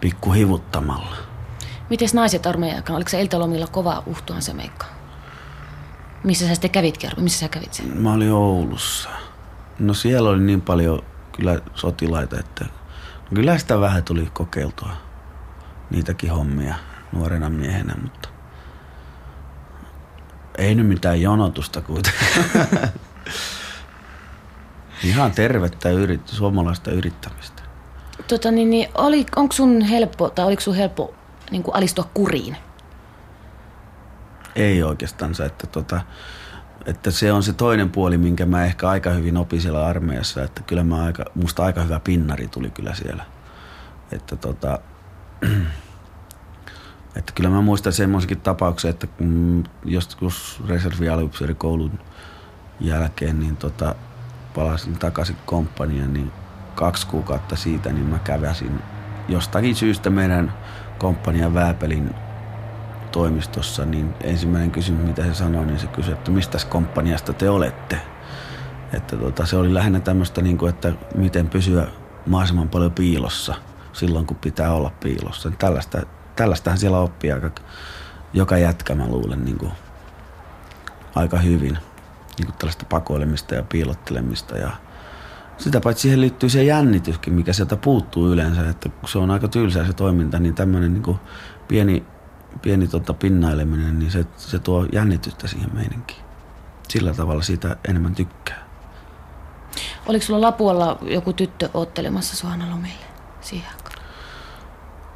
Pikku 0.01 0.31
hivuttamalla. 0.31 1.15
Mites 1.89 2.13
naiset 2.13 2.45
armeijan 2.45 2.77
aikana? 2.77 2.97
Oliko 2.97 3.09
se 3.09 3.21
iltalomilla 3.21 3.67
kova 3.67 4.03
uhtuhan 4.05 4.41
se 4.41 4.53
meikka? 4.53 4.85
Missä 6.23 6.47
sä 6.47 6.53
sitten 6.53 6.71
kävit, 6.71 6.97
Kerro? 6.97 7.23
Missä 7.23 7.39
sä 7.39 7.49
kävit 7.49 7.73
sen? 7.73 7.97
Mä 7.97 8.13
olin 8.13 8.31
Oulussa. 8.31 9.09
No 9.79 9.93
siellä 9.93 10.29
oli 10.29 10.41
niin 10.41 10.61
paljon 10.61 11.03
kyllä 11.37 11.59
sotilaita, 11.75 12.39
että 12.39 12.65
kyllä 13.33 13.57
sitä 13.57 13.79
vähän 13.79 14.03
tuli 14.03 14.29
kokeiltua. 14.33 14.91
Niitäkin 15.89 16.31
hommia 16.31 16.75
nuorena 17.11 17.49
miehenä, 17.49 17.95
mutta 18.01 18.29
ei 20.57 20.75
nyt 20.75 20.87
mitään 20.87 21.21
jonotusta 21.21 21.81
kuitenkaan. 21.81 22.89
Ihan 25.03 25.31
tervettä 25.31 25.89
yrit, 25.89 26.27
suomalaista 26.27 26.91
yrittämistä. 26.91 27.63
Tota, 28.27 28.51
niin, 28.51 28.69
niin, 28.69 28.89
oli, 28.95 29.25
onko 29.35 29.53
sun 29.53 29.81
helppo, 29.81 30.29
tai 30.29 30.45
oliko 30.45 30.61
sun 30.61 30.75
helppo 30.75 31.13
niin 31.51 31.63
kuin 31.63 31.75
alistua 31.75 32.09
kuriin? 32.13 32.57
Ei 34.55 34.83
oikeastaan 34.83 35.35
se, 35.35 35.45
että, 35.45 35.67
tota, 35.67 36.01
että 36.85 37.11
se 37.11 37.31
on 37.31 37.43
se 37.43 37.53
toinen 37.53 37.89
puoli, 37.89 38.17
minkä 38.17 38.45
mä 38.45 38.65
ehkä 38.65 38.89
aika 38.89 39.09
hyvin 39.09 39.37
opin 39.37 39.61
siellä 39.61 39.85
armeijassa, 39.85 40.43
että 40.43 40.61
kyllä 40.63 40.83
mä 40.83 41.03
aika, 41.03 41.25
musta 41.35 41.65
aika 41.65 41.81
hyvä 41.81 41.99
pinnari 41.99 42.47
tuli 42.47 42.69
kyllä 42.69 42.95
siellä. 42.95 43.25
Että 44.11 44.35
tota, 44.35 44.79
että 47.17 47.33
kyllä 47.35 47.49
mä 47.49 47.61
muistan 47.61 47.93
semmoisenkin 47.93 48.41
tapauksen, 48.41 48.89
että 48.89 49.07
joskus 49.85 50.61
reservialiupseerikoulun 50.67 51.99
jälkeen 52.79 53.39
niin 53.39 53.57
tota, 53.57 53.95
palasin 54.55 54.97
takaisin 54.99 55.37
komppaniaan, 55.45 56.13
niin 56.13 56.31
kaksi 56.75 57.07
kuukautta 57.07 57.55
siitä 57.55 57.93
niin 57.93 58.05
mä 58.05 58.19
käväsin 58.19 58.79
jostakin 59.27 59.75
syystä 59.75 60.09
meidän 60.09 60.53
komppanian 60.97 61.53
Vääpelin 61.53 62.15
toimistossa, 63.13 63.85
niin 63.85 64.13
ensimmäinen 64.21 64.71
kysymys, 64.71 65.07
mitä 65.07 65.23
se 65.23 65.33
sanoi, 65.33 65.65
niin 65.65 65.79
se 65.79 65.87
kysyi, 65.87 66.13
että 66.13 66.31
mistä 66.31 66.57
komppaniasta 66.69 67.33
te 67.33 67.49
olette. 67.49 67.99
Että 68.93 69.17
tota, 69.17 69.45
se 69.45 69.57
oli 69.57 69.73
lähinnä 69.73 69.99
tämmöistä, 69.99 70.41
niin 70.41 70.57
kuin, 70.57 70.69
että 70.69 70.93
miten 71.15 71.49
pysyä 71.49 71.87
mahdollisimman 72.25 72.69
paljon 72.69 72.91
piilossa 72.91 73.55
silloin, 73.93 74.25
kun 74.25 74.37
pitää 74.37 74.73
olla 74.73 74.91
piilossa. 75.03 75.51
Tällaista, 75.51 76.01
tällaistähän 76.35 76.77
siellä 76.79 76.99
oppii 76.99 77.31
aika, 77.31 77.51
joka 78.33 78.57
jätkä, 78.57 78.95
mä 78.95 79.07
luulen, 79.07 79.45
niin 79.45 79.57
kuin, 79.57 79.71
aika 81.15 81.37
hyvin. 81.37 81.77
Niin 82.37 82.45
kuin 82.45 82.57
tällaista 82.57 82.85
pakoilemista 82.89 83.55
ja 83.55 83.63
piilottelemista 83.63 84.57
ja 84.57 84.71
sitä 85.57 85.81
paitsi 85.81 86.01
siihen 86.01 86.21
liittyy 86.21 86.49
se 86.49 86.63
jännityskin, 86.63 87.33
mikä 87.33 87.53
sieltä 87.53 87.77
puuttuu 87.77 88.31
yleensä, 88.31 88.69
että 88.69 88.89
kun 88.89 89.09
se 89.09 89.17
on 89.17 89.31
aika 89.31 89.47
tylsää 89.47 89.85
se 89.85 89.93
toiminta, 89.93 90.39
niin 90.39 90.55
tämmöinen 90.55 90.93
niin 90.93 91.19
pieni, 91.67 92.05
pieni 92.61 92.87
tota 92.87 93.13
pinnaileminen, 93.13 93.99
niin 93.99 94.11
se, 94.11 94.25
se 94.37 94.59
tuo 94.59 94.85
jännitystä 94.91 95.47
siihen 95.47 95.69
meininkiin. 95.73 96.23
Sillä 96.89 97.13
tavalla 97.13 97.41
siitä 97.41 97.77
enemmän 97.89 98.15
tykkää. 98.15 98.63
Oliko 100.05 100.25
sulla 100.25 100.41
Lapualla 100.41 100.97
joku 101.01 101.33
tyttö 101.33 101.69
ottelemassa 101.73 102.35
sua 102.35 102.49
lomille 102.69 103.05
siihen 103.41 103.69
aikaan? 103.69 103.93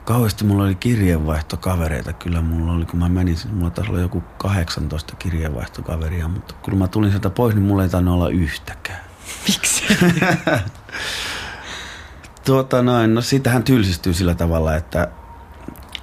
Kauheasti 0.05 0.43
mulla 0.43 0.63
oli 0.63 0.75
kirjeenvaihtokavereita. 0.75 2.13
Kyllä 2.13 2.41
mulla 2.41 2.73
oli, 2.73 2.85
kun 2.85 2.99
mä 2.99 3.09
menin, 3.09 3.37
mulla 3.51 3.69
taisi 3.69 3.91
olla 3.91 4.01
joku 4.01 4.23
18 4.37 5.15
kirjeenvaihtokaveria, 5.15 6.27
mutta 6.27 6.53
kun 6.61 6.77
mä 6.77 6.87
tulin 6.87 7.09
sieltä 7.09 7.29
pois, 7.29 7.55
niin 7.55 7.65
mulla 7.65 7.83
ei 7.83 7.89
tainnut 7.89 8.13
olla 8.13 8.29
yhtäkään. 8.29 8.99
Miksi? 9.47 9.83
Tuota 12.45 12.81
noin, 12.81 13.15
no 13.15 13.21
siitähän 13.21 13.63
tylsistyy 13.63 14.13
sillä 14.13 14.35
tavalla, 14.35 14.75
että, 14.75 15.07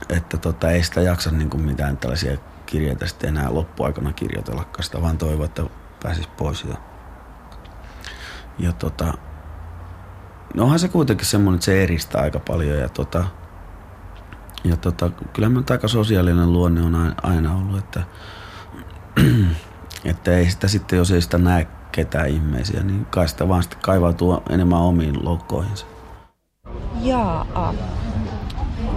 että 0.08 0.36
tota, 0.36 0.70
ei 0.70 0.82
sitä 0.82 1.00
jaksa 1.00 1.30
niin 1.30 1.50
kuin 1.50 1.62
mitään 1.62 1.96
tällaisia 1.96 2.36
kirjeitä 2.66 3.06
sitten 3.06 3.28
enää 3.28 3.54
loppuaikana 3.54 4.12
kirjoitella, 4.12 4.64
sitä 4.80 5.02
vaan 5.02 5.18
toivoa, 5.18 5.44
että 5.44 5.62
pääsis 6.02 6.26
pois. 6.26 6.64
Ja, 6.64 6.76
ja 8.58 8.72
tota, 8.72 9.14
no 10.54 10.64
onhan 10.64 10.78
se 10.78 10.88
kuitenkin 10.88 11.26
semmoinen, 11.26 11.56
että 11.56 11.64
se 11.64 11.82
eristää 11.82 12.22
aika 12.22 12.38
paljon 12.38 12.78
ja 12.78 12.88
tota, 12.88 13.24
ja 14.64 14.76
tota, 14.76 15.10
kyllä 15.32 15.48
mä 15.48 15.62
aika 15.70 15.88
sosiaalinen 15.88 16.52
luonne 16.52 16.82
on 16.82 17.14
aina 17.22 17.54
ollut, 17.54 17.78
että 17.78 18.02
Että 20.04 20.36
ei 20.36 20.50
sitä 20.50 20.68
sitten, 20.68 20.96
jos 20.96 21.10
ei 21.10 21.20
sitä 21.20 21.38
näe 21.38 21.66
ketään 21.92 22.28
ihmeisiä, 22.28 22.82
niin 22.82 23.04
kai 23.04 23.28
sitä 23.28 23.48
vaan 23.48 23.62
sitten 23.62 23.80
kaivautuu 23.82 24.42
enemmän 24.50 24.78
omiin 24.78 25.24
loukkoihinsa. 25.24 25.86
Jaa, 27.00 27.74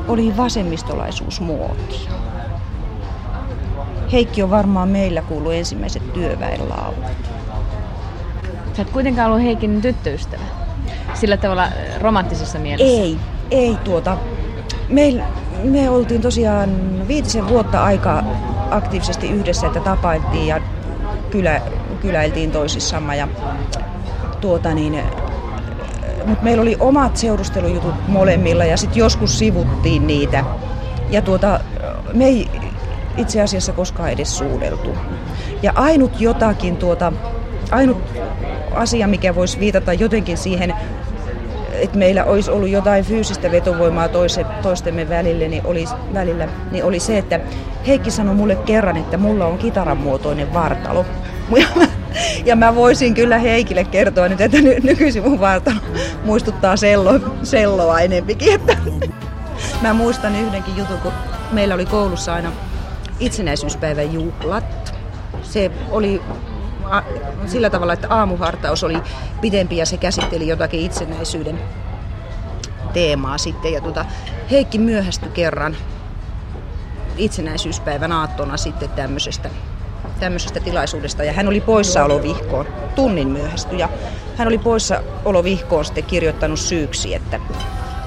oli 0.07 0.37
vasemmistolaisuus 0.37 1.41
muotia. 1.41 2.11
Heikki 4.11 4.43
on 4.43 4.49
varmaan 4.49 4.89
meillä 4.89 5.21
kuullut 5.21 5.53
ensimmäiset 5.53 6.13
työväenlaulut. 6.13 7.05
Sä 8.73 8.81
et 8.81 8.89
kuitenkaan 8.89 9.31
ollut 9.31 9.43
Heikin 9.43 9.81
tyttöystävä. 9.81 10.43
Sillä 11.13 11.37
tavalla 11.37 11.67
romanttisessa 12.01 12.59
mielessä. 12.59 13.01
Ei, 13.01 13.17
ei 13.51 13.75
tuota. 13.83 14.17
Me, 14.89 15.23
me 15.63 15.89
oltiin 15.89 16.21
tosiaan 16.21 16.69
viitisen 17.07 17.49
vuotta 17.49 17.83
aika 17.83 18.23
aktiivisesti 18.71 19.29
yhdessä, 19.29 19.67
että 19.67 19.79
tapailtiin 19.79 20.47
ja 20.47 20.61
kylä, 21.31 21.61
kyläiltiin 22.01 22.51
toisissamme. 22.51 23.17
Ja, 23.17 23.27
tuota 24.41 24.73
niin, 24.73 25.03
mutta 26.27 26.43
meillä 26.43 26.61
oli 26.61 26.75
omat 26.79 27.17
seurustelujutut 27.17 27.93
molemmilla 28.07 28.65
ja 28.65 28.77
sitten 28.77 28.99
joskus 28.99 29.39
sivuttiin 29.39 30.07
niitä. 30.07 30.43
Ja 31.09 31.21
tuota, 31.21 31.59
me 32.13 32.25
ei 32.25 32.47
itse 33.17 33.41
asiassa 33.41 33.73
koskaan 33.73 34.11
edes 34.11 34.37
suudeltu. 34.37 34.95
Ja 35.61 35.71
ainut 35.75 36.21
jotakin 36.21 36.77
tuota, 36.77 37.13
ainut 37.71 37.97
asia, 38.75 39.07
mikä 39.07 39.35
voisi 39.35 39.59
viitata 39.59 39.93
jotenkin 39.93 40.37
siihen, 40.37 40.73
että 41.73 41.97
meillä 41.97 42.23
olisi 42.23 42.51
ollut 42.51 42.69
jotain 42.69 43.05
fyysistä 43.05 43.51
vetovoimaa 43.51 44.07
toise, 44.07 44.45
toistemme 44.61 45.09
välille, 45.09 45.47
niin 45.47 45.65
oli, 45.65 45.85
välillä, 46.13 46.47
niin 46.71 46.83
oli 46.83 46.99
se, 46.99 47.17
että 47.17 47.39
Heikki 47.87 48.11
sanoi 48.11 48.35
mulle 48.35 48.55
kerran, 48.55 48.97
että 48.97 49.17
mulla 49.17 49.45
on 49.45 49.57
kitaran 49.57 49.97
muotoinen 49.97 50.53
vartalo. 50.53 51.05
Ja 51.57 51.67
mä 51.75 51.87
voisin 52.75 53.13
kyllä 53.13 53.37
Heikille 53.37 53.83
kertoa 53.83 54.27
nyt, 54.27 54.41
että 54.41 54.61
ny- 54.61 54.79
nykyisin 54.83 55.23
mun 55.23 55.39
vartalo 55.39 55.79
muistuttaa 56.23 56.77
sello, 56.77 57.19
selloa 57.43 57.99
enempikin. 57.99 58.53
Että 58.53 58.77
mä 59.81 59.93
muistan 59.93 60.35
yhdenkin 60.35 60.77
jutun, 60.77 60.97
kun 60.97 61.13
meillä 61.51 61.75
oli 61.75 61.85
koulussa 61.85 62.33
aina 62.33 62.51
itsenäisyyspäivän 63.19 64.13
juhlat. 64.13 64.93
Se 65.41 65.71
oli 65.91 66.21
sillä 67.45 67.69
tavalla, 67.69 67.93
että 67.93 68.07
aamuhartaus 68.09 68.83
oli 68.83 68.97
pidempi 69.41 69.77
ja 69.77 69.85
se 69.85 69.97
käsitteli 69.97 70.47
jotakin 70.47 70.79
itsenäisyyden 70.79 71.59
teemaa 72.93 73.37
sitten. 73.37 73.73
Ja 73.73 73.81
tuota, 73.81 74.05
Heikki 74.51 74.77
myöhästyi 74.77 75.29
kerran 75.29 75.77
itsenäisyyspäivän 77.17 78.11
aattona 78.11 78.57
sitten 78.57 78.89
tämmöisestä, 78.89 79.49
tämmöisestä 80.19 80.59
tilaisuudesta. 80.59 81.23
Ja 81.23 81.33
hän 81.33 81.47
oli 81.47 81.61
poissaolovihkoon, 81.61 82.65
tunnin 82.95 83.27
myöhästy. 83.27 83.75
Ja 83.75 83.89
hän 84.37 84.47
oli 84.47 84.57
poissaolovihkoon 84.57 85.85
sitten 85.85 86.03
kirjoittanut 86.03 86.59
syyksi, 86.59 87.15
että 87.15 87.39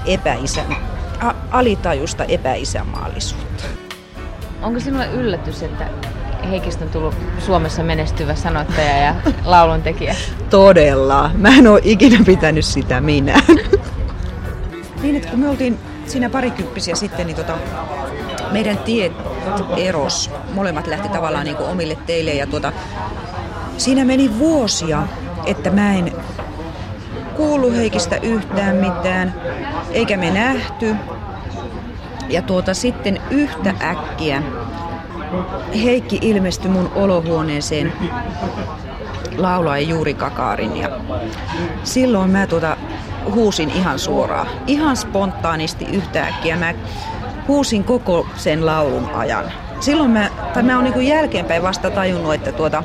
epäisän, 0.05 0.75
a, 1.19 1.33
alitajusta 1.51 2.23
epäisämaallisuutta. 2.23 3.63
Onko 4.61 4.79
sinulle 4.79 5.07
yllätys, 5.13 5.63
että 5.63 5.89
Heikistä 6.49 6.85
on 6.85 6.91
tullut 6.91 7.15
Suomessa 7.39 7.83
menestyvä 7.83 8.35
sanottaja 8.35 8.97
ja 8.97 9.15
lauluntekijä? 9.45 10.15
Todella. 10.49 11.31
Mä 11.33 11.49
en 11.49 11.67
ole 11.67 11.81
ikinä 11.83 12.17
pitänyt 12.25 12.65
sitä 12.65 13.01
minä. 13.01 13.41
niin, 15.01 15.15
että 15.15 15.29
kun 15.29 15.39
me 15.39 15.49
oltiin 15.49 15.79
siinä 16.05 16.29
parikymppisiä 16.29 16.95
sitten, 16.95 17.27
niin 17.27 17.35
tota, 17.35 17.57
meidän 18.51 18.77
tiet 18.77 19.11
eros. 19.77 20.31
Molemmat 20.53 20.87
lähti 20.87 21.09
tavallaan 21.09 21.45
niin 21.45 21.57
omille 21.57 21.97
teille 22.05 22.33
ja 22.33 22.47
tuota, 22.47 22.71
siinä 23.77 24.05
meni 24.05 24.39
vuosia, 24.39 25.03
että 25.45 25.69
mä 25.69 25.93
en 25.93 26.11
kuulu 27.35 27.71
Heikistä 27.71 28.15
yhtään 28.15 28.75
mitään, 28.75 29.41
eikä 29.91 30.17
me 30.17 30.31
nähty. 30.31 30.95
Ja 32.29 32.41
tuota 32.41 32.73
sitten 32.73 33.21
yhtä 33.29 33.73
äkkiä 33.81 34.43
Heikki 35.83 36.19
ilmestyi 36.21 36.71
mun 36.71 36.91
olohuoneeseen 36.95 37.93
laulaa 39.37 39.79
juuri 39.79 40.13
kakaarin 40.13 40.77
ja 40.77 40.89
silloin 41.83 42.31
mä 42.31 42.47
tuota 42.47 42.77
huusin 43.33 43.69
ihan 43.69 43.99
suoraan, 43.99 44.47
ihan 44.67 44.97
spontaanisti 44.97 45.85
yhtäkkiä. 45.85 46.57
Mä 46.57 46.73
huusin 47.47 47.83
koko 47.83 48.27
sen 48.35 48.65
laulun 48.65 49.09
ajan. 49.13 49.45
Silloin 49.79 50.11
mä, 50.11 50.29
tai 50.53 50.63
mä 50.63 50.75
oon 50.75 50.83
niin 50.83 51.07
jälkeenpäin 51.07 51.63
vasta 51.63 51.89
tajunnut, 51.89 52.33
että 52.33 52.51
tuota, 52.51 52.83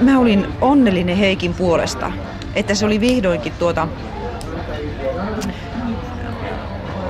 mä 0.00 0.18
olin 0.18 0.46
onnellinen 0.60 1.16
Heikin 1.16 1.54
puolesta, 1.54 2.12
että 2.54 2.74
se 2.74 2.86
oli 2.86 3.00
vihdoinkin 3.00 3.52
tuota, 3.58 3.88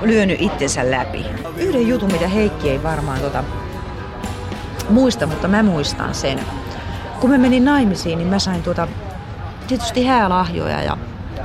lyönyt 0.03 0.41
itsensä 0.41 0.91
läpi. 0.91 1.27
Yhden 1.57 1.89
jutun, 1.89 2.13
mitä 2.13 2.29
Heikki 2.29 2.71
ei 2.71 2.83
varmaan 2.83 3.21
tuota, 3.21 3.45
muista, 4.89 5.27
mutta 5.27 5.49
mä 5.49 5.63
muistan 5.63 6.15
sen. 6.15 6.41
Kun 7.21 7.31
mä 7.31 7.39
menin 7.39 7.65
naimisiin, 7.65 8.19
niin 8.19 8.29
mä 8.29 8.39
sain 8.39 8.63
tuota, 8.63 8.89
tietysti 9.67 10.07
häälahjoja 10.07 10.83
ja 10.83 10.97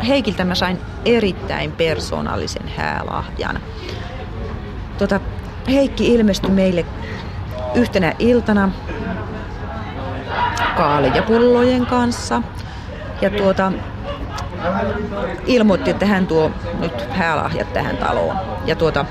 Heikiltä 0.07 0.45
mä 0.45 0.55
sain 0.55 0.79
erittäin 1.05 1.71
persoonallisen 1.71 2.67
häälahjan. 2.77 3.59
Tuota, 4.97 5.19
Heikki 5.69 6.13
ilmestyi 6.13 6.51
meille 6.51 6.85
yhtenä 7.75 8.13
iltana 8.19 8.71
kaalijapullojen 10.77 11.85
kanssa. 11.85 12.41
Ja 13.21 13.29
tuota, 13.29 13.71
ilmoitti, 15.45 15.89
että 15.89 16.05
hän 16.05 16.27
tuo 16.27 16.51
nyt 16.79 17.09
häälahjat 17.11 17.73
tähän 17.73 17.97
taloon. 17.97 18.37
Ja 18.65 18.75
tuota, 18.75 19.05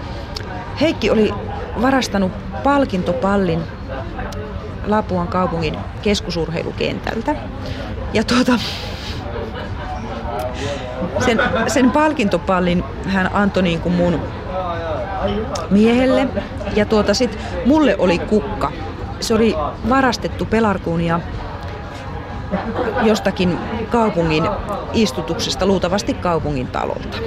Heikki 0.81 1.11
oli 1.11 1.35
varastanut 1.83 2.33
palkintopallin 2.63 3.63
Lapuan 4.87 5.29
kaupungin 5.29 5.77
keskusurheilukentältä. 6.03 7.35
Ja 8.13 8.25
tuota, 8.25 8.53
sen, 11.25 11.41
sen 11.67 11.91
palkintopallin 11.91 12.85
hän 13.07 13.31
antoi 13.33 13.63
niin 13.63 13.81
kuin 13.81 13.95
mun 13.95 14.21
miehelle. 15.71 16.29
Ja 16.77 16.87
tuota 16.87 17.15
sit 17.15 17.39
mulle 17.67 17.97
oli 17.99 18.19
kukka. 18.19 18.73
Se 19.21 19.35
oli 19.35 19.55
varastettu 19.89 20.45
pelarkuun 20.45 21.01
ja 21.01 21.21
jostakin 23.03 23.59
kaupungin 23.91 24.45
istutuksesta, 24.93 25.67
luultavasti 25.67 26.15
kaupungin 26.15 26.67
talolta. 26.67 27.19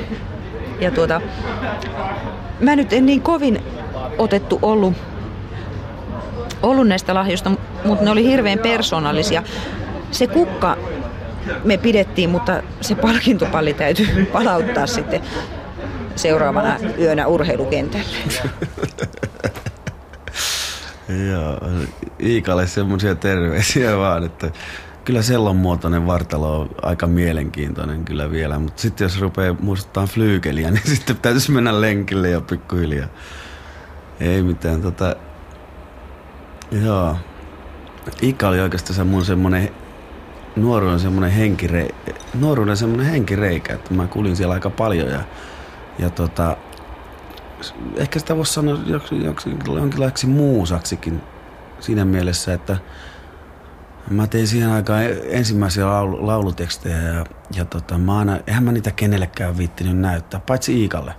Ja 0.80 0.92
tuota, 0.92 1.22
mä 2.60 2.76
nyt 2.76 2.94
en 2.94 3.06
niin 3.06 3.22
kovin 3.22 3.64
otettu 4.18 4.60
ollut 4.62 4.94
ollut 6.64 6.88
näistä 6.88 7.14
lahjoista, 7.14 7.52
mutta 7.86 8.06
ne 8.06 8.12
oli 8.12 8.24
hirveän 8.24 8.60
persoonallisia. 8.60 9.44
Se 10.12 10.28
kukka 10.28 10.78
me 11.64 11.78
pidettiin, 11.78 12.30
mutta 12.30 12.64
se 12.82 12.96
palkintopalli 12.96 13.74
täytyy 13.74 14.26
palauttaa 14.34 14.88
sitten 14.88 15.22
seuraavana 16.18 16.80
yönä 17.00 17.28
urheilukentälle. 17.28 18.18
Joo, 21.32 21.60
Iikalle 22.24 22.68
semmoisia 22.68 23.16
terveisiä 23.16 23.98
vaan, 23.98 24.24
että 24.24 24.52
kyllä 25.06 25.22
sellon 25.22 25.56
muotoinen 25.56 26.08
vartalo 26.08 26.60
on 26.60 26.70
aika 26.82 27.08
mielenkiintoinen 27.08 28.06
kyllä 28.06 28.32
vielä, 28.32 28.60
mutta 28.60 28.82
sitten 28.82 29.06
jos 29.06 29.22
rupeaa 29.22 29.56
muistuttaa 29.60 30.08
flyykeliä, 30.08 30.72
niin 30.72 30.84
sitten 30.86 31.18
täytyisi 31.18 31.52
mennä 31.52 31.82
lenkille 31.82 32.30
ja 32.30 32.42
pikkuhiljaa. 32.42 33.08
Ei 34.20 34.44
mitään, 34.44 34.82
tota, 34.82 35.16
Joo. 36.72 37.18
Ika 38.22 38.48
oli 38.48 38.60
oikeastaan 38.60 39.08
mun 39.08 39.26
semmonen 39.26 39.70
nuoruuden 40.56 41.00
semmonen 41.00 41.32
henkire, 41.32 41.88
nuoruuden 42.40 43.00
henkireikä, 43.00 43.74
että 43.74 43.94
mä 43.94 44.08
kulin 44.08 44.36
siellä 44.36 44.54
aika 44.54 44.70
paljon 44.70 45.10
ja, 45.10 45.20
ja 46.00 46.10
tota, 46.10 46.58
ehkä 47.96 48.20
sitä 48.20 48.38
voisi 48.38 48.54
sanoa 48.54 48.78
jonkinlaiseksi 49.66 50.28
muusaksikin 50.28 51.22
siinä 51.80 52.06
mielessä, 52.06 52.54
että 52.54 52.78
mä 54.10 54.28
tein 54.28 54.48
siihen 54.48 54.70
aikaan 54.70 55.04
ensimmäisiä 55.30 55.88
laulu, 55.88 56.28
laulutekstejä 56.28 56.98
ja, 56.98 57.26
ja 57.56 57.66
tota, 57.66 57.98
mä 57.98 58.20
aina, 58.20 58.40
eihän 58.48 58.64
mä 58.64 58.72
niitä 58.72 58.92
kenellekään 58.92 59.58
viittinyt 59.58 59.98
näyttää, 59.98 60.40
paitsi 60.40 60.82
Iikalle. 60.82 61.16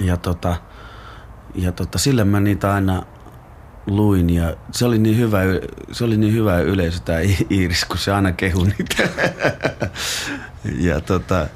Ja 0.00 0.16
tota, 0.16 0.56
ja 1.54 1.72
tota, 1.72 1.98
sille 1.98 2.24
mä 2.24 2.40
niitä 2.40 2.74
aina 2.74 3.02
luin 3.86 4.30
ja 4.30 4.56
se 4.70 4.84
oli 4.84 4.98
niin 4.98 5.18
hyvä, 5.18 5.40
se 5.92 6.04
oli 6.04 6.16
niin 6.16 6.32
hyvä 6.32 6.60
yleisö 6.60 7.00
tämä 7.00 7.18
Iiris, 7.50 7.84
kun 7.84 7.98
se 7.98 8.12
aina 8.12 8.32
kehui 8.32 8.66
niitä. 8.66 9.08
ja 10.88 11.00
tota, 11.00 11.46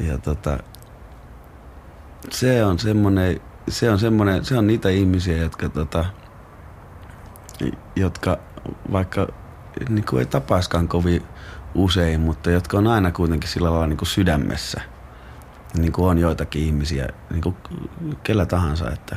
ja 0.00 0.18
tota, 0.18 0.58
se 2.30 2.64
on 2.64 2.78
semmoinen, 2.78 3.40
se 3.68 3.90
on 3.90 3.98
semmoinen, 3.98 4.44
se 4.44 4.58
on 4.58 4.66
niitä 4.66 4.88
ihmisiä, 4.88 5.36
jotka 5.36 5.68
tota, 5.68 6.04
jotka 7.96 8.38
vaikka 8.92 9.28
niin 9.88 10.04
kuin 10.06 10.20
ei 10.20 10.26
tapaiskaan 10.26 10.88
kovin 10.88 11.22
usein, 11.74 12.20
mutta 12.20 12.50
jotka 12.50 12.78
on 12.78 12.86
aina 12.86 13.12
kuitenkin 13.12 13.50
sillä 13.50 13.70
lailla 13.70 13.86
niin 13.86 13.96
kuin 13.96 14.08
sydämessä. 14.08 14.80
Niin 15.78 15.92
kuin 15.92 16.08
on 16.08 16.18
joitakin 16.18 16.62
ihmisiä, 16.62 17.08
niin 17.30 17.42
kuin 17.42 17.56
kellä 18.22 18.46
tahansa, 18.46 18.90
että 18.90 19.16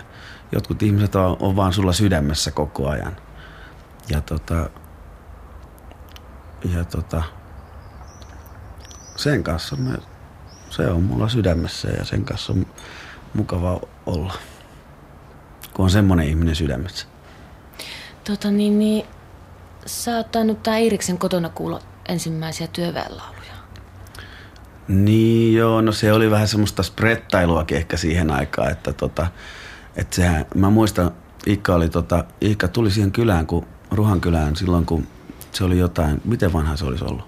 jotkut 0.52 0.84
ihmiset 0.84 1.16
on, 1.16 1.38
on 1.40 1.56
vaan 1.56 1.74
sulla 1.74 1.94
sydämessä 1.94 2.52
koko 2.52 2.90
ajan. 2.90 3.16
Ja 4.10 4.22
tota, 4.22 4.70
ja 6.74 6.86
tota, 6.86 7.24
sen 9.16 9.44
kanssa 9.44 9.76
me, 9.76 9.98
se 10.76 10.88
on 10.88 11.04
mulla 11.04 11.30
sydämessä 11.30 11.90
ja 11.90 12.06
sen 12.06 12.26
kanssa 12.26 12.54
on 12.54 12.66
mukava 13.34 13.82
olla, 14.06 14.34
kun 15.74 15.86
on 15.86 15.90
semmoinen 15.90 16.28
ihminen 16.28 16.56
sydämessä. 16.56 17.08
Tota 18.24 18.52
niin, 18.52 18.80
niin 18.80 19.06
sä 19.86 20.18
oot 20.18 20.32
tainnut 20.32 20.64
tää 20.64 20.78
Iiriksen 20.78 21.18
kotona 21.18 21.50
kuulla 21.50 21.82
ensimmäisiä 22.10 22.68
työväenlauluja. 22.68 23.46
Niin 24.88 25.56
joo, 25.56 25.82
no 25.82 25.92
se 25.92 26.14
oli 26.14 26.32
vähän 26.32 26.48
semmoista 26.48 26.84
sprettailuakin 26.84 27.78
ehkä 27.78 27.98
siihen 27.98 28.32
aikaan, 28.32 28.72
että 28.72 28.94
tota, 28.94 29.28
että 29.96 30.16
sehän, 30.16 30.46
mä 30.56 30.70
muistan, 30.70 31.12
Iikka 31.48 31.76
oli 31.76 31.90
tota, 31.90 32.26
Iikka 32.42 32.68
tuli 32.68 32.92
siihen 32.92 33.12
kylään, 33.12 33.48
kun 33.48 33.66
Ruhan 33.92 34.22
kylään 34.22 34.56
silloin, 34.56 34.86
kun 34.86 35.08
se 35.52 35.64
oli 35.64 35.78
jotain, 35.78 36.22
miten 36.26 36.54
vanha 36.54 36.76
se 36.76 36.86
olisi 36.86 37.06
ollut? 37.06 37.28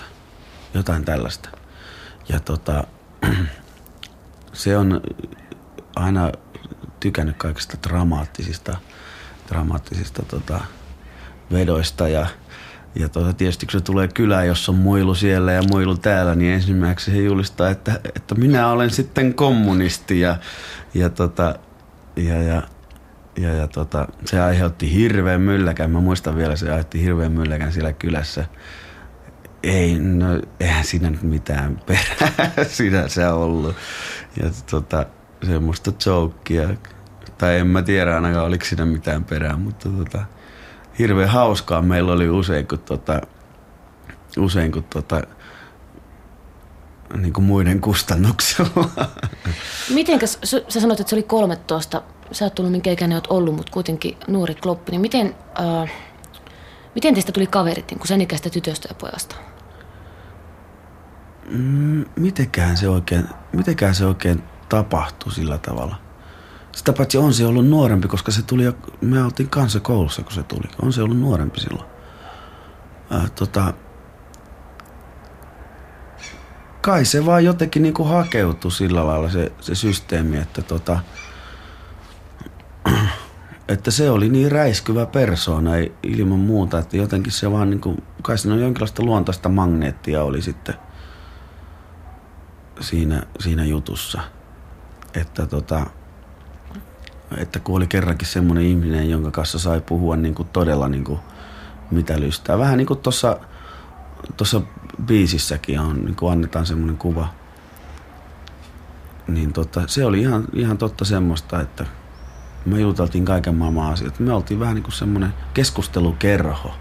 3-14, 0.00 0.02
jotain 0.74 1.04
tällaista. 1.04 1.61
Ja 2.28 2.40
tota, 2.40 2.84
se 4.52 4.76
on 4.76 5.00
aina 5.96 6.32
tykännyt 7.00 7.36
kaikista 7.36 7.76
dramaattisista, 7.88 8.76
dramaattisista 9.48 10.22
tota, 10.22 10.60
vedoista 11.52 12.08
ja 12.08 12.26
ja 12.94 13.08
tota, 13.08 13.32
tietysti 13.32 13.66
kun 13.66 13.72
se 13.72 13.80
tulee 13.80 14.08
kylään, 14.08 14.46
jossa 14.46 14.72
on 14.72 14.78
muilu 14.78 15.14
siellä 15.14 15.52
ja 15.52 15.62
muilu 15.70 15.96
täällä, 15.96 16.34
niin 16.34 16.54
ensimmäiseksi 16.54 17.12
he 17.12 17.18
julistaa, 17.18 17.70
että, 17.70 18.00
että 18.16 18.34
minä 18.34 18.68
olen 18.68 18.90
sitten 18.90 19.34
kommunisti. 19.34 20.20
Ja, 20.20 20.36
ja, 20.94 21.10
tota, 21.10 21.54
ja, 22.16 22.42
ja, 22.42 22.62
ja, 23.38 23.54
ja 23.54 23.68
tota, 23.68 24.08
se 24.24 24.40
aiheutti 24.40 24.94
hirveän 24.94 25.40
mylläkän. 25.40 25.90
Mä 25.90 26.00
muistan 26.00 26.36
vielä, 26.36 26.56
se 26.56 26.70
aiheutti 26.70 27.02
hirveän 27.02 27.32
mylläkän 27.32 27.72
siellä 27.72 27.92
kylässä. 27.92 28.44
Ei, 29.62 29.98
no 29.98 30.26
eihän 30.60 30.84
siinä 30.84 31.10
nyt 31.10 31.22
mitään 31.22 31.80
perää 31.86 32.50
sinänsä 32.68 33.34
ollut. 33.34 33.76
Ja 34.42 34.50
tota, 34.70 35.06
semmoista 35.46 35.92
jokea. 36.06 36.68
Tai 37.38 37.58
en 37.58 37.66
mä 37.66 37.82
tiedä 37.82 38.14
ainakaan, 38.14 38.46
oliko 38.46 38.64
siinä 38.64 38.84
mitään 38.84 39.24
perää, 39.24 39.56
mutta 39.56 39.88
tota, 39.88 40.24
hirveän 40.98 41.28
hauskaa 41.28 41.82
meillä 41.82 42.12
oli 42.12 42.30
usein, 42.30 42.66
kun, 42.66 42.78
tota, 42.78 43.20
usein, 44.38 44.72
kun 44.72 44.84
tota, 44.84 45.22
niin 47.16 47.32
kuin 47.32 47.44
muiden 47.44 47.80
kustannuksella. 47.80 48.88
Mitenkäs, 49.94 50.38
sä 50.44 50.80
sanoit, 50.80 51.00
että 51.00 51.10
se 51.10 51.16
oli 51.16 51.22
13, 51.22 52.02
sä 52.32 52.44
oot 52.44 52.54
tullut 52.54 52.72
minkä 52.72 52.90
ikäinen 52.90 53.16
oot 53.16 53.26
ollut, 53.30 53.56
mutta 53.56 53.72
kuitenkin 53.72 54.16
nuori 54.28 54.54
kloppi, 54.54 54.90
niin 54.92 55.00
miten, 55.00 55.34
äh, 55.60 55.92
miten 56.94 57.14
teistä 57.14 57.32
tuli 57.32 57.46
kaverit 57.46 57.90
niin 57.90 57.98
kuin 57.98 58.08
sen 58.08 58.20
ikäistä 58.20 58.50
tytöstä 58.50 58.88
ja 58.90 58.94
pojasta? 58.94 59.36
Mitenkään 62.16 62.76
se 62.76 62.88
oikein, 62.88 63.28
mitenkään 63.52 63.94
se 63.94 64.06
oikein 64.06 64.42
tapahtui 64.68 65.32
sillä 65.32 65.58
tavalla? 65.58 65.96
Sitä 66.72 66.92
paitsi 66.92 67.18
on 67.18 67.34
se 67.34 67.46
ollut 67.46 67.66
nuorempi, 67.66 68.08
koska 68.08 68.32
se 68.32 68.42
tuli 68.42 68.64
jo, 68.64 68.72
me 69.00 69.22
oltiin 69.22 69.48
kanssa 69.48 69.80
koulussa, 69.80 70.22
kun 70.22 70.32
se 70.32 70.42
tuli. 70.42 70.68
On 70.82 70.92
se 70.92 71.02
ollut 71.02 71.20
nuorempi 71.20 71.60
silloin. 71.60 71.88
Äh, 73.14 73.30
tota, 73.30 73.74
kai 76.80 77.04
se 77.04 77.26
vaan 77.26 77.44
jotenkin 77.44 77.82
niinku 77.82 78.04
hakeutui 78.04 78.72
sillä 78.72 79.06
lailla 79.06 79.30
se, 79.30 79.52
se 79.60 79.74
systeemi, 79.74 80.38
että 80.38 80.62
tota, 80.62 81.00
että 83.68 83.90
se 83.90 84.10
oli 84.10 84.28
niin 84.28 84.52
räiskyvä 84.52 85.06
persoona 85.06 85.76
ei, 85.76 85.92
ilman 86.02 86.38
muuta, 86.38 86.78
että 86.78 86.96
jotenkin 86.96 87.32
se 87.32 87.50
vaan 87.50 87.70
niinku, 87.70 87.96
kai 88.22 88.38
siinä 88.38 88.54
on 88.54 88.60
jonkinlaista 88.60 89.02
luontaista 89.02 89.48
magneettia 89.48 90.22
oli 90.22 90.42
sitten 90.42 90.74
siinä, 92.80 93.22
siinä 93.40 93.64
jutussa. 93.64 94.20
Että 95.14 95.46
tota, 95.46 95.86
että 97.36 97.58
kun 97.58 97.76
oli 97.76 97.86
kerrankin 97.86 98.28
semmoinen 98.28 98.64
ihminen, 98.64 99.10
jonka 99.10 99.30
kanssa 99.30 99.58
sai 99.58 99.80
puhua 99.80 100.16
niin 100.16 100.34
kuin 100.34 100.48
todella 100.48 100.88
niin 100.88 101.04
kuin 101.04 101.20
mitä 101.90 102.20
lystää. 102.20 102.58
Vähän 102.58 102.78
niin 102.78 102.86
kuin 102.86 103.00
tuossa 103.00 103.38
tuossa 104.36 104.60
biisissäkin 105.06 105.80
on, 105.80 106.04
niin 106.04 106.16
kuin 106.16 106.32
annetaan 106.32 106.66
semmoinen 106.66 106.98
kuva. 106.98 107.28
Niin 109.28 109.52
tota, 109.52 109.82
se 109.86 110.04
oli 110.04 110.20
ihan, 110.20 110.44
ihan 110.52 110.78
totta 110.78 111.04
semmoista, 111.04 111.60
että 111.60 111.86
me 112.66 112.80
juteltiin 112.80 113.24
kaiken 113.24 113.54
maailman 113.54 113.92
asiat. 113.92 114.20
Me 114.20 114.32
oltiin 114.32 114.60
vähän 114.60 114.74
niin 114.74 114.82
kuin 114.82 114.92
semmoinen 114.92 115.34
keskustelukerho 115.54 116.74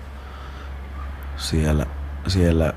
siellä, 1.37 1.85
siellä, 2.27 2.73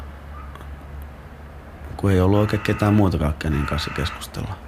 kun 2.04 2.12
ei 2.12 2.20
ollut 2.20 2.38
oikein 2.38 2.62
ketään 2.62 2.94
muutakaan 2.94 3.34
kenen 3.34 3.66
kanssa 3.66 3.90
keskustella. 3.90 4.58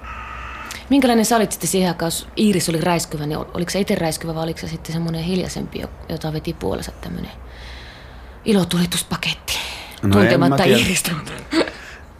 Minkälainen 0.89 1.25
sä 1.25 1.35
olit 1.35 1.51
sitten 1.51 1.69
siihen 1.69 1.89
aikaan, 1.89 2.07
jos 2.07 2.27
Iiris 2.37 2.69
oli 2.69 2.81
räiskyvä, 2.81 3.25
niin 3.25 3.37
oliko 3.37 3.69
se 3.69 3.79
itse 3.79 3.95
räiskyvä 3.95 4.35
vai 4.35 4.43
oliko 4.43 4.59
se 4.59 4.67
sitten 4.67 4.93
semmoinen 4.93 5.23
hiljaisempi, 5.23 5.83
jota 6.09 6.33
veti 6.33 6.53
puolensa 6.53 6.91
tämmöinen 7.01 7.31
ilotulituspaketti? 8.45 9.53
No 10.03 10.09
tuntematta 10.09 10.63
Iiristä. 10.63 11.11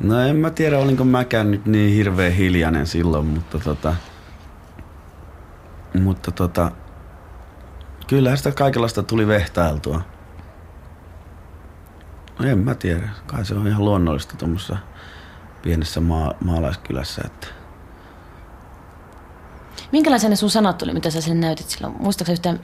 No 0.03 0.19
en 0.19 0.35
mä 0.35 0.49
tiedä, 0.49 0.79
olinko 0.79 1.03
mäkään 1.03 1.51
nyt 1.51 1.65
niin 1.65 1.93
hirveän 1.93 2.33
hiljainen 2.33 2.87
silloin, 2.87 3.25
mutta 3.25 3.59
tota... 3.59 3.95
Mutta 5.99 6.31
tota... 6.31 6.71
Kyllähän 8.07 8.37
sitä 8.37 8.51
kaikenlaista 8.51 9.03
tuli 9.03 9.27
vehtailtua. 9.27 10.01
No 12.39 12.49
en 12.49 12.59
mä 12.59 12.75
tiedä. 12.75 13.09
Kai 13.27 13.45
se 13.45 13.55
on 13.55 13.67
ihan 13.67 13.85
luonnollista 13.85 14.37
tuommoisessa 14.37 14.77
pienessä 15.61 16.01
maa, 16.01 16.33
maalaiskylässä, 16.41 17.21
että 17.25 17.47
Minkälaisia 19.91 20.29
ne 20.29 20.35
sun 20.35 20.49
sanat 20.49 20.81
oli, 20.81 20.93
mitä 20.93 21.09
sä 21.09 21.21
sen 21.21 21.39
näytit 21.39 21.69
silloin? 21.69 21.95
Muistaaksä 21.99 22.33
yhtään, 22.33 22.59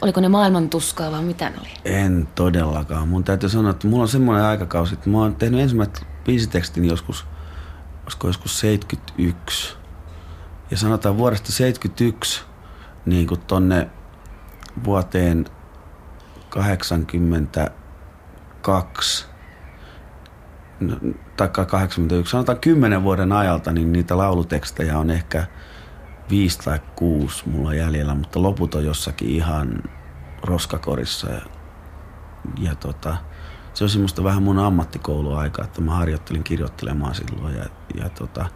oliko 0.00 0.20
ne 0.20 0.28
maailman 0.28 0.70
tuskaa 0.70 1.12
vai 1.12 1.22
mitä 1.22 1.50
ne 1.50 1.56
oli? 1.60 1.68
En 1.84 2.28
todellakaan. 2.34 3.08
Mun 3.08 3.24
täytyy 3.24 3.48
sanoa, 3.48 3.70
että 3.70 3.88
mulla 3.88 4.02
on 4.02 4.08
semmoinen 4.08 4.44
aikakausi, 4.44 4.94
että 4.94 5.10
mä 5.10 5.18
oon 5.18 5.34
tehnyt 5.34 5.60
ensimmäiset 5.60 6.06
biisitekstin 6.24 6.84
joskus, 6.84 7.26
olisiko 8.02 8.26
joskus 8.26 8.60
71. 8.60 9.76
Ja 10.70 10.76
sanotaan 10.76 11.18
vuodesta 11.18 11.52
71 11.52 12.42
niin 13.06 13.26
kuin 13.26 13.40
tonne 13.40 13.90
vuoteen 14.84 15.46
82 16.48 19.26
no, 19.26 19.31
tai 21.36 21.48
81, 21.48 22.30
sanotaan 22.30 22.58
10 22.58 23.02
vuoden 23.02 23.32
ajalta, 23.32 23.72
niin 23.72 23.92
niitä 23.92 24.18
laulutekstejä 24.18 24.98
on 24.98 25.10
ehkä– 25.10 25.46
viisi 26.32 26.58
tai 26.58 26.80
kuusi 26.96 27.48
mulla 27.48 27.74
jäljellä, 27.74 28.14
mutta 28.14 28.42
loput 28.42 28.74
on 28.74 28.84
jossakin 28.84 29.28
ihan 29.28 29.82
roskakorissa. 30.42 31.30
Ja, 31.30 31.40
ja 32.58 32.74
tota, 32.74 33.16
se 33.74 33.84
on 33.84 33.90
semmoista 33.90 34.24
vähän 34.24 34.42
mun 34.42 34.58
ammattikouluaikaa, 34.58 35.64
että 35.64 35.80
mä 35.80 35.94
harjoittelin 35.94 36.44
kirjoittelemaan 36.44 37.14
silloin 37.14 37.56
ja, 37.56 37.64
ja 37.94 38.08
tota, 38.08 38.46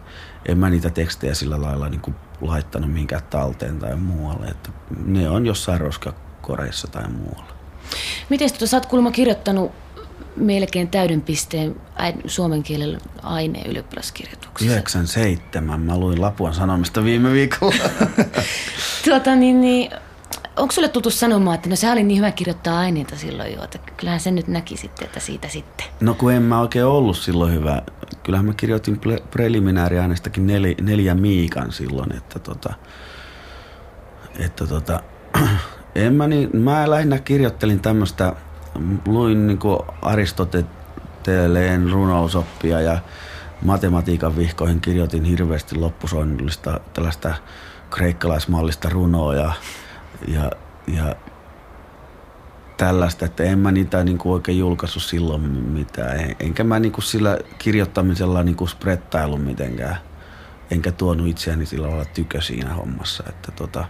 en 0.45 0.57
mä 0.57 0.69
niitä 0.69 0.89
tekstejä 0.89 1.33
sillä 1.33 1.61
lailla 1.61 1.89
niin 1.89 2.01
kuin 2.01 2.15
laittanut 2.41 2.91
mihinkään 2.91 3.23
talteen 3.29 3.79
tai 3.79 3.95
muualle. 3.95 4.45
Että 4.45 4.69
ne 5.05 5.29
on 5.29 5.45
jossain 5.45 5.81
roskakoreissa 5.81 6.87
tai 6.87 7.09
muualla. 7.09 7.53
Miten 8.29 8.49
sä 8.49 8.77
oot 8.77 8.85
kuulemma 8.85 9.11
kirjoittanut 9.11 9.71
melkein 10.37 10.87
täyden 10.87 11.21
pisteen 11.21 11.75
suomen 12.25 12.63
kielen 12.63 12.97
aineen 13.23 13.71
ylioppilaskirjoituksessa. 13.71 14.71
97. 14.71 15.79
Mä 15.79 15.97
luin 15.97 16.21
Lapuan 16.21 16.53
Sanomista 16.53 17.03
viime 17.03 17.31
viikolla. 17.31 17.75
tuota, 19.05 19.35
niin, 19.35 19.61
niin, 19.61 19.91
onko 20.57 20.71
sulle 20.71 20.89
tuttu 20.89 21.09
sanomaan, 21.09 21.55
että 21.55 21.69
no 21.69 21.75
se 21.75 21.91
oli 21.91 22.03
niin 22.03 22.17
hyvä 22.17 22.31
kirjoittaa 22.31 22.79
aineita 22.79 23.15
silloin 23.15 23.53
jo, 23.53 23.63
että 23.63 23.79
kyllähän 23.97 24.19
sen 24.19 24.35
nyt 24.35 24.47
näki 24.47 24.77
sitten, 24.77 25.05
että 25.05 25.19
siitä 25.19 25.47
sitten. 25.47 25.85
No 25.99 26.13
kun 26.13 26.33
en 26.33 26.41
mä 26.41 26.61
oikein 26.61 26.85
ollut 26.85 27.17
silloin 27.17 27.53
hyvä. 27.53 27.81
Kyllähän 28.23 28.45
mä 28.45 28.53
kirjoitin 28.53 28.95
pre- 28.95 29.27
preliminääriaineistakin 29.31 30.47
nel, 30.47 30.75
neljä 30.81 31.15
miikan 31.15 31.71
silloin, 31.71 32.15
että 32.17 32.39
tota, 32.39 32.73
että 34.39 34.67
tota, 34.67 35.03
en 35.95 36.13
mä, 36.13 36.27
niin, 36.27 36.49
mä 36.53 36.89
lähinnä 36.89 37.19
kirjoittelin 37.19 37.79
tämmöistä 37.79 38.33
luin 39.05 39.47
niin 39.47 39.59
Aristoteleen 40.01 41.91
runousoppia 41.91 42.81
ja 42.81 42.99
matematiikan 43.61 44.37
vihkoihin 44.37 44.81
kirjoitin 44.81 45.23
hirveästi 45.23 45.75
loppusoinnillista 45.75 46.79
tällaista 46.93 47.33
kreikkalaismallista 47.89 48.89
runoa 48.89 49.35
ja, 49.35 49.51
ja, 50.27 50.51
ja 50.87 51.15
tällaista, 52.77 53.25
että 53.25 53.43
en 53.43 53.59
mä 53.59 53.71
niitä 53.71 54.03
niin 54.03 54.17
kuin 54.17 54.33
oikein 54.33 54.59
julkaissut 54.59 55.03
silloin 55.03 55.41
mitään. 55.51 56.35
Enkä 56.39 56.63
mä 56.63 56.79
niin 56.79 56.91
kuin 56.91 57.03
sillä 57.03 57.37
kirjoittamisella 57.57 58.43
niin 58.43 58.55
kuin 58.55 58.69
sprettailu 58.69 59.37
mitenkään. 59.37 59.97
Enkä 60.71 60.91
tuonut 60.91 61.27
itseäni 61.27 61.65
sillä 61.65 61.87
lailla 61.87 62.05
tykö 62.05 62.41
siinä 62.41 62.73
hommassa. 62.73 63.23
Että, 63.29 63.51
tota, 63.51 63.85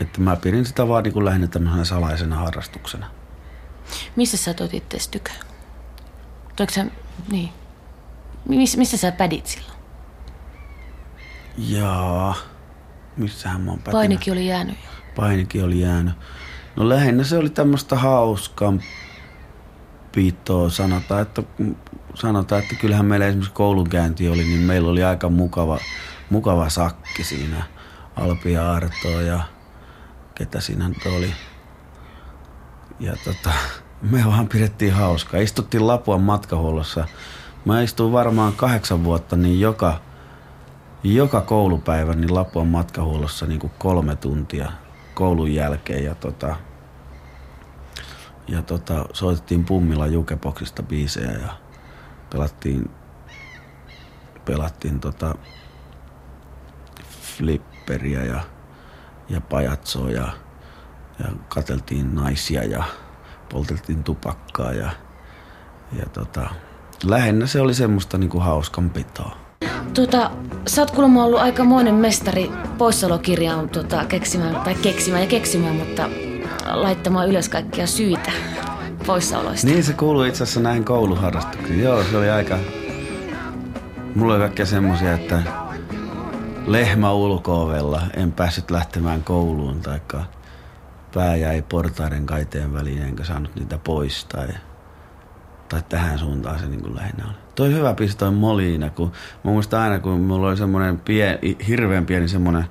että 0.00 0.20
mä 0.20 0.36
pidin 0.36 0.64
sitä 0.64 0.88
vaan 0.88 1.04
niin 1.04 1.12
kuin 1.12 1.24
lähinnä 1.24 1.46
tämmöisenä 1.46 1.84
salaisena 1.84 2.36
harrastuksena. 2.36 3.06
Missä 4.16 4.36
sä 4.36 4.54
toit 4.54 4.74
itseäsi 4.74 5.10
tykö? 5.10 5.30
Sä, 6.72 6.86
niin. 7.30 7.50
Miss, 8.48 8.76
missä 8.76 8.96
sä 8.96 9.12
pädit 9.12 9.46
silloin? 9.46 9.78
Jaa, 11.58 12.36
missähän 13.16 13.60
mä 13.60 13.70
oon 13.70 13.78
pätinyt? 13.78 13.92
Painikin 13.92 14.32
oli 14.32 14.46
jäänyt 14.46 14.76
jo. 14.84 14.90
Painikin 15.16 15.64
oli 15.64 15.80
jäänyt. 15.80 16.14
No 16.76 16.88
lähinnä 16.88 17.24
se 17.24 17.36
oli 17.38 17.50
tämmöistä 17.50 17.96
hauskan 17.96 18.82
piittoa. 20.12 20.70
Sanotaan 20.70 21.22
että, 21.22 21.42
sanotaan, 22.14 22.62
että 22.62 22.74
kyllähän 22.74 23.06
meillä 23.06 23.26
esimerkiksi 23.26 23.54
koulunkäynti 23.54 24.28
oli, 24.28 24.44
niin 24.44 24.60
meillä 24.60 24.90
oli 24.90 25.04
aika 25.04 25.28
mukava, 25.28 25.78
mukava 26.30 26.68
sakki 26.68 27.24
siinä. 27.24 27.64
Alpi 28.16 28.52
ja 28.52 28.72
Arto 28.72 29.20
ja 29.20 29.40
ketä 30.34 30.60
siinä 30.60 30.88
nyt 30.88 31.06
oli. 31.06 31.32
Ja 33.00 33.16
tota, 33.24 33.50
me 34.10 34.24
vaan 34.24 34.48
pidettiin 34.48 34.92
hauskaa. 34.92 35.40
Istuttiin 35.40 35.86
Lapuan 35.86 36.20
matkahuollossa. 36.20 37.06
Mä 37.64 37.82
istuin 37.82 38.12
varmaan 38.12 38.52
kahdeksan 38.52 39.04
vuotta, 39.04 39.36
niin 39.36 39.60
joka, 39.60 40.00
joka 41.04 41.40
koulupäivä 41.40 42.14
niin 42.14 42.34
Lapuan 42.34 42.66
matkahuollossa 42.66 43.46
niin 43.46 43.60
kuin 43.60 43.72
kolme 43.78 44.16
tuntia 44.16 44.72
koulun 45.14 45.54
jälkeen. 45.54 46.04
Ja, 46.04 46.14
tota, 46.14 46.56
ja 48.48 48.62
tota, 48.62 49.06
soitettiin 49.12 49.64
pummilla 49.64 50.06
jukeboksista 50.06 50.82
biisejä 50.82 51.30
ja 51.32 51.48
pelattiin, 52.30 52.90
pelattiin 54.44 55.00
tota 55.00 55.34
flipperiä 57.36 58.24
ja, 58.24 58.40
ja 59.28 59.40
pajatsoa 59.40 60.10
ja, 60.10 60.28
ja 61.18 61.26
kateltiin 61.48 62.14
naisia 62.14 62.64
ja 62.64 62.84
polteltiin 63.54 64.04
tupakkaa 64.04 64.72
ja, 64.72 64.90
ja 65.98 66.06
tota, 66.12 66.50
lähinnä 67.04 67.46
se 67.46 67.60
oli 67.60 67.74
semmoista 67.74 68.18
niinku 68.18 68.40
hauskanpitoa. 68.40 69.36
Tota, 69.94 70.30
sä 70.66 70.82
oot 70.82 70.90
kuulemma 70.90 71.24
ollut 71.24 71.40
aikamoinen 71.40 71.94
mestari 71.94 72.50
poissaolokirjaan 72.78 73.68
tota, 73.68 74.04
keksimään, 74.04 74.54
tai 74.54 74.74
keksimään 74.74 75.22
ja 75.22 75.28
keksimään, 75.28 75.76
mutta 75.76 76.08
laittamaan 76.72 77.28
ylös 77.28 77.48
kaikkia 77.48 77.86
syitä 77.86 78.32
poissaoloista. 79.06 79.66
Niin 79.66 79.84
se 79.84 79.92
kuuluu 79.92 80.22
itse 80.22 80.42
asiassa 80.42 80.60
näihin 80.60 80.84
kouluharrastuksiin. 80.84 81.82
Joo, 81.82 82.02
se 82.02 82.16
oli 82.16 82.30
aika... 82.30 82.58
Mulla 84.14 84.34
oli 84.34 84.40
kaikkea 84.40 84.66
semmosia, 84.66 85.12
että 85.14 85.42
lehmä 86.66 87.12
ulkoovella, 87.12 88.02
en 88.16 88.32
päässyt 88.32 88.70
lähtemään 88.70 89.22
kouluun, 89.22 89.80
taikka 89.80 90.24
pää 91.14 91.36
jäi 91.36 91.62
portaiden 91.62 92.26
kaiteen 92.26 92.72
väliin, 92.72 93.02
enkä 93.02 93.24
saanut 93.24 93.54
niitä 93.56 93.78
pois, 93.78 94.24
tai, 94.24 94.48
tai 95.68 95.82
tähän 95.88 96.18
suuntaan 96.18 96.58
se 96.58 96.66
niin 96.66 96.82
kuin 96.82 96.96
lähinnä 96.96 97.24
oli. 97.24 97.34
Toi 97.54 97.72
hyvä 97.72 97.94
biisi 97.94 98.16
toi 98.16 98.30
Molina, 98.30 98.90
kun 98.90 99.12
mä 99.44 99.50
muistan 99.50 99.80
aina, 99.80 99.98
kun 99.98 100.20
mulla 100.20 100.48
oli 100.48 100.56
semmoinen 100.56 100.98
pien, 100.98 101.38
hirveän 101.68 102.06
pieni 102.06 102.28
semmoinen 102.28 102.64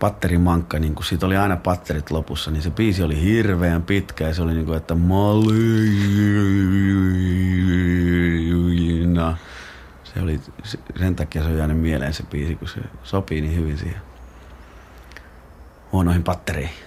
patterimankka, 0.00 0.78
niin 0.78 0.94
kun 0.94 1.04
siitä 1.04 1.26
oli 1.26 1.36
aina 1.36 1.56
patterit 1.56 2.10
lopussa, 2.10 2.50
niin 2.50 2.62
se 2.62 2.70
biisi 2.70 3.02
oli 3.02 3.22
hirveän 3.22 3.82
pitkä 3.82 4.26
ja 4.26 4.34
se 4.34 4.42
oli 4.42 4.54
niin 4.54 4.66
kuin, 4.66 4.76
että 4.76 4.94
Molina. 4.94 5.36
Se 10.04 10.20
oli, 10.22 10.40
sen 10.98 11.16
takia 11.16 11.42
se 11.42 11.48
on 11.48 11.58
jäänyt 11.58 11.78
mieleen 11.78 12.14
se 12.14 12.22
biisi, 12.22 12.54
kun 12.54 12.68
se 12.68 12.80
sopii 13.02 13.40
niin 13.40 13.56
hyvin 13.56 13.78
siihen 13.78 14.00
huonoihin 15.92 16.22
pattereihin. 16.22 16.85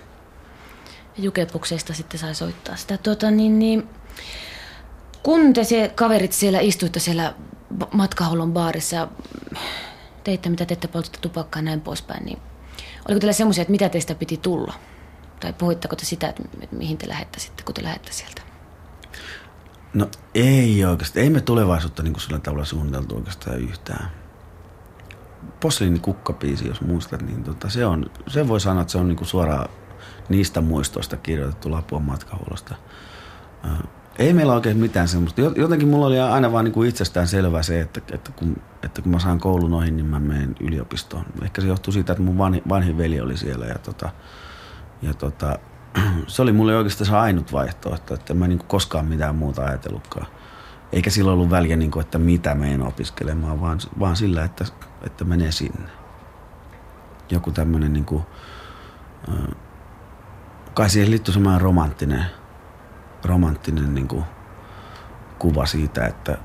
Jukepukseista 1.18 1.94
sitten 1.94 2.20
sai 2.20 2.36
soittaa 2.36 2.76
sitä. 2.76 2.98
Tuota, 2.98 3.32
niin, 3.32 3.60
niin, 3.60 3.90
kun 5.24 5.54
te 5.54 5.64
se 5.64 5.92
kaverit 5.96 6.34
siellä 6.34 6.60
istuitte 6.60 7.00
siellä 7.00 7.34
matkahuollon 7.92 8.54
baarissa 8.54 8.96
ja 8.96 9.08
teitte 10.24 10.50
mitä 10.50 10.66
teette, 10.66 10.88
poltitte 10.88 11.20
tupakkaa 11.22 11.60
ja 11.60 11.64
näin 11.66 11.82
poispäin, 11.82 12.26
niin 12.26 12.40
oliko 13.08 13.20
teillä 13.20 13.34
semmoisia, 13.34 13.62
että 13.62 13.72
mitä 13.72 13.90
teistä 13.90 14.16
piti 14.16 14.38
tulla? 14.38 14.74
Tai 15.40 15.54
puhuitteko 15.54 15.96
te 15.96 16.06
sitä, 16.06 16.30
että 16.30 16.44
mihin 16.72 16.98
te 16.98 17.08
lähette 17.08 17.40
sitten, 17.40 17.66
kun 17.66 17.76
te 17.76 17.84
lähette 17.84 18.12
sieltä? 18.12 18.42
No 19.94 20.10
ei 20.36 20.86
oikeasti. 20.86 21.20
Ei 21.20 21.30
me 21.30 21.42
tulevaisuutta 21.42 22.04
niin 22.04 22.14
kuin 22.14 22.22
sillä 22.22 22.40
tavalla 22.40 22.66
suunniteltu 22.66 23.16
oikeastaan 23.16 23.60
yhtään. 23.60 24.12
Posliini 25.60 26.00
kukkapiisi, 26.00 26.68
jos 26.68 26.82
muistat, 26.82 27.22
niin 27.22 27.44
tota, 27.44 27.70
se, 27.70 27.86
on, 27.86 28.12
se 28.28 28.48
voi 28.48 28.60
sanoa, 28.60 28.82
että 28.82 28.92
se 28.92 28.98
on 28.98 29.08
niin 29.08 29.16
kuin 29.16 29.28
suoraan 29.28 29.70
niistä 30.30 30.62
muistoista 30.62 31.18
kirjoitettu 31.18 31.72
Lapuan 31.72 32.04
matkahuollosta. 32.04 32.76
Ei 34.20 34.34
meillä 34.34 34.54
oikein 34.54 34.78
mitään 34.78 35.08
semmoista. 35.08 35.42
Jotenkin 35.42 35.88
mulla 35.88 36.06
oli 36.06 36.20
aina 36.20 36.52
vaan 36.52 36.66
niin 36.66 36.86
itsestään 36.86 37.28
selvää 37.28 37.64
se, 37.64 37.82
että, 37.82 38.02
että, 38.12 38.32
kun, 38.32 38.62
että 38.84 39.02
kun 39.02 39.12
mä 39.12 39.20
saan 39.20 39.40
koulun 39.40 39.74
ohi, 39.74 39.92
niin 39.92 40.06
mä 40.06 40.20
menen 40.20 40.56
yliopistoon. 40.60 41.26
Ehkä 41.44 41.62
se 41.62 41.68
johtuu 41.68 41.94
siitä, 41.94 42.14
että 42.14 42.24
mun 42.24 42.38
vanhin, 42.38 42.62
vanhin 42.70 42.98
veli 42.98 43.22
oli 43.22 43.38
siellä 43.38 43.66
ja, 43.66 43.80
tota, 43.80 44.10
ja 45.02 45.14
tota, 45.14 45.60
se 46.28 46.42
oli 46.42 46.52
mulle 46.52 46.78
oikeastaan 46.78 47.10
se 47.10 47.16
ainut 47.16 47.54
vaihtoehto, 47.54 48.14
että 48.14 48.34
en 48.34 48.38
mä 48.38 48.48
niin 48.48 48.60
koskaan 48.60 49.06
mitään 49.06 49.36
muuta 49.36 49.66
ajatellutkaan. 49.66 50.28
Eikä 50.92 51.10
silloin 51.10 51.34
ollut 51.34 51.50
väliä, 51.50 51.76
niin 51.76 51.92
kuin, 51.92 52.02
että 52.02 52.18
mitä 52.18 52.56
menen 52.56 52.82
opiskelemaan, 52.82 53.62
vaan, 53.62 53.80
vaan 54.00 54.16
sillä, 54.16 54.44
että, 54.44 54.66
että 55.02 55.26
menee 55.26 55.52
sinne. 55.52 55.90
Joku 57.32 57.52
tämmöinen, 57.52 57.94
niin 57.94 58.06
kuin, 58.06 58.24
kai 60.80 60.90
siihen 60.90 61.12
liittyy 61.12 61.34
semmoinen 61.34 61.62
romanttinen, 61.62 62.26
romanttinen 63.26 63.96
niin 63.96 64.08
kuin, 64.08 64.24
kuva 65.40 65.66
siitä, 65.66 66.06
että, 66.06 66.38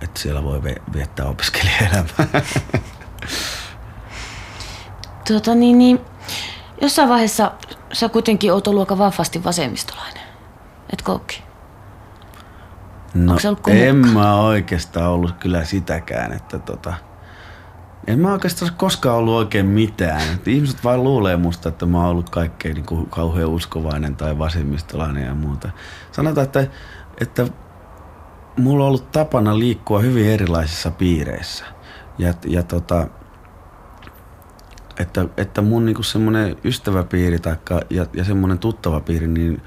että 0.00 0.20
siellä 0.20 0.44
voi 0.44 0.62
viettää 0.92 1.26
opiskelijaelämää. 1.26 2.42
Tuota, 5.28 5.54
niin, 5.54 5.78
niin, 5.78 6.00
jossain 6.80 7.08
vaiheessa 7.08 7.52
sä 7.92 8.08
kuitenkin 8.08 8.52
oot 8.52 8.66
ollut 8.66 8.82
aika 8.82 8.98
vahvasti 8.98 9.44
vasemmistolainen. 9.44 10.22
Et 10.92 11.02
koukki? 11.02 11.42
No, 13.14 13.36
en 13.66 13.96
mä 13.96 14.40
oikeastaan 14.40 15.10
ollut 15.10 15.34
kyllä 15.40 15.64
sitäkään, 15.64 16.32
että 16.32 16.58
tota, 16.58 16.94
en 18.06 18.18
mä 18.18 18.32
oikeastaan 18.32 18.72
koskaan 18.76 19.16
ollut 19.16 19.34
oikein 19.34 19.66
mitään. 19.66 20.34
Että 20.34 20.50
ihmiset 20.50 20.84
vaan 20.84 21.04
luulee 21.04 21.36
musta, 21.36 21.68
että 21.68 21.86
mä 21.86 21.98
oon 21.98 22.08
ollut 22.08 22.30
kaikkein 22.30 22.74
niin 22.74 23.06
kauhean 23.10 23.48
uskovainen 23.48 24.16
tai 24.16 24.38
vasemmistolainen 24.38 25.26
ja 25.26 25.34
muuta. 25.34 25.70
Sanotaan, 26.12 26.44
että, 26.44 26.66
että 27.20 27.46
mulla 28.56 28.84
on 28.84 28.88
ollut 28.88 29.10
tapana 29.10 29.58
liikkua 29.58 30.00
hyvin 30.00 30.26
erilaisissa 30.26 30.90
piireissä. 30.90 31.64
Ja, 32.18 32.34
ja 32.46 32.62
tota, 32.62 33.06
että, 34.98 35.26
että 35.36 35.62
mun 35.62 35.84
niinku 35.84 36.02
semmoinen 36.02 36.56
ystäväpiiri 36.64 37.38
taikka, 37.38 37.80
ja, 37.90 38.06
ja 38.12 38.24
semmoinen 38.24 38.58
tuttava 38.58 39.00
piiri, 39.00 39.26
niin, 39.26 39.62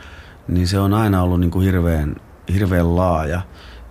niin 0.48 0.68
se 0.68 0.80
on 0.80 0.94
aina 0.94 1.22
ollut 1.22 1.40
niinku 1.40 1.60
hirveän, 1.60 2.16
hirveän 2.54 2.96
laaja. 2.96 3.42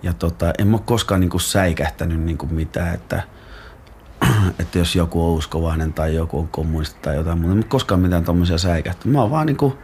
Ja 0.03 0.13
tota, 0.13 0.53
en 0.57 0.67
mä 0.67 0.77
koskaan 0.85 1.21
niinku 1.21 1.39
säikähtänyt 1.39 2.21
niinku 2.21 2.45
mitään, 2.45 2.93
että, 2.93 3.23
että 4.59 4.79
jos 4.79 4.95
joku 4.95 5.25
on 5.25 5.33
uskovainen 5.33 5.93
tai 5.93 6.15
joku 6.15 6.39
on 6.39 6.47
kommunisti 6.47 6.99
tai 7.01 7.15
jotain 7.15 7.39
muuta. 7.39 7.55
Mä 7.55 7.63
koskaan 7.63 8.01
mitään 8.01 8.23
tommosia 8.23 8.57
säikähtänyt. 8.57 9.13
Mä 9.13 9.21
oon 9.21 9.31
vaan 9.31 9.45
niinku, 9.45 9.77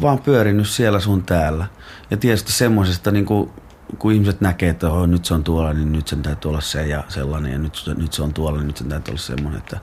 vaan 0.00 0.18
pyörinyt 0.18 0.68
siellä 0.68 1.00
sun 1.00 1.22
täällä. 1.22 1.66
Ja 2.10 2.16
tietysti 2.16 2.52
semmoisesta 2.52 3.10
niinku, 3.10 3.52
kun 3.98 4.12
ihmiset 4.12 4.40
näkee, 4.40 4.68
että 4.68 4.90
oh, 4.90 5.06
nyt 5.06 5.24
se 5.24 5.34
on 5.34 5.44
tuolla, 5.44 5.72
niin 5.72 5.92
nyt 5.92 6.08
sen 6.08 6.22
täytyy 6.22 6.48
olla 6.48 6.60
se 6.60 6.86
ja 6.86 7.04
sellainen, 7.08 7.52
ja 7.52 7.58
nyt, 7.58 7.72
nyt 7.96 8.12
se 8.12 8.22
on 8.22 8.34
tuolla, 8.34 8.58
niin 8.58 8.66
nyt 8.66 8.76
sen 8.76 8.88
täytyy 8.88 9.12
olla 9.12 9.20
semmoinen, 9.20 9.58
että, 9.58 9.80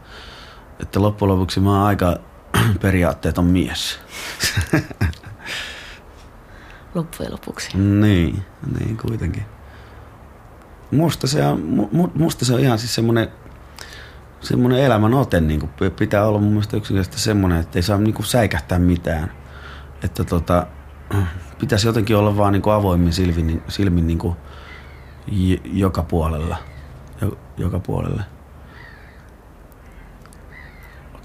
että 0.79 1.01
loppujen 1.01 1.35
lopuksi 1.35 1.59
mä 1.59 1.71
oon 1.71 1.87
aika 1.87 2.17
periaatteeton 2.81 3.45
mies. 3.45 3.99
Loppujen 6.95 7.31
lopuksi. 7.31 7.77
Niin, 7.77 8.45
niin 8.79 8.97
kuitenkin. 8.97 9.54
Musta 10.91 11.27
se 11.27 11.47
on, 11.47 11.89
musta 12.15 12.45
se 12.45 12.53
on 12.53 12.59
ihan 12.59 12.79
siis 12.79 12.95
semmoinen, 12.95 13.27
semmoinen 14.41 14.79
elämän 14.79 15.13
ote, 15.13 15.41
niin 15.41 15.59
kuin 15.59 15.91
pitää 15.91 16.25
olla 16.25 16.39
mun 16.39 16.49
mielestä 16.49 16.77
yksinkertaisesti 16.77 17.23
semmoinen, 17.23 17.59
että 17.59 17.79
ei 17.79 17.83
saa 17.83 17.97
niin 17.97 18.13
kuin 18.13 18.25
säikähtää 18.25 18.79
mitään. 18.79 19.31
Että 20.03 20.23
tota, 20.23 20.67
pitäisi 21.59 21.87
jotenkin 21.87 22.17
olla 22.17 22.37
vaan 22.37 22.53
niin 22.53 22.61
kuin 22.61 22.73
avoimin 22.73 23.13
silmin, 23.13 23.63
silmin 23.67 24.07
niin 24.07 24.17
kuin 24.17 24.35
joka 25.65 26.03
puolella. 26.03 26.57
Joka 27.57 27.79
puolelle. 27.79 28.23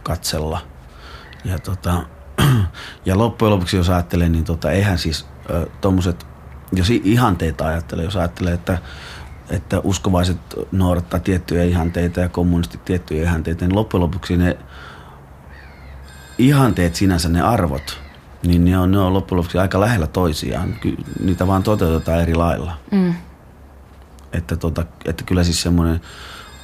Katsella. 0.02 0.60
Ja 1.44 1.58
tota, 1.58 2.02
ja 3.06 3.18
loppujen 3.18 3.52
lopuksi 3.52 3.76
jos 3.76 3.90
ajattelee, 3.90 4.28
niin 4.28 4.44
tota, 4.44 4.70
eihän 4.70 4.98
siis 4.98 5.26
tuommoiset, 5.80 6.26
jos 6.72 6.90
ihanteita 6.90 7.66
ajattelee, 7.66 8.04
jos 8.04 8.16
ajattelee, 8.16 8.54
että 8.54 8.78
että 9.50 9.80
uskovaiset 9.84 10.38
noudattaa 10.72 11.20
tiettyjä 11.20 11.64
ihanteita 11.64 12.20
ja 12.20 12.28
kommunistit 12.28 12.84
tiettyjä 12.84 13.22
ihanteita, 13.22 13.64
niin 13.64 13.76
loppujen 13.76 14.02
lopuksi 14.02 14.36
ne 14.36 14.58
ihanteet 16.38 16.94
sinänsä, 16.94 17.28
ne 17.28 17.40
arvot, 17.40 18.00
niin 18.46 18.64
ne 18.64 18.78
on, 18.78 18.90
ne 18.90 18.98
on 18.98 19.14
loppujen 19.14 19.38
lopuksi 19.38 19.58
aika 19.58 19.80
lähellä 19.80 20.06
toisiaan. 20.06 20.74
Ky- 20.80 20.96
niitä 21.22 21.46
vaan 21.46 21.62
toteutetaan 21.62 22.22
eri 22.22 22.34
lailla. 22.34 22.78
Mm. 22.90 23.14
Että, 24.32 24.56
tota, 24.56 24.84
että 25.04 25.24
kyllä 25.24 25.44
siis 25.44 25.62
semmoinen 25.62 26.00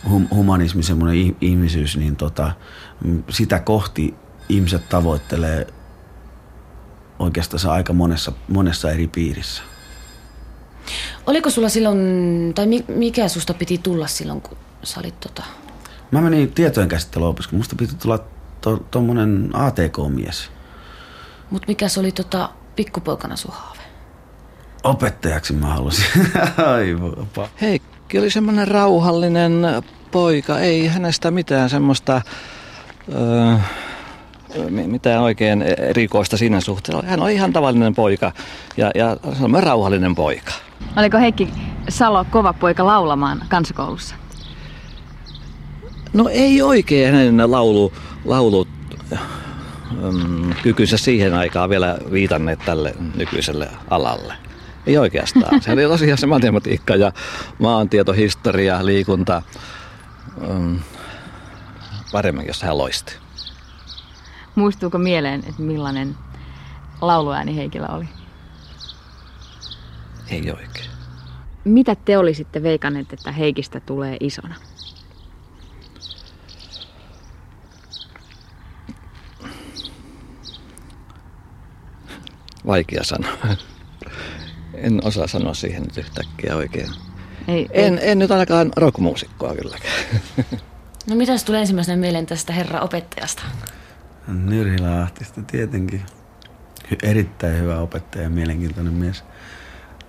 hum, 0.08 0.28
humanismi, 0.30 0.82
semmoinen 0.82 1.36
ihmisyys, 1.40 1.96
niin 1.96 2.16
tota, 2.16 2.52
sitä 3.28 3.58
kohti 3.58 4.14
ihmiset 4.48 4.88
tavoittelee 4.88 5.66
oikeastaan 7.18 7.74
aika 7.74 7.92
monessa, 7.92 8.32
monessa 8.48 8.90
eri 8.90 9.08
piirissä. 9.08 9.62
Oliko 11.26 11.50
sulla 11.50 11.68
silloin, 11.68 12.52
tai 12.54 12.66
mikä 12.88 13.28
susta 13.28 13.54
piti 13.54 13.78
tulla 13.78 14.06
silloin, 14.06 14.40
kun 14.40 14.58
sä 14.82 15.00
olit 15.00 15.20
tota... 15.20 15.42
Mä 16.10 16.20
menin 16.20 16.52
tietojen 16.52 16.88
käsittelyopiskeluun. 16.88 17.60
Musta 17.60 17.76
piti 17.76 17.94
tulla 17.94 18.18
tuommoinen 18.90 19.48
to, 19.52 19.58
ATK-mies. 19.58 20.50
Mut 21.50 21.68
mikä 21.68 21.88
se 21.88 22.00
oli 22.00 22.12
tota, 22.12 22.50
pikkupoikana 22.76 23.36
sun 23.36 23.54
haave? 23.54 23.82
Opettajaksi 24.84 25.52
mä 25.52 25.66
halusin. 25.66 26.04
Aivan. 26.74 27.26
Heikki 27.60 28.18
oli 28.18 28.30
semmoinen 28.30 28.68
rauhallinen 28.68 29.62
poika. 30.10 30.60
Ei 30.60 30.86
hänestä 30.86 31.30
mitään 31.30 31.70
semmoista... 31.70 32.22
Öö, 33.14 33.56
mitään 34.70 35.22
oikein 35.22 35.62
erikoista 35.62 36.36
siinä 36.36 36.60
suhteessa. 36.60 37.06
Hän 37.06 37.22
oli 37.22 37.34
ihan 37.34 37.52
tavallinen 37.52 37.94
poika 37.94 38.32
ja, 38.76 38.90
ja 38.94 39.16
semmoinen 39.32 39.62
rauhallinen 39.62 40.14
poika. 40.14 40.52
Oliko 40.96 41.18
Heikki 41.18 41.48
Salo 41.88 42.26
kova 42.30 42.52
poika 42.52 42.86
laulamaan 42.86 43.42
kansakoulussa? 43.48 44.14
No 46.12 46.28
ei 46.28 46.62
oikein 46.62 47.14
hänen 47.14 47.50
laulu, 47.50 47.92
laulut 48.24 48.68
um, 50.02 50.54
kykynsä 50.62 50.96
siihen 50.96 51.34
aikaan 51.34 51.70
vielä 51.70 51.98
viitanneet 52.12 52.58
tälle 52.64 52.94
nykyiselle 53.16 53.68
alalle. 53.90 54.34
Ei 54.86 54.98
oikeastaan. 54.98 55.62
Se 55.62 55.72
oli 55.72 55.82
tosiaan 55.88 56.18
se 56.18 56.26
matematiikka 56.26 56.96
ja 56.96 57.12
maantieto, 57.58 58.12
historia, 58.12 58.86
liikunta. 58.86 59.42
Um, 60.48 60.78
paremmin, 62.12 62.46
jos 62.46 62.62
hän 62.62 62.78
loisti. 62.78 63.25
Muistuuko 64.56 64.98
mieleen, 64.98 65.40
että 65.48 65.62
millainen 65.62 66.16
lauluääni 67.00 67.56
Heikillä 67.56 67.88
oli? 67.88 68.08
Ei 70.30 70.50
oikein. 70.50 70.90
Mitä 71.64 71.94
te 71.94 72.18
olisitte 72.18 72.62
veikanneet, 72.62 73.12
että 73.12 73.32
Heikistä 73.32 73.80
tulee 73.80 74.16
isona? 74.20 74.54
Vaikea 82.66 83.04
sanoa. 83.04 83.32
En 84.74 85.00
osaa 85.04 85.26
sanoa 85.26 85.54
siihen 85.54 85.82
nyt 85.82 85.96
yhtäkkiä 85.96 86.56
oikein. 86.56 86.90
Ei, 87.48 87.68
en, 87.70 87.98
ei. 87.98 88.10
en 88.10 88.18
nyt 88.18 88.30
ainakaan 88.30 88.72
rockmuusikkoa 88.76 89.54
kylläkään. 89.54 89.94
No 91.10 91.16
mitä 91.16 91.32
tulee 91.46 91.60
ensimmäisenä 91.60 91.96
mieleen 91.96 92.26
tästä 92.26 92.52
herra 92.52 92.80
opettajasta? 92.80 93.42
Nyrhilä 94.28 95.02
Ahtista 95.02 95.42
tietenkin. 95.42 96.02
Erittäin 97.02 97.58
hyvä 97.60 97.78
opettaja 97.78 98.24
ja 98.24 98.30
mielenkiintoinen 98.30 98.92
mies. 98.92 99.24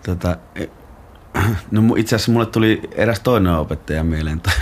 Tota, 0.06 0.38
e, 0.56 0.66
no 1.72 1.82
itse 1.98 2.16
asiassa 2.16 2.32
mulle 2.32 2.46
tuli 2.46 2.82
eräs 2.92 3.20
toinen 3.20 3.54
opettaja 3.54 4.04
mieleen, 4.04 4.42
tai 4.42 4.54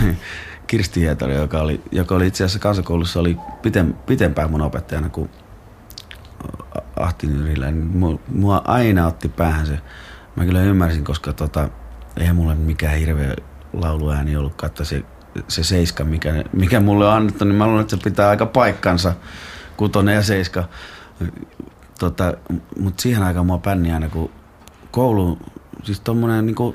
Kirsti 0.66 1.00
Hietari, 1.00 1.34
joka 1.34 1.60
oli, 1.60 1.80
joka 1.92 2.14
oli 2.14 2.26
itse 2.26 2.44
asiassa 2.44 2.58
kansakoulussa 2.58 3.20
oli 3.20 3.36
piten, 3.62 3.94
pitempään 4.06 4.50
mun 4.50 4.62
opettajana 4.62 5.08
kuin 5.08 5.30
Ahti 6.96 7.26
Nyrhilä. 7.26 7.70
Niin 7.70 8.20
mua 8.28 8.62
aina 8.64 9.06
otti 9.06 9.28
päähän 9.28 9.66
se. 9.66 9.78
Mä 10.36 10.44
kyllä 10.44 10.62
ymmärsin, 10.62 11.04
koska 11.04 11.32
tota, 11.32 11.68
eihän 12.16 12.36
mulle 12.36 12.54
mikään 12.54 12.98
hirveä 12.98 13.36
lauluääni 13.72 14.36
ollut, 14.36 14.64
että 14.64 14.84
se 14.84 15.04
se 15.48 15.64
seiska, 15.64 16.04
mikä, 16.04 16.44
mikä 16.52 16.80
mulle 16.80 17.06
on 17.06 17.12
annettu, 17.12 17.44
niin 17.44 17.54
mä 17.54 17.66
luulen, 17.66 17.80
että 17.80 17.96
se 17.96 18.02
pitää 18.02 18.28
aika 18.28 18.46
paikkansa, 18.46 19.12
kutonen 19.76 20.14
ja 20.14 20.22
seiska. 20.22 20.64
Tota, 21.98 22.34
Mutta 22.80 23.02
siihen 23.02 23.22
aikaan 23.22 23.46
mua 23.46 23.58
pänni 23.58 23.92
aina, 23.92 24.08
kun 24.08 24.30
koulu, 24.90 25.38
siis 25.82 26.00
tommonen 26.00 26.46
niin 26.46 26.74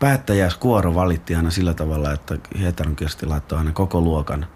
päättäjäiskuoro 0.00 0.94
valitti 0.94 1.34
aina 1.34 1.50
sillä 1.50 1.74
tavalla, 1.74 2.12
että 2.12 2.38
Hietaron 2.58 2.96
Kirsti 2.96 3.26
laittoi 3.26 3.58
aina 3.58 3.72
koko 3.72 4.00
luokan, 4.00 4.46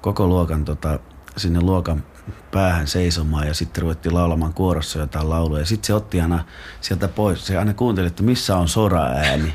koko 0.00 0.26
luokan 0.26 0.64
tota, 0.64 0.98
sinne 1.36 1.60
luokan 1.60 2.04
päähän 2.50 2.86
seisomaan 2.86 3.46
ja 3.46 3.54
sitten 3.54 3.82
ruvettiin 3.82 4.14
laulamaan 4.14 4.54
kuorossa 4.54 4.98
jotain 4.98 5.30
lauluja. 5.30 5.66
Sitten 5.66 5.86
se 5.86 5.94
otti 5.94 6.20
aina 6.20 6.44
sieltä 6.80 7.08
pois, 7.08 7.46
se 7.46 7.58
aina 7.58 7.74
kuunteli, 7.74 8.06
että 8.06 8.22
missä 8.22 8.56
on 8.56 8.68
sora-ääni. 8.68 9.54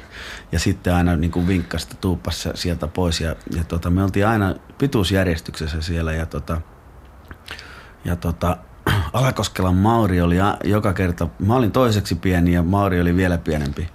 Ja 0.51 0.59
sitten 0.59 0.93
aina 0.93 1.15
niin 1.15 1.31
kuin 1.31 1.47
vinkkasi, 1.47 1.87
tuuppas 2.01 2.49
sieltä 2.55 2.87
pois. 2.87 3.21
Ja, 3.21 3.35
ja 3.55 3.63
tota, 3.63 3.89
me 3.89 4.03
oltiin 4.03 4.27
aina 4.27 4.55
pituusjärjestyksessä 4.77 5.81
siellä 5.81 6.13
ja, 6.13 6.25
tota, 6.25 6.61
ja 8.05 8.15
tota, 8.15 8.57
Alakoskelan 9.13 9.75
Mauri 9.75 10.21
oli 10.21 10.35
joka 10.63 10.93
kerta, 10.93 11.27
mä 11.39 11.55
olin 11.55 11.71
toiseksi 11.71 12.15
pieni 12.15 12.53
ja 12.53 12.63
Mauri 12.63 13.01
oli 13.01 13.15
vielä 13.15 13.37
pienempi. 13.37 13.89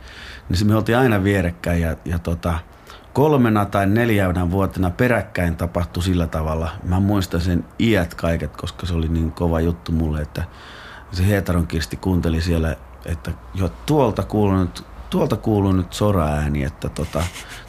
Niin 0.49 0.67
me 0.67 0.77
oltiin 0.77 0.99
aina 0.99 1.25
vierekkäin 1.25 1.81
ja, 1.81 1.97
ja 2.05 2.19
tota, 2.19 2.59
kolmena 3.13 3.65
tai 3.65 3.87
neljänä 3.87 4.51
vuotena 4.51 4.91
peräkkäin 4.91 5.57
tapahtui 5.57 6.03
sillä 6.03 6.27
tavalla. 6.27 6.71
Mä 6.85 7.01
muistan 7.01 7.41
sen 7.41 7.65
iät 7.81 8.15
kaiket, 8.15 8.57
koska 8.57 8.87
se 8.87 8.95
oli 8.95 9.09
niin 9.09 9.33
kova 9.33 9.61
juttu 9.61 9.93
mulle, 9.93 10.21
että 10.21 10.45
se 11.13 11.27
Hietaron 11.27 11.67
Kirsti 11.67 11.97
kuunteli 11.97 12.41
siellä, 12.41 12.77
että 13.07 13.31
jo 13.55 13.73
tuolta 13.87 14.23
kuuluu 14.23 14.57
nyt, 14.57 14.85
tuolta 15.11 15.37
kuuluu 15.37 15.73
nyt 15.73 15.93
sora-ääni, 15.93 16.65
että 16.65 16.89
tota, 16.89 17.23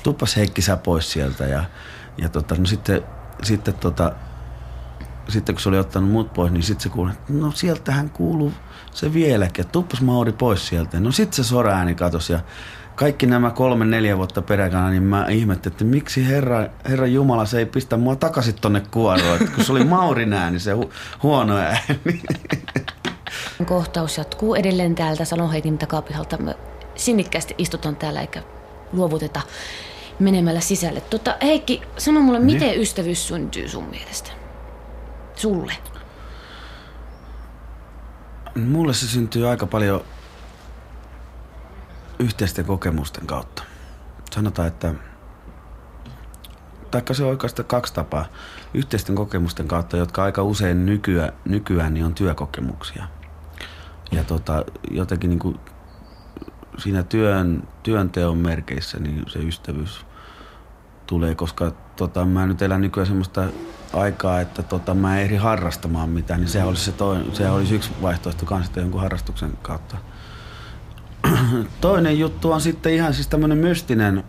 tuppas 0.04 0.36
Heikki 0.36 0.62
sä 0.62 0.78
pois 0.78 1.12
sieltä 1.12 1.46
ja, 1.46 1.64
ja 2.18 2.30
tota, 2.30 2.56
no 2.56 2.66
sitten, 2.66 3.02
sitten 3.44 3.74
tota, 3.74 4.12
sitten 5.30 5.56
kun 5.56 5.62
se 5.62 5.70
oli 5.70 5.80
ottanut 5.80 6.12
muut 6.12 6.34
pois, 6.34 6.52
niin 6.52 6.64
sitten 6.64 6.84
se 6.84 6.90
kuuli, 6.90 7.12
että 7.12 7.34
no 7.34 7.52
sieltähän 7.52 8.10
kuuluu 8.10 8.54
se 8.92 9.14
vieläkin, 9.14 9.62
että 9.62 9.72
tuppas 9.72 10.02
Mauri 10.02 10.32
pois 10.32 10.68
sieltä. 10.68 11.00
No 11.00 11.12
sitten 11.12 11.44
se 11.44 11.50
sora-ääni 11.50 11.96
katosi 11.96 12.34
ja 12.34 12.40
kaikki 12.96 13.26
nämä 13.26 13.52
kolme, 13.52 13.86
neljä 13.86 14.18
vuotta 14.18 14.42
peräkana, 14.42 14.90
niin 14.90 15.04
mä 15.04 15.26
ihmettelin, 15.30 15.74
että 15.74 15.86
miksi 15.86 16.28
Herra, 16.28 16.68
Herra 16.90 17.08
Jumala 17.08 17.46
se 17.46 17.60
ei 17.60 17.66
pistä 17.66 17.98
mua 17.98 18.16
takaisin 18.16 18.56
tonne 18.62 18.82
kuoroon, 18.92 19.38
että 19.42 19.56
kun 19.56 19.64
se 19.64 19.72
oli 19.72 19.84
Maurin 19.84 20.34
ääni, 20.34 20.60
se 20.60 20.72
hu, 20.72 20.92
huono 21.24 21.58
ääni. 21.58 22.00
Kohtaus 23.66 24.18
jatkuu 24.18 24.56
edelleen 24.56 24.96
täältä 24.96 25.26
Salonheitin 25.26 25.78
takapihalta. 25.78 26.38
Me 26.38 26.56
sinnikkäästi 26.96 27.56
istutaan 27.58 27.96
täällä 27.96 28.22
eikä 28.22 28.44
luovuteta 28.94 29.42
menemällä 30.20 30.60
sisälle. 30.60 31.02
Tota, 31.02 31.36
Heikki, 31.42 31.82
sano 31.98 32.22
mulle, 32.22 32.40
niin? 32.40 32.54
miten 32.54 32.82
ystävyys 32.82 33.28
syntyy 33.28 33.70
sun 33.70 33.84
mielestä? 33.84 34.39
Sulle. 35.40 35.74
Mulle 38.56 38.94
se 38.94 39.08
syntyy 39.08 39.50
aika 39.50 39.66
paljon 39.66 40.04
yhteisten 42.20 42.66
kokemusten 42.66 43.28
kautta. 43.28 43.64
Sanotaan, 44.32 44.68
että 44.68 44.94
taikka 46.92 47.14
se 47.14 47.24
on 47.24 47.30
oikeastaan 47.30 47.68
kaksi 47.68 47.94
tapaa. 47.94 48.26
Yhteisten 48.74 49.16
kokemusten 49.16 49.68
kautta, 49.68 49.98
jotka 49.98 50.24
aika 50.24 50.44
usein 50.44 50.86
nykyään, 50.86 51.34
nykyään 51.46 51.94
niin 51.94 52.06
on 52.06 52.16
työkokemuksia. 52.16 53.08
Ja 54.12 54.24
tota, 54.24 54.66
jotenkin 54.92 55.30
niin 55.30 55.40
kuin 55.40 55.60
siinä 56.78 57.04
työn, 57.04 57.68
työnteon 57.84 58.38
merkeissä 58.38 59.00
niin 59.00 59.24
se 59.28 59.40
ystävyys 59.40 60.06
tulee, 61.08 61.36
koska 61.36 61.72
tota, 62.00 62.26
mä 62.26 62.46
nyt 62.46 62.62
elän 62.62 62.82
nykyään 62.82 63.08
semmoista 63.08 63.44
aikaa, 63.94 64.42
että 64.42 64.64
tota, 64.64 64.94
mä 64.94 65.18
en 65.18 65.24
ehdi 65.24 65.36
harrastamaan 65.36 66.10
mitään, 66.10 66.40
niin 66.40 66.50
se 66.50 66.64
olisi, 66.64 66.84
se, 66.84 66.92
toinen, 66.92 67.36
se 67.36 67.50
olisi 67.50 67.76
yksi 67.76 67.92
vaihtoehto 68.02 68.46
kanssa 68.46 68.80
jonkun 68.80 69.02
harrastuksen 69.02 69.52
kautta 69.62 69.98
toinen 71.82 72.20
juttu 72.20 72.52
on 72.52 72.62
sitten 72.62 72.94
ihan 72.94 73.14
siis 73.14 73.28
tämmöinen 73.28 73.58
mystinen 73.58 74.24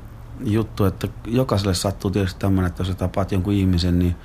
juttu, 0.44 0.84
että 0.84 1.08
jokaiselle 1.26 1.74
sattuu 1.74 2.10
tietysti 2.10 2.40
tämmöinen, 2.40 2.68
että 2.68 2.80
jos 2.80 2.88
sä 2.88 2.94
tapaat 2.94 3.32
jonkun 3.32 3.52
ihmisen, 3.52 3.98
niin, 3.98 4.16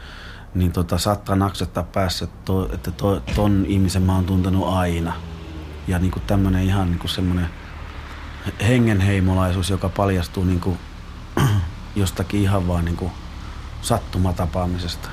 niin 0.55 0.71
tota, 0.71 0.97
saattaa 0.97 1.35
naksettaa 1.35 1.83
päässä, 1.83 2.25
että, 2.25 2.37
to, 2.45 2.69
että 2.73 2.91
to, 2.91 3.19
ton 3.35 3.65
ihmisen 3.67 4.01
mä 4.01 4.15
oon 4.15 4.25
tuntenut 4.25 4.67
aina. 4.67 5.13
Ja 5.87 5.99
niin 5.99 6.11
tämmöinen 6.27 6.63
ihan 6.63 6.91
niin 6.91 7.09
semmoinen 7.09 7.49
hengenheimolaisuus, 8.67 9.69
joka 9.69 9.89
paljastuu 9.89 10.43
niin 10.43 10.59
kuin, 10.59 10.77
jostakin 11.95 12.41
ihan 12.41 12.67
vaan 12.67 12.85
niin 12.85 13.11
sattumatapaamisesta. 13.85 15.09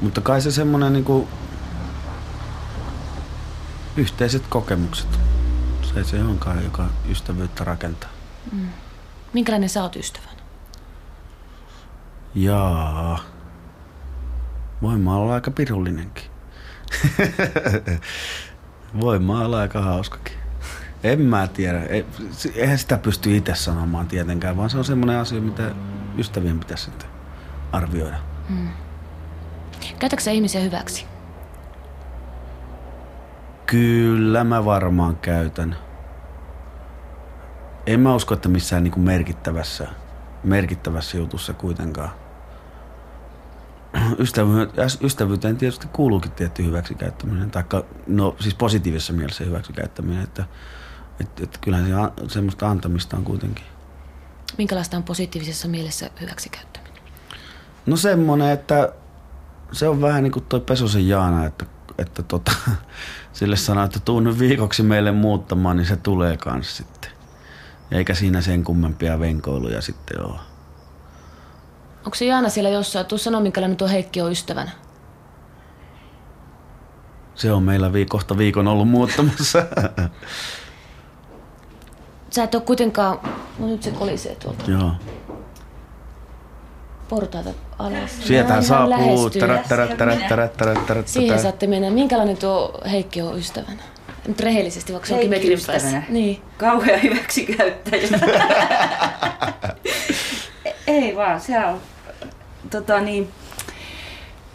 Mutta 0.00 0.20
kai 0.20 0.40
se 0.40 0.50
semmoinen 0.50 0.92
niin 0.92 1.28
yhteiset 3.96 4.42
kokemukset. 4.48 5.18
Se 5.82 6.04
se 6.04 6.22
onkaan, 6.22 6.64
joka 6.64 6.86
ystävyyttä 7.10 7.64
rakentaa. 7.64 8.10
Minkälainen 9.32 9.68
sä 9.68 9.82
oot 9.82 9.96
ystävänä? 9.96 10.32
Jaa. 12.34 13.20
Voin 14.82 15.00
mä 15.00 15.14
olla 15.16 15.34
aika 15.34 15.50
pirullinenkin. 15.50 16.24
Voin 19.00 19.22
mä 19.22 19.40
olla 19.40 19.58
aika 19.60 19.82
hauskakin. 19.82 20.36
En 21.02 21.20
mä 21.20 21.46
tiedä. 21.46 21.82
Ei- 21.82 22.06
Eihän 22.54 22.78
sitä 22.78 22.98
pysty 22.98 23.36
itse 23.36 23.54
sanomaan 23.54 24.06
tietenkään, 24.08 24.56
vaan 24.56 24.70
se 24.70 24.78
on 24.78 24.84
semmoinen 24.84 25.18
asia, 25.18 25.40
mitä 25.40 25.70
ystävien 26.18 26.60
pitäisi 26.60 26.84
sitten 26.84 27.08
arvioida. 27.72 28.16
Käytätkö 29.98 30.22
sä 30.22 30.30
ihmisiä 30.30 30.60
hyväksi? 30.60 31.06
Kyllä 33.66 34.44
mä 34.44 34.64
varmaan 34.64 35.16
käytän. 35.16 35.76
En 37.86 38.00
mä 38.00 38.14
usko, 38.14 38.34
että 38.34 38.48
missään 38.48 38.84
niinku 38.84 39.00
merkittävässä, 39.00 39.88
merkittävässä 40.44 41.16
jutussa 41.16 41.52
kuitenkaan. 41.52 42.10
Ystävy- 44.18 44.70
ystävyyteen 45.02 45.56
tietysti 45.56 45.86
kuuluukin 45.92 46.32
tietty 46.32 46.64
hyväksikäyttäminen, 46.64 47.50
taikka 47.50 47.84
no 48.06 48.36
siis 48.40 48.54
positiivisessa 48.54 49.12
mielessä 49.12 49.44
hyväksikäyttäminen, 49.44 50.24
että 50.24 50.44
et, 51.20 51.40
et 51.40 51.58
kyllähän 51.60 51.86
se 51.86 52.28
semmoista 52.28 52.70
antamista 52.70 53.16
on 53.16 53.24
kuitenkin. 53.24 53.64
Minkälaista 54.58 54.96
on 54.96 55.02
positiivisessa 55.02 55.68
mielessä 55.68 56.10
hyväksikäyttäminen? 56.20 57.02
No 57.86 57.96
semmonen, 57.96 58.50
että 58.50 58.92
se 59.72 59.88
on 59.88 60.00
vähän 60.00 60.22
niin 60.22 60.32
kuin 60.32 60.44
toi 60.44 60.60
Pesosen 60.60 61.08
Jaana, 61.08 61.46
että, 61.46 61.66
että 61.98 62.22
tota, 62.22 62.52
sille 63.32 63.56
sanoo, 63.56 63.84
että 63.84 64.00
tuu 64.00 64.20
nyt 64.20 64.38
viikoksi 64.38 64.82
meille 64.82 65.12
muuttamaan, 65.12 65.76
niin 65.76 65.86
se 65.86 65.96
tulee 65.96 66.36
kans 66.36 66.76
sitten. 66.76 67.10
Eikä 67.90 68.14
siinä 68.14 68.40
sen 68.40 68.64
kummempia 68.64 69.20
venkoiluja 69.20 69.82
sitten 69.82 70.24
ole. 70.24 70.38
Onko 72.04 72.14
se 72.14 72.24
Jaana 72.24 72.48
siellä 72.48 72.70
jossain? 72.70 73.06
Tuu 73.06 73.18
sanoa, 73.18 73.40
minkälainen 73.40 73.76
tuo 73.76 73.88
Heikki 73.88 74.20
on 74.20 74.32
ystävänä. 74.32 74.70
Se 77.34 77.52
on 77.52 77.62
meillä 77.62 77.92
vii, 77.92 78.06
kohta 78.06 78.38
viikon 78.38 78.68
ollut 78.68 78.88
muuttamassa. 78.88 79.58
Sä 82.30 82.44
et 82.44 82.54
ole 82.54 82.62
kuitenkaan... 82.62 83.18
No 83.58 83.66
nyt 83.66 83.82
se 83.82 83.90
kolisee 83.90 84.34
tuolta 84.34 84.70
Joo. 84.70 84.90
portaita 87.08 87.50
alas. 87.78 88.10
Sieltä 88.26 88.62
saapuu. 88.62 89.30
Siihen 91.06 91.40
saatte 91.40 91.66
mennä. 91.66 91.90
Minkälainen 91.90 92.36
tuo 92.36 92.80
Heikki 92.90 93.22
on 93.22 93.38
ystävänä? 93.38 93.82
Nyt 94.28 94.40
rehellisesti, 94.40 94.92
vaikka 94.92 95.08
se 95.08 95.14
onkin 95.14 95.30
metrin 95.30 95.58
päässä. 95.66 95.88
ystävänä? 95.88 96.02
Niin. 96.08 96.42
Kauhea 96.58 96.98
hyväksikäyttäjä. 96.98 98.08
Ei 100.86 101.16
vaan, 101.16 101.40
se 101.40 101.64
on... 101.64 101.80
Tota 102.70 103.00
niin, 103.00 103.28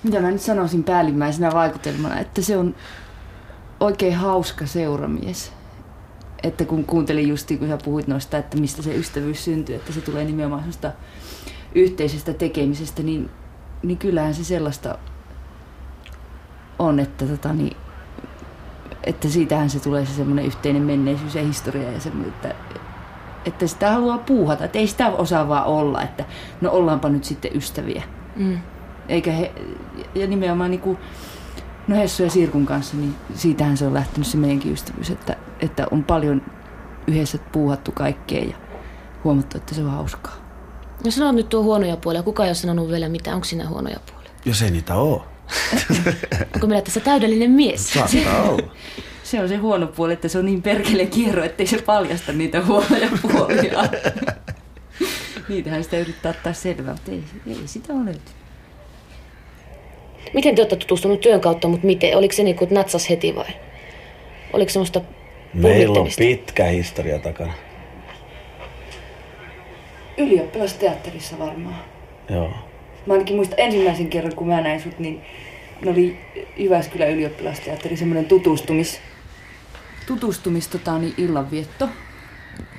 mitä 0.04 0.20
mä 0.20 0.32
nyt 0.32 0.42
sanoisin 0.42 0.84
päällimmäisenä 0.84 1.52
vaikutelmana, 1.54 2.20
että 2.20 2.42
se 2.42 2.58
on 2.58 2.76
oikein 3.80 4.16
hauska 4.16 4.66
seuramies. 4.66 5.52
Että 6.44 6.66
kun 6.66 6.86
kuuntelin 6.86 7.28
justiin, 7.28 7.60
kun 7.60 7.68
sä 7.68 7.78
puhuit 7.84 8.08
noista, 8.08 8.38
että 8.38 8.58
mistä 8.58 8.82
se 8.82 8.96
ystävyys 8.96 9.46
syntyy, 9.46 9.76
että 9.76 9.94
se 9.94 10.02
tulee 10.02 10.24
nimenomaan 10.24 10.62
semmoista 10.62 10.92
yhteisestä 11.76 12.34
tekemisestä, 12.34 13.04
niin, 13.04 13.30
niin 13.84 13.98
kyllähän 13.98 14.34
se 14.34 14.44
sellaista 14.44 14.98
on, 16.80 17.00
että, 17.00 17.26
tota, 17.26 17.54
niin, 17.54 17.78
että 19.04 19.30
siitähän 19.30 19.70
se 19.70 19.80
tulee 19.80 20.06
se 20.06 20.14
semmoinen 20.14 20.46
yhteinen 20.46 20.82
menneisyys 20.82 21.36
ja 21.36 21.44
historia 21.44 21.92
ja 21.92 22.00
semmoinen, 22.00 22.34
että, 22.34 22.56
että 23.46 23.68
sitä 23.68 23.92
haluaa 23.92 24.18
puuhata, 24.18 24.66
että 24.66 24.80
ei 24.80 24.88
sitä 24.88 25.08
osaa 25.08 25.48
vaan 25.48 25.66
olla, 25.66 26.02
että 26.02 26.26
no 26.62 26.72
ollaanpa 26.72 27.10
nyt 27.10 27.24
sitten 27.24 27.58
ystäviä. 27.58 28.04
Mm. 28.36 28.60
Eikä 29.10 29.32
he, 29.32 29.52
ja 30.16 30.28
nimenomaan 30.28 30.72
niin 30.72 30.82
kuin, 30.82 30.98
no 31.88 31.96
Hessu 31.96 32.24
ja 32.24 32.30
Sirkun 32.30 32.66
kanssa, 32.66 32.98
niin 32.98 33.16
siitähän 33.36 33.78
se 33.78 33.88
on 33.88 33.94
lähtenyt 33.94 34.28
se 34.28 34.38
meidänkin 34.38 34.74
ystävyys, 34.74 35.10
että, 35.10 35.36
että 35.60 35.88
on 35.92 36.04
paljon 36.04 36.42
yhdessä 37.08 37.38
puuhattu 37.52 37.92
kaikkea 37.92 38.44
ja 38.44 38.56
huomattu, 39.24 39.58
että 39.58 39.76
se 39.76 39.82
on 39.82 39.92
hauskaa. 39.92 40.44
No 41.06 41.12
sano 41.12 41.32
nyt 41.32 41.50
tuo 41.50 41.64
huonoja 41.64 41.98
puolia. 41.98 42.24
Kuka 42.24 42.44
ei 42.44 42.50
ole 42.50 42.56
sanonut 42.56 42.90
vielä 42.90 43.10
mitään. 43.10 43.36
Onko 43.36 43.46
siinä 43.46 43.68
huonoja 43.68 44.00
puolia? 44.12 44.32
Jos 44.46 44.62
ei 44.62 44.72
niitä 44.72 44.96
oo. 44.96 45.26
Onko 46.56 46.68
meillä 46.68 46.82
tässä 46.82 47.00
täydellinen 47.00 47.52
mies? 47.52 47.94
Saattaa 47.94 48.42
olla. 48.44 48.72
Se 49.24 49.42
on 49.42 49.50
se 49.50 49.56
huono 49.56 49.88
puoli, 49.88 50.14
että 50.14 50.28
se 50.28 50.38
on 50.40 50.46
niin 50.46 50.62
perkele 50.62 51.06
kierro, 51.06 51.44
ettei 51.44 51.68
se 51.68 51.82
paljasta 51.82 52.34
niitä 52.34 52.66
huonoja 52.66 53.10
puolia. 53.22 53.84
Niitähän 55.50 55.84
sitä 55.84 55.98
yrittää 55.98 56.30
ottaa 56.30 56.54
selvää, 56.54 56.94
mutta 56.94 57.12
ei, 57.12 57.24
ei 57.48 57.62
sitä 57.66 57.94
ole 57.94 58.06
löytynyt. 58.06 58.32
Miten 60.34 60.56
te 60.56 60.62
olette 60.62 60.76
tutustunut 60.76 61.22
työn 61.22 61.42
kautta, 61.42 61.68
mutta 61.68 61.88
miten? 61.88 62.18
Oliko 62.18 62.34
se 62.34 62.44
niin 62.44 62.56
kuin 62.56 62.74
natsas 62.74 63.10
heti 63.10 63.36
vai? 63.36 63.48
Oliko 64.54 64.72
semmoista 64.72 65.02
Meillä 65.54 66.00
on 66.00 66.08
pitkä 66.18 66.66
historia 66.66 67.20
takana. 67.20 67.54
Ylioppilasteatterissa 70.18 71.40
varmaan. 71.40 71.76
Joo. 72.30 72.54
Mä 73.06 73.14
ainakin 73.14 73.36
muistan 73.36 73.60
ensimmäisen 73.60 74.10
kerran, 74.10 74.36
kun 74.36 74.48
mä 74.48 74.62
näin 74.62 74.82
sut, 74.82 75.00
niin 75.00 75.22
ne 75.86 75.92
oli 75.92 76.20
Jyväskylän 76.58 77.10
ylioppilasteatteri, 77.10 77.98
semmoinen 77.98 78.26
tutustumis, 78.26 79.02
tutustumis 80.08 80.68
tota, 80.68 80.98
niin 80.98 81.14
illanvietto. 81.18 81.90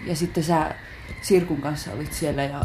Ja 0.07 0.17
sitten 0.17 0.45
sä 0.45 0.75
Sirkun 1.23 1.61
kanssa 1.61 1.93
olit 1.93 2.13
siellä 2.13 2.43
ja 2.43 2.61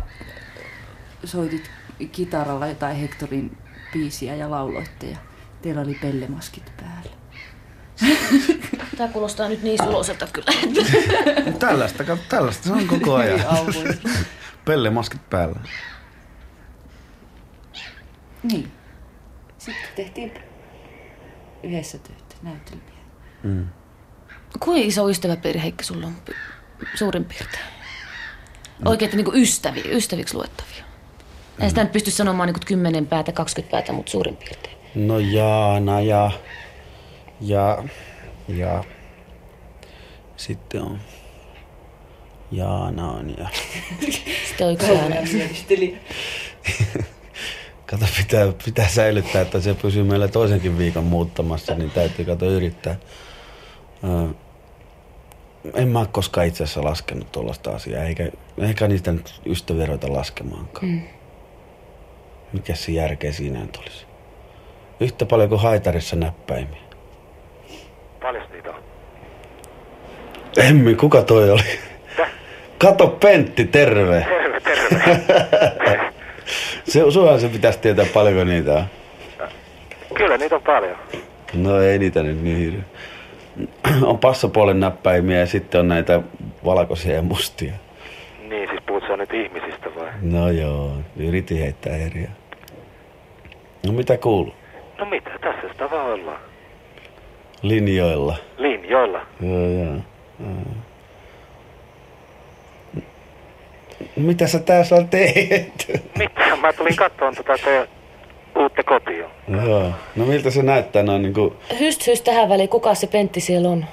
soitit 1.24 1.72
kitaralla 2.12 2.68
jotain 2.68 2.98
Hektorin 2.98 3.58
biisiä 3.94 4.36
ja 4.36 4.52
lauloitte 4.52 5.08
ja 5.08 5.18
teillä 5.62 5.82
oli 5.82 5.98
pellemaskit 6.02 6.72
päällä. 6.78 7.19
Tämä 8.98 9.10
kuulostaa 9.14 9.50
nyt 9.50 9.64
niin 9.64 9.84
suloselta 9.84 10.28
kyllä. 10.34 10.52
Tällaista, 11.60 12.04
tällaista 12.30 12.64
se 12.64 12.74
on 12.74 12.88
koko 12.88 13.16
ajan. 13.16 13.48
Auvoin. 13.48 14.00
Pellemaskit 14.66 15.30
päällä. 15.30 15.60
niin. 18.44 18.72
Sitten 19.58 19.90
tehtiin 19.96 20.34
yhdessä 21.64 21.98
töitä, 21.98 22.36
näytelmiä. 22.42 23.00
Mm. 23.44 23.68
Kuinka 24.60 24.88
iso 24.88 25.10
ystäväpiiri 25.10 25.62
Heikki 25.62 25.84
sulla 25.84 26.08
on 26.08 26.16
suurin 26.96 27.26
piirtein? 27.26 27.64
Oikein, 28.86 29.12
niin 29.12 29.26
kuin 29.26 29.42
ystäviä, 29.42 29.84
ystäviksi 29.86 30.36
luettavia. 30.36 30.84
En 31.60 31.70
sitä 31.70 31.84
nyt 31.84 31.92
pysty 31.92 32.12
sanomaan 32.12 32.48
niin 32.48 32.54
kuin 32.54 32.66
10 32.66 33.08
päätä, 33.08 33.32
20 33.32 33.72
päätä, 33.72 33.94
mutta 33.94 34.12
suurin 34.12 34.38
piirtein. 34.38 34.78
No 34.96 35.20
Jaana 35.20 36.02
ja... 36.02 36.32
Ja... 37.42 37.84
Ja... 38.48 38.84
Sitten 40.38 40.82
on... 40.82 41.00
Jaana 42.52 43.12
on 43.12 43.36
ja... 43.38 43.50
Sitten 44.48 44.68
on 44.68 44.74
yksi 44.74 44.92
ääni. 44.92 46.00
Kato, 47.86 48.06
pitää, 48.18 48.54
pitää 48.66 48.88
säilyttää, 48.88 49.42
että 49.42 49.60
se 49.60 49.74
pysyy 49.74 50.04
meillä 50.04 50.28
toisenkin 50.28 50.78
viikon 50.78 51.04
muuttamassa, 51.04 51.76
niin 51.76 51.92
täytyy 51.92 52.26
kato 52.26 52.46
yrittää. 52.46 52.96
Ö, 54.04 54.34
en 55.74 55.88
mä 55.88 56.00
ole 56.00 56.08
koskaan 56.12 56.48
itse 56.48 56.64
asiassa 56.64 56.84
laskenut 56.84 57.32
tuollaista 57.32 57.72
asiaa, 57.72 58.04
eikä, 58.04 58.30
eikä 58.58 58.88
niistä 58.88 59.12
nyt 59.12 59.42
ystäviä 59.46 59.86
ruveta 59.86 60.14
laskemaankaan. 60.14 60.88
Mm. 60.88 61.02
Mikä 62.54 62.76
se 62.76 62.92
järkeä 62.92 63.32
siinä 63.32 63.60
nyt 63.60 63.78
olisi? 63.78 64.06
Yhtä 65.00 65.26
paljon 65.26 65.50
kuin 65.50 65.62
haitarissa 65.62 66.16
näppäimiä. 66.16 66.89
Paljon 68.22 68.44
niitä 68.52 68.70
on? 68.70 68.84
Emmi, 70.58 70.96
kuka 70.96 71.22
toi 71.22 71.50
oli? 71.50 71.80
Kato 72.78 73.08
Pentti, 73.08 73.66
terve. 73.66 74.26
Terve, 74.30 74.60
terve. 74.60 76.00
Se, 76.84 77.12
sunhan 77.12 77.40
se 77.40 77.50
pitäisi 77.50 77.80
tietää 77.80 78.06
paljonko 78.14 78.44
niitä 78.44 78.74
on. 78.74 78.84
Kyllä 80.14 80.38
niitä 80.38 80.56
on 80.56 80.62
paljon. 80.62 80.98
No 81.54 81.82
ei 81.82 82.00
niitä 82.00 82.24
nyt 82.24 82.42
niin 82.42 82.58
hirveä. 82.58 82.84
On 84.10 84.18
passapuolen 84.18 84.80
näppäimiä 84.80 85.40
ja 85.40 85.46
sitten 85.46 85.80
on 85.80 85.88
näitä 85.88 86.22
valkoisia 86.66 87.16
ja 87.16 87.22
mustia. 87.22 87.74
Niin, 88.50 88.70
siis 88.70 88.82
puhut 88.88 89.04
sä 89.08 89.18
nyt 89.18 89.34
ihmisistä 89.34 89.96
vai? 89.96 90.08
No 90.22 90.50
joo, 90.50 90.94
yritin 91.18 91.60
heittää 91.60 91.96
eriä. 91.96 92.30
No 93.86 93.92
mitä 93.94 94.18
kuuluu? 94.18 94.54
No 94.98 95.06
mitä, 95.06 95.30
tässä 95.42 95.68
sitä 95.72 95.92
vaan 95.92 96.06
ollaan. 96.06 96.40
Linjoilla. 97.62 98.36
Linjoilla. 98.58 99.22
Joo, 99.42 99.70
joo. 99.70 99.96
joo. 100.40 100.76
Mitä 104.16 104.48
sä 104.48 104.60
täällä 104.60 105.08
teet? 105.10 105.92
Mitä? 106.18 106.56
Mä 106.62 106.74
tulin 106.74 106.96
katsomaan 106.96 107.36
tota 107.36 107.54
teidän 107.66 107.88
Uutte 108.60 108.84
kotiin. 108.84 109.26
Joo. 109.66 109.92
No 110.16 110.26
miltä 110.26 110.50
se 110.50 110.64
näyttää 110.64 111.04
noin 111.04 111.22
niin 111.22 111.34
kuin... 111.34 111.54
Hyst, 111.80 112.08
hyst 112.08 112.24
tähän 112.24 112.50
väliin. 112.50 112.70
Kuka 112.70 112.96
se 112.96 113.08
Pentti 113.08 113.40
siellä 113.42 113.70
on? 113.70 113.86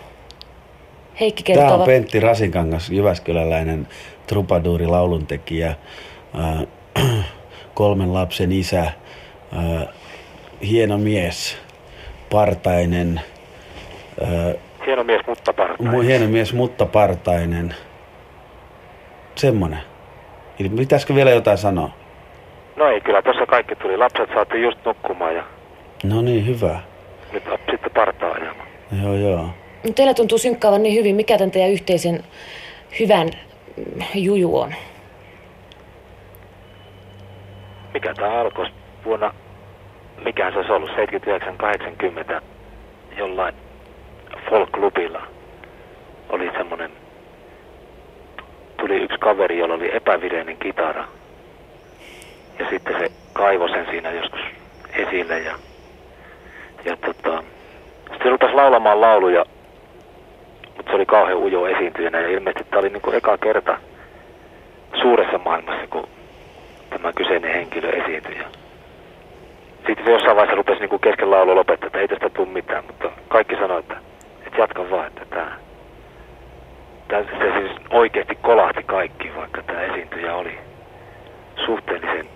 Heikki 1.20 1.42
Tämä 1.42 1.54
kertoo. 1.56 1.74
on 1.74 1.80
va- 1.80 1.86
Pentti 1.86 2.20
Rasinkangas, 2.20 2.90
Jyväskyläläinen 2.90 3.88
trupaduuri, 4.26 4.86
lauluntekijä, 4.86 5.74
äh, 6.38 6.66
kolmen 7.74 8.14
lapsen 8.14 8.52
isä, 8.52 8.80
äh, 8.82 9.88
hieno 10.62 10.98
mies, 10.98 11.56
partainen, 12.30 13.20
Hieno 14.86 15.04
mies, 15.04 15.20
mutta 15.26 15.52
parta. 15.52 15.82
mu- 15.82 16.02
hieno 16.02 16.26
mies, 16.28 16.52
mutta 16.54 16.86
partainen. 16.86 17.74
Semmonen. 19.34 19.78
Eli 20.60 20.68
Pitäisikö 20.68 21.14
vielä 21.14 21.30
jotain 21.30 21.58
sanoa? 21.58 21.90
No 22.76 22.88
ei, 22.88 23.00
kyllä 23.00 23.22
tuossa 23.22 23.46
kaikki 23.46 23.76
tuli. 23.76 23.96
Lapset 23.96 24.28
saatiin 24.34 24.62
just 24.62 24.78
nukkumaan 24.84 25.34
ja 25.34 25.42
No 26.04 26.22
niin, 26.22 26.46
hyvä. 26.46 26.80
nyt 27.32 27.42
sitten 27.70 27.90
partaa 27.94 28.32
ajamaan. 28.32 28.68
Joo, 29.02 29.14
joo. 29.14 29.36
No 29.84 29.92
Teillä 29.94 30.14
tuntuu 30.14 30.38
synkkaavan 30.38 30.82
niin 30.82 30.94
hyvin. 30.94 31.16
Mikä 31.16 31.38
tämän 31.38 31.50
teidän 31.50 31.70
yhteisen 31.70 32.24
hyvän 33.00 33.28
juju 34.14 34.58
on? 34.58 34.74
Mikä 37.94 38.14
tämä 38.14 38.40
alkoi 38.40 38.66
vuonna, 39.04 39.34
mikä 40.24 40.50
se 40.50 40.56
olisi 40.58 40.72
ollut, 40.72 40.90
79-80 40.90 42.40
jollain 43.18 43.54
folk-klubilla 44.50 45.22
oli 46.28 46.50
semmonen, 46.56 46.90
tuli 48.76 48.96
yksi 48.96 49.18
kaveri, 49.18 49.58
jolla 49.58 49.74
oli 49.74 49.96
epävireinen 49.96 50.56
kitara. 50.56 51.04
Ja 52.58 52.66
sitten 52.70 52.98
se 52.98 53.10
kaivoi 53.32 53.70
sen 53.70 53.86
siinä 53.90 54.10
joskus 54.10 54.40
esille 54.94 55.38
ja, 55.38 55.54
ja 56.84 56.96
tota, 56.96 57.42
sitten 58.12 58.32
rupesi 58.32 58.54
laulamaan 58.54 59.00
lauluja, 59.00 59.44
mutta 60.76 60.90
se 60.90 60.96
oli 60.96 61.06
kauhean 61.06 61.38
ujo 61.38 61.66
esiintyjänä 61.66 62.20
ja 62.20 62.28
ilmeisesti 62.28 62.64
tämä 62.70 62.80
oli 62.80 62.88
niinku 62.88 63.10
eka 63.10 63.38
kerta 63.38 63.78
suuressa 65.00 65.38
maailmassa, 65.38 65.86
kun 65.86 66.08
tämä 66.90 67.12
kyseinen 67.12 67.52
henkilö 67.54 67.90
esiintyi. 67.90 68.38
Sitten 69.86 70.04
se 70.04 70.12
jossain 70.12 70.36
vaiheessa 70.36 70.56
rupesi 70.56 70.80
niinku 70.80 70.98
kesken 70.98 71.30
laulu 71.30 71.54
lopettaa, 71.56 71.86
että 71.86 71.98
ei 71.98 72.08
tästä 72.08 72.30
tule 72.30 72.48
mitään, 72.48 72.84
mutta 72.84 73.10
kaikki 73.28 73.54
sanoi, 73.54 73.78
että, 73.78 73.96
että 74.46 74.60
jatka 74.60 74.90
vaan, 74.90 75.06
että 75.06 75.24
tämä, 75.30 75.56
tämä 77.08 77.22
se 77.22 77.52
siis 77.58 77.72
oikeasti 77.90 78.34
kolahti 78.42 78.82
kaikki, 78.82 79.32
vaikka 79.36 79.62
tämä 79.62 79.82
esiintyjä 79.82 80.34
oli 80.34 80.58
suhteellisen, 81.66 82.28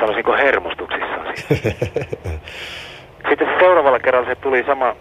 sanoisinko 0.00 0.32
hermostuksissaan 0.32 1.26
siitä. 1.26 1.35
Sitten 3.28 3.48
se 3.48 3.58
seuraavalla 3.58 3.98
kerralla 3.98 4.28
se 4.28 4.34
tuli 4.34 4.64
sama 4.66 4.96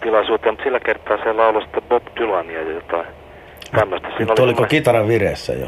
tilaisuuteen, 0.00 0.52
mutta 0.52 0.64
sillä 0.64 0.80
kertaa 0.80 1.16
se 1.24 1.32
lauloi 1.32 1.62
sitten 1.62 1.82
Bob 1.88 2.02
Dylania 2.16 2.62
ja 2.62 2.72
jotain 2.72 3.06
tämmöistä. 3.72 4.08
Siinä 4.08 4.24
Mutta 4.26 4.42
oliko 4.42 4.56
semmoinen- 4.56 4.68
kitara 4.68 5.08
vireessä 5.08 5.52
jo? 5.52 5.66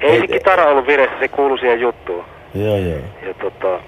ei 0.00 0.10
Ei- 0.10 0.20
se 0.20 0.26
kitara 0.26 0.64
ollut 0.64 0.86
vireessä, 0.86 1.18
se 1.18 1.28
kuului 1.28 1.58
siihen 1.58 1.80
juttuun. 1.80 2.24
Joo, 2.54 2.76
joo. 2.76 2.98
Ja 3.26 3.34
tota, 3.34 3.80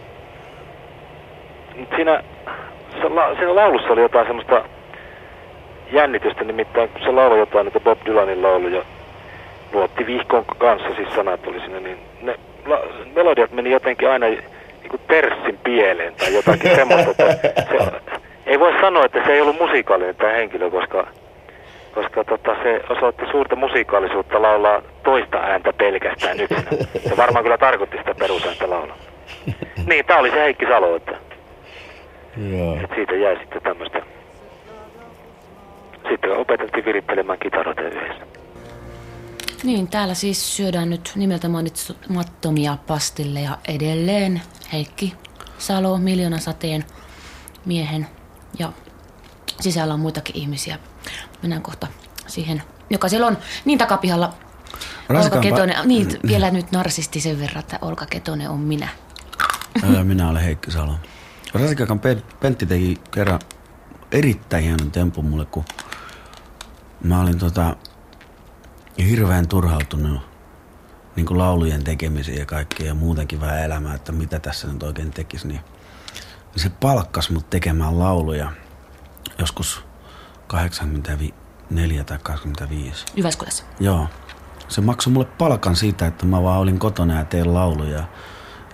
mut 1.77 1.89
siinä, 1.97 2.23
se, 3.03 3.09
la, 3.09 3.35
siinä 3.35 3.55
laulussa 3.55 3.89
oli 3.93 4.01
jotain 4.01 4.27
semmoista 4.27 4.63
jännitystä, 5.93 6.45
nimittäin 6.45 6.89
kun 6.89 7.01
se 7.05 7.11
lauloi 7.11 7.39
jotain 7.39 7.65
niitä 7.65 7.81
Bob 7.81 7.99
Dylanin 8.07 8.43
lauluja, 8.43 8.83
luotti 9.73 10.07
vihkon 10.07 10.45
kanssa, 10.59 10.89
siis 10.97 11.09
sanat 11.15 11.47
oli 11.47 11.61
siinä, 11.61 11.81
niin 11.81 11.99
ne 12.23 12.35
la, 12.67 12.79
melodiat 13.15 13.51
meni 13.53 13.71
jotenkin 13.71 14.11
aina 14.11 14.27
niinku 14.89 15.07
terssin 15.09 15.59
pieleen 15.65 16.15
tai 16.15 16.35
jotakin 16.35 16.75
semmoista. 16.75 17.13
Se, 17.13 17.79
ei 18.47 18.61
voi 18.61 18.81
sanoa, 18.81 19.05
että 19.05 19.25
se 19.27 19.33
ei 19.33 19.41
ollut 19.41 19.61
musikaalinen 19.61 20.17
tämä 20.17 20.33
henkilö, 20.33 20.71
koska 20.71 21.07
koska 21.95 22.25
tota, 22.25 22.57
se 22.63 22.81
osoitti 22.91 23.25
suurta 23.31 23.57
musikaalisuutta 23.57 24.43
laulaa 24.43 24.83
toista 25.05 25.39
ääntä 25.39 25.73
pelkästään 25.73 26.41
yksinä. 26.41 26.63
Se 27.09 27.17
varmaan 27.17 27.45
kyllä 27.45 27.59
tarkoitti 27.59 27.99
sitä 27.99 28.15
perusääntä 28.15 28.71
laulaa. 28.71 28.97
Niin, 29.87 30.05
tää 30.07 30.19
oli 30.19 30.31
se 30.31 30.41
Heikki 30.41 30.67
Salo, 30.67 30.97
että, 30.97 31.13
Joo. 32.51 32.77
että 32.83 32.95
siitä 32.95 33.15
jäi 33.15 33.37
sitten 33.37 33.63
tämmöistä. 33.63 34.03
Sitten 36.11 36.37
opetettiin 36.37 36.85
virittelemään 36.85 37.39
kitaroita 37.39 37.83
yhdessä. 37.83 38.36
Niin, 39.67 39.89
täällä 39.89 40.15
siis 40.15 40.57
syödään 40.57 40.91
nyt 40.91 41.13
nimeltä 41.17 41.49
mainitsemattomia 41.49 42.79
pastilleja 42.87 43.59
edelleen. 43.69 44.43
Heikki 44.73 45.15
Salo, 45.59 45.99
miljoonasateen 45.99 46.85
miehen 47.65 48.07
ja 48.59 48.73
sisällä 49.61 49.95
on 49.95 50.01
muitakin 50.01 50.37
ihmisiä. 50.37 50.79
Mennään 51.43 51.63
kohta 51.63 51.87
siihen, 52.27 52.63
joka 52.91 53.09
siellä 53.09 53.27
on 53.27 53.39
niin 53.65 53.79
takapihalla. 53.79 54.35
Olka 55.09 55.41
Ketonen, 55.41 55.77
niin 55.89 56.09
vielä 56.27 56.51
nyt 56.51 56.73
narsisti 56.73 57.21
sen 57.21 57.39
verran, 57.41 57.61
että 57.61 57.79
Olka 57.83 58.07
Ketonen 58.07 58.51
on 58.51 58.61
minä. 58.61 58.89
Ää, 59.83 60.05
Minä 60.05 60.29
olen 60.31 60.43
Heikki 60.43 60.71
Salo. 60.71 60.95
Rasikakan 61.55 62.01
Pe- 62.01 62.23
Pentti 62.41 62.67
teki 62.67 63.01
kerran 63.11 63.41
erittäin 64.13 64.65
hienon 64.65 64.91
tempun 64.91 65.25
mulle, 65.25 65.45
kun 65.47 65.65
mä 67.05 67.21
olin 67.21 67.39
tota, 67.39 67.77
hirveän 69.05 69.49
turhautunut 69.49 70.21
niin 71.17 71.27
kuin 71.27 71.39
laulujen 71.39 71.85
tekemiseen 71.85 72.39
ja 72.39 72.47
kaikkea 72.47 72.87
ja 72.87 72.95
muutenkin 72.95 73.41
vähän 73.41 73.63
elämää, 73.63 73.95
että 73.95 74.13
mitä 74.13 74.39
tässä 74.39 74.69
nyt 74.69 74.83
oikein 74.83 75.11
tekisi, 75.11 75.49
niin 75.49 75.61
se 76.57 76.71
palkkas 76.81 77.31
mut 77.31 77.51
tekemään 77.51 77.99
lauluja 77.99 78.53
joskus 79.39 79.85
84 80.47 82.05
tai 82.05 82.19
85. 82.23 83.05
Jyväskylässä. 83.17 83.65
Joo. 83.81 84.09
Se 84.69 84.81
maksoi 84.81 85.13
mulle 85.13 85.27
palkan 85.39 85.77
siitä, 85.77 86.07
että 86.07 86.27
mä 86.27 86.43
vaan 86.43 86.61
olin 86.61 86.79
kotona 86.79 87.19
ja 87.19 87.25
tein 87.25 87.55
lauluja. 87.55 88.05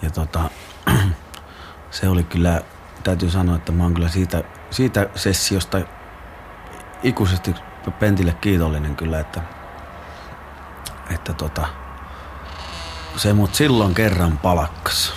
Ja 0.02 0.10
tota, 0.10 0.50
se 1.90 2.08
oli 2.08 2.24
kyllä, 2.24 2.62
täytyy 3.04 3.30
sanoa, 3.30 3.56
että 3.56 3.72
mä 3.72 3.82
oon 3.82 3.94
kyllä 3.94 4.08
siitä, 4.08 4.44
siitä 4.70 5.08
sessiosta 5.14 5.80
ikuisesti 7.02 7.54
Pentille 7.98 8.36
kiitollinen 8.40 8.96
kyllä, 8.96 9.20
että, 9.20 9.42
että 11.10 11.32
tota, 11.32 11.66
se 13.16 13.32
mut 13.32 13.54
silloin 13.54 13.94
kerran 13.94 14.38
palakkas. 14.38 15.12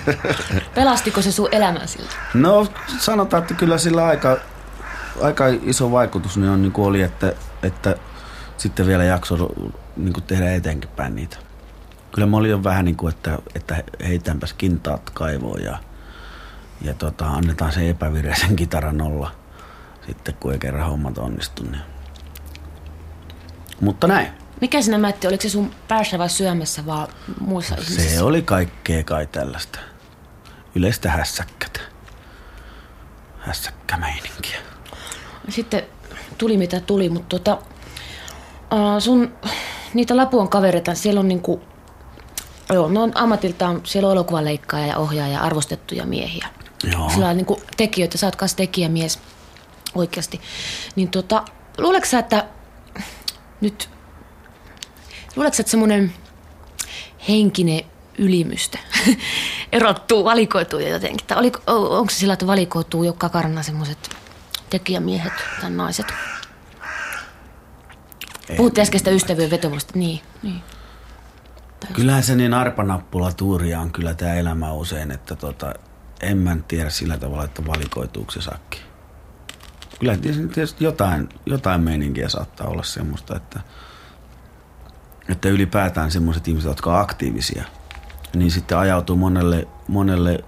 Pelastiko 0.74 1.22
se 1.22 1.32
sun 1.32 1.48
elämän 1.52 1.88
siltä? 1.88 2.14
No 2.34 2.66
sanotaan, 2.98 3.42
että 3.42 3.54
kyllä 3.54 3.78
sillä 3.78 4.06
aika, 4.06 4.36
aika 5.22 5.44
iso 5.62 5.92
vaikutus 5.92 6.36
niin 6.36 6.50
on, 6.50 6.62
niin 6.62 6.72
kuin 6.72 6.86
oli, 6.86 7.02
että, 7.02 7.32
että 7.62 7.96
sitten 8.56 8.86
vielä 8.86 9.04
jakso 9.04 9.36
niin 9.96 10.12
kuin 10.12 10.24
tehdä 10.24 10.52
eteenkin 10.52 10.90
päin 10.96 11.14
niitä. 11.16 11.36
Kyllä 12.12 12.26
mä 12.26 12.36
olin 12.36 12.50
jo 12.50 12.64
vähän 12.64 12.84
niin 12.84 12.96
kuin, 12.96 13.14
että, 13.14 13.38
että 13.54 13.84
heitäänpäs 14.08 14.52
kintaat 14.52 15.10
kaivoon 15.10 15.62
ja, 15.62 15.78
ja 16.80 16.94
tota, 16.94 17.26
annetaan 17.26 17.72
se 17.72 17.90
epävireisen 17.90 18.56
kitaran 18.56 19.00
olla 19.00 19.30
sitten, 20.06 20.34
kun 20.34 20.52
ei 20.52 20.58
kerran 20.58 20.90
hommat 20.90 21.18
onnistu. 21.18 21.62
Niin. 21.62 21.82
Mutta 23.80 24.06
näin. 24.06 24.43
Mikä 24.64 24.82
sinä 24.82 24.98
Mätti, 24.98 25.26
oliko 25.26 25.42
se 25.42 25.48
sun 25.48 25.74
päässä 25.88 26.18
vai 26.18 26.30
syömässä 26.30 26.86
vaan 26.86 27.08
muissa 27.40 27.74
ihmisissä? 27.74 28.10
Se 28.10 28.22
oli 28.22 28.42
kaikkea 28.42 29.04
kai 29.04 29.26
tällaista. 29.26 29.78
Yleistä 30.74 31.10
hässäkkätä. 31.10 31.80
Hässäkkämeininkiä. 33.38 34.58
Sitten 35.48 35.82
tuli 36.38 36.56
mitä 36.56 36.80
tuli, 36.80 37.08
mutta 37.08 37.38
tota, 37.38 37.58
ää, 38.70 39.00
sun 39.00 39.34
niitä 39.94 40.16
Lapuan 40.16 40.48
kavereita, 40.48 40.94
siellä 40.94 41.20
on 41.20 41.28
niinku, 41.28 41.62
joo, 42.72 42.88
ne 42.88 42.98
on 42.98 43.12
ammatiltaan, 43.14 43.80
siellä 43.84 44.08
on 44.08 44.12
elokuvaleikkaaja 44.12 44.86
ja 44.86 44.98
ohjaaja 44.98 45.32
ja 45.32 45.40
arvostettuja 45.40 46.06
miehiä. 46.06 46.48
Joo. 46.92 47.10
Sillä 47.10 47.28
on 47.28 47.36
niinku 47.36 47.60
tekijöitä, 47.76 48.18
sä 48.18 48.26
oot 48.26 48.36
kanssa 48.36 48.56
tekijämies 48.56 49.18
oikeasti. 49.94 50.40
Niin 50.96 51.08
tota, 51.08 51.44
luuleeko 51.78 52.06
sä, 52.06 52.18
että 52.18 52.44
nyt, 53.60 53.93
luuleeko 55.36 55.54
sä, 55.54 55.60
että 55.60 55.70
semmoinen 55.70 56.12
henkinen 57.28 57.80
ylimystä 58.18 58.78
erottuu, 59.72 60.24
valikoituu 60.24 60.78
jo 60.78 60.88
jotenkin? 60.88 61.26
Tai 61.26 61.52
onko 61.66 62.10
se 62.10 62.16
sillä, 62.16 62.32
että 62.32 62.46
valikoituu 62.46 63.04
joka 63.04 63.28
karna 63.28 63.62
semmoiset 63.62 64.16
tekijämiehet 64.70 65.32
tai 65.60 65.70
naiset? 65.70 66.06
Puhuttiin 68.56 68.82
äsken 68.82 69.00
sitä 69.00 69.10
ystävyyden 69.10 69.50
vetomusta. 69.50 69.98
Niin, 69.98 70.20
niin. 70.42 70.62
Kyllähän 71.92 72.22
se 72.22 72.34
niin 72.34 72.54
arpanappulatuuria 72.54 73.80
on 73.80 73.92
kyllä 73.92 74.14
tämä 74.14 74.34
elämä 74.34 74.72
usein, 74.72 75.10
että 75.10 75.36
tota, 75.36 75.74
en 76.20 76.38
mä 76.38 76.56
tiedä 76.68 76.90
sillä 76.90 77.18
tavalla, 77.18 77.44
että 77.44 77.66
valikoituuko 77.66 78.30
se 78.30 78.40
sakki. 78.40 78.80
Kyllä 79.98 80.16
tietysti 80.16 80.84
jotain, 80.84 81.28
jotain 81.46 81.80
meininkiä 81.80 82.28
saattaa 82.28 82.66
olla 82.66 82.82
semmoista, 82.82 83.36
että, 83.36 83.60
että 85.28 85.48
ylipäätään 85.48 86.10
semmoiset 86.10 86.48
ihmiset, 86.48 86.68
jotka 86.68 86.92
on 86.92 87.00
aktiivisia 87.00 87.64
niin 88.34 88.50
sitten 88.50 88.78
ajautuu 88.78 89.16
monelle, 89.16 89.68
monelle 89.88 90.44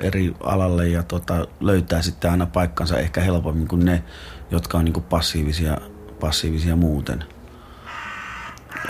eri 0.00 0.34
alalle 0.40 0.88
ja 0.88 1.02
tota, 1.02 1.46
löytää 1.60 2.02
sitten 2.02 2.30
aina 2.30 2.46
paikkansa 2.46 2.98
ehkä 2.98 3.20
helpommin 3.20 3.68
kuin 3.68 3.84
ne, 3.84 4.02
jotka 4.50 4.78
on 4.78 4.84
niin 4.84 4.92
kuin 4.92 5.04
passiivisia, 5.04 5.78
passiivisia 6.20 6.76
muuten. 6.76 7.24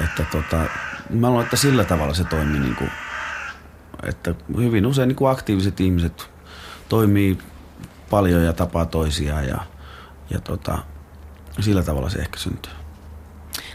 Että 0.05 0.24
tota, 0.32 0.57
mä 1.11 1.28
luulen, 1.28 1.45
että 1.45 1.57
sillä 1.57 1.84
tavalla 1.84 2.14
se 2.14 2.24
toimii, 2.24 2.61
niin 2.61 2.76
kuin, 2.76 2.91
että 4.03 4.34
hyvin 4.57 4.87
usein 4.87 5.09
niin 5.09 5.16
kuin 5.16 5.30
aktiiviset 5.30 5.80
ihmiset 5.80 6.30
toimii 6.89 7.39
paljon 8.11 8.45
ja 8.45 8.53
tapaa 8.53 8.87
toisiaan 8.87 9.47
ja, 9.49 9.59
ja 10.30 10.41
tota, 10.41 10.78
sillä 11.61 11.82
tavalla 11.82 12.11
se 12.11 12.18
ehkä 12.18 12.39
syntyy. 12.39 12.72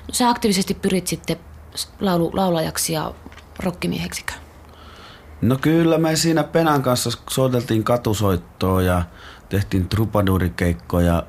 No, 0.08 0.14
sä 0.14 0.30
aktiivisesti 0.30 0.74
pyrit 0.74 1.08
sitten 1.08 1.38
laulu, 2.00 2.32
laulajaksi 2.34 2.94
ja 2.94 3.14
rokkimieheksikö? 3.60 4.34
No 5.42 5.58
kyllä 5.62 5.98
me 5.98 6.16
siinä 6.16 6.44
Penan 6.44 6.82
kanssa 6.82 7.10
soiteltiin 7.30 7.84
katusoittoa 7.84 8.82
ja 8.82 9.04
tehtiin 9.50 9.90
trupadurikeikkoja. 9.90 11.24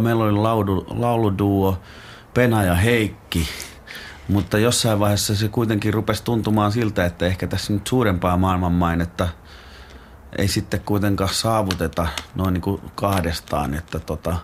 Meillä 0.00 0.24
oli 0.24 0.32
laulu, 0.32 0.86
lauluduo 0.88 1.78
Pena 2.34 2.62
ja 2.62 2.74
Heikki, 2.74 3.48
mutta 4.28 4.58
jossain 4.58 4.98
vaiheessa 5.00 5.36
se 5.36 5.48
kuitenkin 5.48 5.94
rupesi 5.94 6.24
tuntumaan 6.24 6.72
siltä, 6.72 7.04
että 7.04 7.26
ehkä 7.26 7.46
tässä 7.46 7.72
nyt 7.72 7.86
suurempaa 7.86 8.36
maailmanmainetta 8.36 9.28
ei 10.38 10.48
sitten 10.48 10.80
kuitenkaan 10.80 11.34
saavuteta 11.34 12.06
noin 12.34 12.54
niin 12.54 12.62
kuin 12.62 12.80
kahdestaan, 12.94 13.74
että 13.74 13.98
tota, 13.98 14.36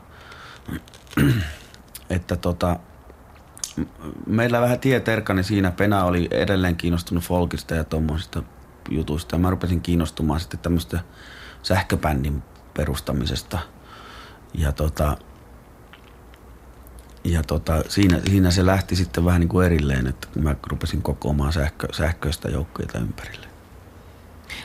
että 2.10 2.36
tota, 2.36 2.76
meillä 4.26 4.60
vähän 4.60 4.80
tie 4.80 5.00
terkani 5.00 5.44
siinä. 5.44 5.70
Pena 5.70 6.04
oli 6.04 6.28
edelleen 6.30 6.76
kiinnostunut 6.76 7.24
folkista 7.24 7.74
ja 7.74 7.84
tuommoisista 7.84 8.42
jutuista. 8.90 9.38
Mä 9.38 9.50
rupesin 9.50 9.80
kiinnostumaan 9.80 10.40
sitten 10.40 10.60
tämmöistä 10.60 11.00
sähköbändin 11.62 12.42
perustamisesta. 12.74 13.58
Ja 14.54 14.72
tota, 14.72 15.16
ja 17.24 17.42
tota, 17.42 17.82
siinä, 17.88 18.20
siinä, 18.28 18.50
se 18.50 18.66
lähti 18.66 18.96
sitten 18.96 19.24
vähän 19.24 19.40
niin 19.40 19.48
kuin 19.48 19.66
erilleen, 19.66 20.06
että 20.06 20.28
mä 20.38 20.56
rupesin 20.66 21.02
kokoamaan 21.02 21.52
sähkö, 21.52 21.88
sähköistä 21.92 22.48
joukkoita 22.48 22.98
ympärille. 22.98 23.46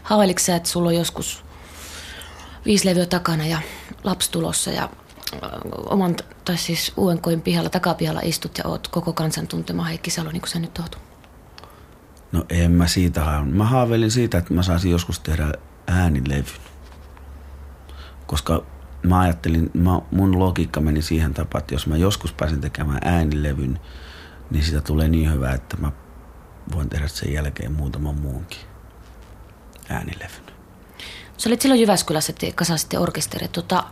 Haaveiliko 0.04 0.40
sä, 0.40 0.56
että 0.56 0.70
sulla 0.70 0.90
on 0.90 0.96
joskus 0.96 1.46
viisi 2.66 2.86
levyä 2.86 3.06
takana 3.06 3.46
ja 3.46 3.62
lapsi 4.04 4.32
tulossa 4.32 4.72
ja 4.72 4.90
oman, 5.90 6.16
tai 6.46 6.58
siis 6.58 6.94
UNKin 6.98 7.42
pihalla, 7.42 7.70
takapihalla 7.70 8.22
istut 8.24 8.58
ja 8.58 8.64
oot 8.68 8.88
koko 8.88 9.14
kansan 9.14 9.48
tuntema 9.48 9.84
Heikki 9.84 10.12
Salo, 10.12 10.32
niin 10.32 10.42
kuin 10.42 10.50
sä 10.50 10.60
nyt 10.60 10.80
oot? 10.80 11.00
No 12.32 12.46
en 12.50 12.72
mä 12.72 12.88
siitä 12.88 13.24
haaveilen. 13.24 13.58
Mä 13.58 13.64
haaveilin 13.64 14.12
siitä, 14.12 14.38
että 14.38 14.54
mä 14.54 14.64
saisin 14.64 14.92
joskus 14.92 15.20
tehdä 15.20 15.52
äänilevyn. 15.88 16.62
Koska 18.28 18.66
mä 19.04 19.20
ajattelin, 19.20 19.72
mä, 19.74 20.02
mun 20.12 20.40
logiikka 20.40 20.82
meni 20.82 21.02
siihen 21.02 21.34
tapaan, 21.34 21.60
että 21.62 21.74
jos 21.74 21.88
mä 21.88 21.98
joskus 21.98 22.34
pääsen 22.34 22.62
tekemään 22.62 23.00
äänilevyn, 23.04 23.80
niin 24.52 24.64
sitä 24.64 24.82
tulee 24.82 25.08
niin 25.08 25.34
hyvä, 25.34 25.52
että 25.52 25.78
mä 25.78 25.92
voin 26.76 26.90
tehdä 26.90 27.08
sen 27.08 27.34
jälkeen 27.34 27.72
muutaman 27.72 28.16
muunkin 28.16 28.60
äänilevyn. 29.90 30.46
Sä 31.38 31.50
olit 31.50 31.62
silloin 31.62 31.82
Jyväskylässä, 31.82 32.32
että 32.32 32.56
kasasitte 32.56 33.00
orkesteri. 33.00 33.48
Tota, 33.48 33.84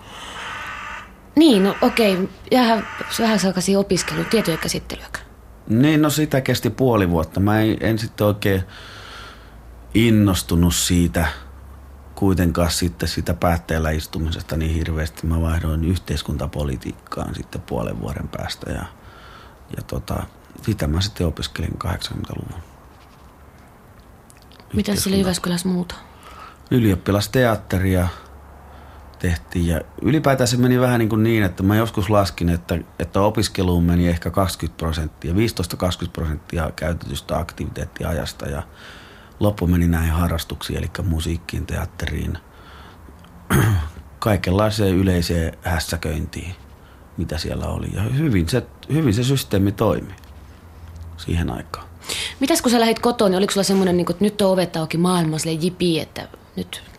niin, 1.36 1.64
no 1.64 1.76
okei. 1.82 2.30
Vähän, 2.52 2.88
vähän 3.20 3.40
sakaisin 3.40 3.78
opiskelun, 3.78 4.26
tietojen 4.26 4.60
käsittelyäkö? 4.60 5.20
Niin, 5.68 6.02
no 6.02 6.10
sitä 6.10 6.42
kesti 6.42 6.70
puoli 6.70 7.10
vuotta. 7.10 7.40
Mä 7.40 7.62
en, 7.62 7.78
en 7.82 8.00
sitten 8.00 8.28
oikein 8.28 8.64
innostunut 9.94 10.76
siitä 10.76 11.26
kuitenkaan 12.16 12.72
sitten 12.72 13.10
sitä 13.10 13.34
päätteellä 13.34 13.92
istumisesta 13.92 14.58
niin 14.58 14.76
hirveästi. 14.76 15.28
Mä 15.28 15.42
vaihdoin 15.42 15.86
yhteiskuntapolitiikkaan 15.86 17.36
sitten 17.36 17.62
puolen 17.62 18.02
vuoden 18.02 18.28
päästä 18.28 18.72
ja, 18.72 18.86
ja 19.78 19.84
tota, 19.88 20.24
sitä 20.62 20.88
mä 20.88 21.02
sitten 21.02 21.28
opiskelin 21.28 21.80
80-luvun. 21.86 22.64
Mitä 24.74 24.96
sillä 24.96 25.18
Jyväskylässä 25.18 25.68
muuta? 25.68 25.96
Ylioppilasteatteria, 26.72 28.08
tehtiin. 29.24 29.68
Ja 29.68 29.82
ylipäätään 30.02 30.48
se 30.48 30.58
meni 30.58 30.80
vähän 30.80 31.00
niin, 31.00 31.10
kuin 31.10 31.24
niin 31.24 31.44
että 31.44 31.64
mä 31.64 31.76
joskus 31.76 32.10
laskin, 32.10 32.50
että, 32.50 32.80
että 33.00 33.22
opiskeluun 33.22 33.84
meni 33.84 34.08
ehkä 34.08 34.30
20 34.30 34.78
prosenttia, 34.78 35.34
15-20 35.34 35.36
prosenttia 36.14 36.72
käytetystä 36.76 37.38
aktiviteettiajasta 37.38 38.46
ja 38.46 38.64
loppu 39.40 39.68
meni 39.68 39.88
näihin 39.88 40.14
harrastuksiin, 40.14 40.80
eli 40.80 40.90
musiikkiin, 41.04 41.66
teatteriin, 41.66 42.38
kaikenlaiseen 44.20 44.96
yleiseen 44.96 45.58
hässäköintiin, 45.62 46.56
mitä 47.18 47.38
siellä 47.38 47.66
oli. 47.66 47.90
Ja 47.94 48.02
hyvin 48.02 48.50
se, 48.50 48.64
hyvin 48.94 49.14
se 49.14 49.24
systeemi 49.24 49.72
toimi 49.72 50.14
siihen 51.18 51.50
aikaan. 51.50 51.88
Mitäs 52.40 52.62
kun 52.62 52.72
sä 52.72 52.80
lähdit 52.80 53.00
kotoa, 53.00 53.30
niin 53.30 53.38
oliko 53.38 53.54
sulla 53.54 53.64
semmoinen, 53.64 53.98
niin 53.98 54.12
että 54.12 54.24
nyt 54.24 54.42
on 54.42 54.52
ovet 54.52 54.76
auki 54.76 54.98
maailma 54.98 55.38
jipi, 55.62 56.00
että 56.00 56.28
nyt 56.56 56.93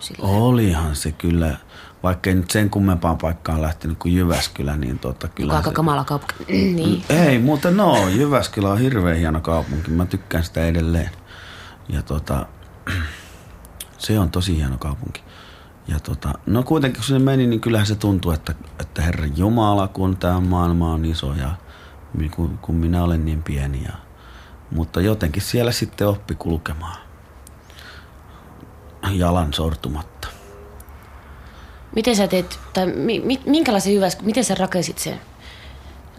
Sillä 0.00 0.28
Olihan 0.28 0.96
se 0.96 1.12
kyllä, 1.12 1.56
vaikka 2.02 2.30
ei 2.30 2.36
nyt 2.36 2.50
sen 2.50 2.70
kummempaan 2.70 3.18
paikkaan 3.18 3.62
lähtenyt 3.62 3.98
kuin 3.98 4.14
Jyväskylä, 4.14 4.76
niin 4.76 4.98
tota 4.98 5.28
kyllä 5.28 5.48
Joka 5.48 5.56
aika 5.56 5.72
kamala 5.72 6.04
kaupunki. 6.04 6.34
niin. 6.76 7.04
Ei, 7.08 7.38
muuten 7.38 7.76
no, 7.76 8.08
Jyväskylä 8.08 8.70
on 8.70 8.78
hirveän 8.78 9.16
hieno 9.16 9.40
kaupunki. 9.40 9.90
Mä 9.90 10.06
tykkään 10.06 10.44
sitä 10.44 10.66
edelleen. 10.66 11.10
Ja 11.88 12.02
tota, 12.02 12.46
se 13.98 14.18
on 14.18 14.30
tosi 14.30 14.56
hieno 14.56 14.78
kaupunki. 14.78 15.22
Ja 15.88 16.00
tota, 16.00 16.32
no 16.46 16.62
kuitenkin 16.62 17.00
kun 17.00 17.08
se 17.08 17.18
meni, 17.18 17.46
niin 17.46 17.60
kyllähän 17.60 17.86
se 17.86 17.94
tuntuu, 17.94 18.32
että, 18.32 18.54
että 18.80 19.02
Herran 19.02 19.38
Jumala, 19.38 19.88
kun 19.88 20.16
tämä 20.16 20.40
maailma 20.40 20.92
on 20.92 21.04
iso 21.04 21.34
ja 21.34 21.50
kun, 22.36 22.58
kun 22.58 22.74
minä 22.74 23.04
olen 23.04 23.24
niin 23.24 23.42
pieni. 23.42 23.84
Ja, 23.84 23.92
mutta 24.70 25.00
jotenkin 25.00 25.42
siellä 25.42 25.72
sitten 25.72 26.08
oppi 26.08 26.34
kulkemaan 26.34 27.05
jalan 29.12 29.52
sortumatta. 29.52 30.28
Miten 31.94 32.16
sä 32.16 32.28
teet, 32.28 32.58
tai 32.72 32.86
mi, 32.86 33.40
minkälaisen 33.46 33.92
hyväs, 33.92 34.18
miten 34.22 34.44
sä 34.44 34.54
rakensit 34.54 34.98
sen, 34.98 35.20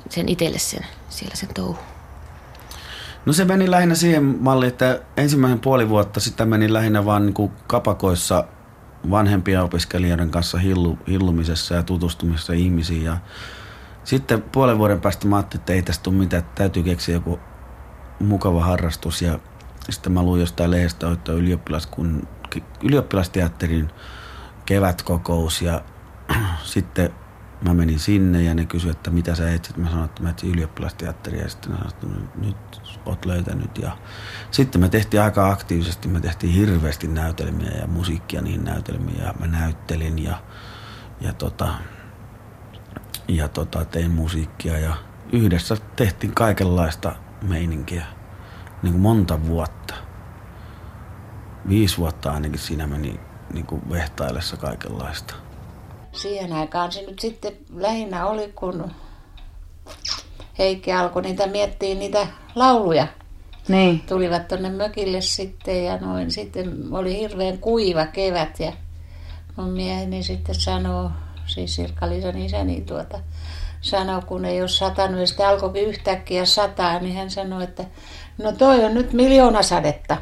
sen 0.09 0.29
itselle 0.29 0.59
sen, 0.59 0.85
siellä 1.09 1.35
sen 1.35 1.49
touhu? 1.53 1.77
No 3.25 3.33
se 3.33 3.45
meni 3.45 3.71
lähinnä 3.71 3.95
siihen 3.95 4.23
malliin, 4.23 4.71
että 4.71 5.01
ensimmäinen 5.17 5.59
puoli 5.59 5.89
vuotta 5.89 6.19
sitä 6.19 6.45
meni 6.45 6.73
lähinnä 6.73 7.05
vaan 7.05 7.25
niin 7.25 7.33
kuin 7.33 7.51
kapakoissa 7.67 8.43
vanhempien 9.09 9.63
opiskelijoiden 9.63 10.31
kanssa 10.31 10.57
hillu, 10.57 10.97
hillumisessa 11.07 11.75
ja 11.75 11.83
tutustumisessa 11.83 12.53
ihmisiin. 12.53 13.03
Ja 13.03 13.17
sitten 14.03 14.41
puolen 14.41 14.77
vuoden 14.77 15.01
päästä 15.01 15.27
mä 15.27 15.35
ajattelin, 15.35 15.61
että 15.61 15.73
ei 15.73 15.81
tästä 15.81 16.03
tule 16.03 16.15
mitään, 16.15 16.39
että 16.39 16.55
täytyy 16.55 16.83
keksiä 16.83 17.15
joku 17.15 17.39
mukava 18.19 18.63
harrastus. 18.63 19.21
Ja 19.21 19.39
sitten 19.89 20.11
mä 20.11 20.23
luin 20.23 20.41
jostain 20.41 20.71
lehdestä, 20.71 21.11
että 21.11 21.31
ylioppilaskun 21.31 22.27
ylioppilasteatterin 22.83 23.89
kevätkokous 24.65 25.61
ja 25.61 25.81
sitten 26.63 27.13
mä 27.61 27.73
menin 27.73 27.99
sinne 27.99 28.43
ja 28.43 28.53
ne 28.53 28.65
kysyivät, 28.65 28.97
että 28.97 29.11
mitä 29.11 29.35
sä 29.35 29.53
etsit. 29.53 29.77
Mä 29.77 29.89
sanoin, 29.89 30.05
että 30.05 30.23
mä 30.23 30.29
etsin 30.29 30.51
ylioppilasteatteria 30.51 31.43
ja 31.43 31.49
sitten 31.49 31.71
ne 31.71 31.77
sanoivat, 31.77 31.93
että 32.23 32.39
nyt 32.39 32.81
oot 33.05 33.25
löytänyt. 33.25 33.77
Ja 33.77 33.97
sitten 34.51 34.81
me 34.81 34.89
tehtiin 34.89 35.21
aika 35.21 35.49
aktiivisesti, 35.49 36.07
me 36.07 36.19
tehtiin 36.19 36.53
hirveästi 36.53 37.07
näytelmiä 37.07 37.71
ja 37.71 37.87
musiikkia 37.87 38.41
niihin 38.41 38.63
näytelmiin 38.63 39.19
ja 39.19 39.33
mä 39.39 39.47
näyttelin 39.47 40.23
ja, 40.23 40.41
ja, 41.21 41.33
tota, 41.33 41.69
ja 43.27 43.47
tota, 43.47 43.85
tein 43.85 44.11
musiikkia 44.11 44.79
ja 44.79 44.95
yhdessä 45.31 45.77
tehtiin 45.95 46.35
kaikenlaista 46.35 47.15
meininkiä 47.41 48.05
niin 48.83 48.91
kuin 48.91 49.01
monta 49.01 49.45
vuotta 49.45 49.95
viisi 51.69 51.97
vuotta 51.97 52.31
ainakin 52.31 52.59
siinä 52.59 52.87
meni 52.87 53.19
niin 53.53 53.65
kuin 53.65 53.81
vehtaillessa 53.89 54.57
kaikenlaista. 54.57 55.33
Siihen 56.11 56.53
aikaan 56.53 56.91
se 56.91 57.01
nyt 57.01 57.19
sitten 57.19 57.53
lähinnä 57.75 58.27
oli, 58.27 58.51
kun 58.55 58.91
Heikki 60.57 60.93
alkoi 60.93 61.21
niitä 61.21 61.47
miettiä 61.47 61.95
niitä 61.95 62.27
lauluja. 62.55 63.07
Niin. 63.67 63.99
Tulivat 63.99 64.47
tuonne 64.47 64.69
mökille 64.69 65.21
sitten 65.21 65.85
ja 65.85 65.97
noin. 65.97 66.31
Sitten 66.31 66.83
oli 66.91 67.19
hirveän 67.19 67.57
kuiva 67.57 68.05
kevät 68.05 68.59
ja 68.59 68.73
mun 69.55 69.69
mieheni 69.69 70.23
sitten 70.23 70.55
sanoo, 70.55 71.11
siis 71.45 71.75
Sirkka-Liisan 71.75 72.37
isäni 72.37 72.81
tuota, 72.81 73.19
sanoi, 73.81 74.21
kun 74.21 74.45
ei 74.45 74.61
ole 74.61 74.67
satanut 74.67 75.19
ja 75.19 75.27
sitten 75.27 75.47
alkoikin 75.47 75.83
yhtäkkiä 75.83 76.45
sataa, 76.45 76.99
niin 76.99 77.15
hän 77.15 77.31
sanoi, 77.31 77.63
että 77.63 77.83
no 78.37 78.51
toi 78.51 78.85
on 78.85 78.93
nyt 78.93 79.13
miljoona 79.13 79.63
sadetta. 79.63 80.17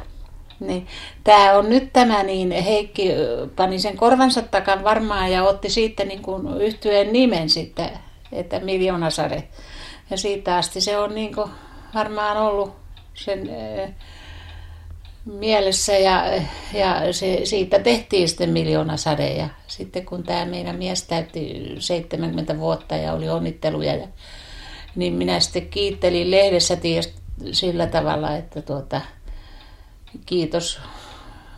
Niin, 0.60 0.86
tämä 1.24 1.52
on 1.52 1.70
nyt 1.70 1.92
tämä, 1.92 2.22
niin 2.22 2.50
Heikki 2.50 3.08
pani 3.56 3.78
sen 3.78 3.96
korvansa 3.96 4.42
takan 4.42 4.84
varmaan 4.84 5.32
ja 5.32 5.42
otti 5.42 5.70
siitä 5.70 6.04
niin 6.04 6.22
kuin 6.22 6.62
yhtyeen 6.62 7.12
nimen 7.12 7.50
sitten, 7.50 7.90
että 8.32 8.60
Miljoonasade. 8.60 9.48
Ja 10.10 10.16
siitä 10.16 10.56
asti 10.56 10.80
se 10.80 10.98
on 10.98 11.14
niin 11.14 11.34
kuin 11.34 11.50
varmaan 11.94 12.36
ollut 12.36 12.76
sen 13.14 13.50
mielessä 15.26 15.92
ja, 15.92 16.24
ja 16.72 17.12
se, 17.12 17.40
siitä 17.44 17.78
tehtiin 17.78 18.28
sitten 18.28 18.50
miljoona 18.50 18.96
sade. 18.96 19.28
Ja 19.28 19.48
sitten 19.66 20.06
kun 20.06 20.22
tämä 20.22 20.44
meidän 20.44 20.76
mies 20.76 21.02
täytti 21.02 21.74
70 21.78 22.58
vuotta 22.58 22.96
ja 22.96 23.12
oli 23.12 23.28
onnitteluja, 23.28 23.94
ja, 23.94 24.08
niin 24.96 25.12
minä 25.12 25.40
sitten 25.40 25.68
kiittelin 25.68 26.30
lehdessä 26.30 26.76
ties, 26.76 27.14
sillä 27.52 27.86
tavalla, 27.86 28.36
että 28.36 28.62
tuota, 28.62 29.00
kiitos 30.26 30.80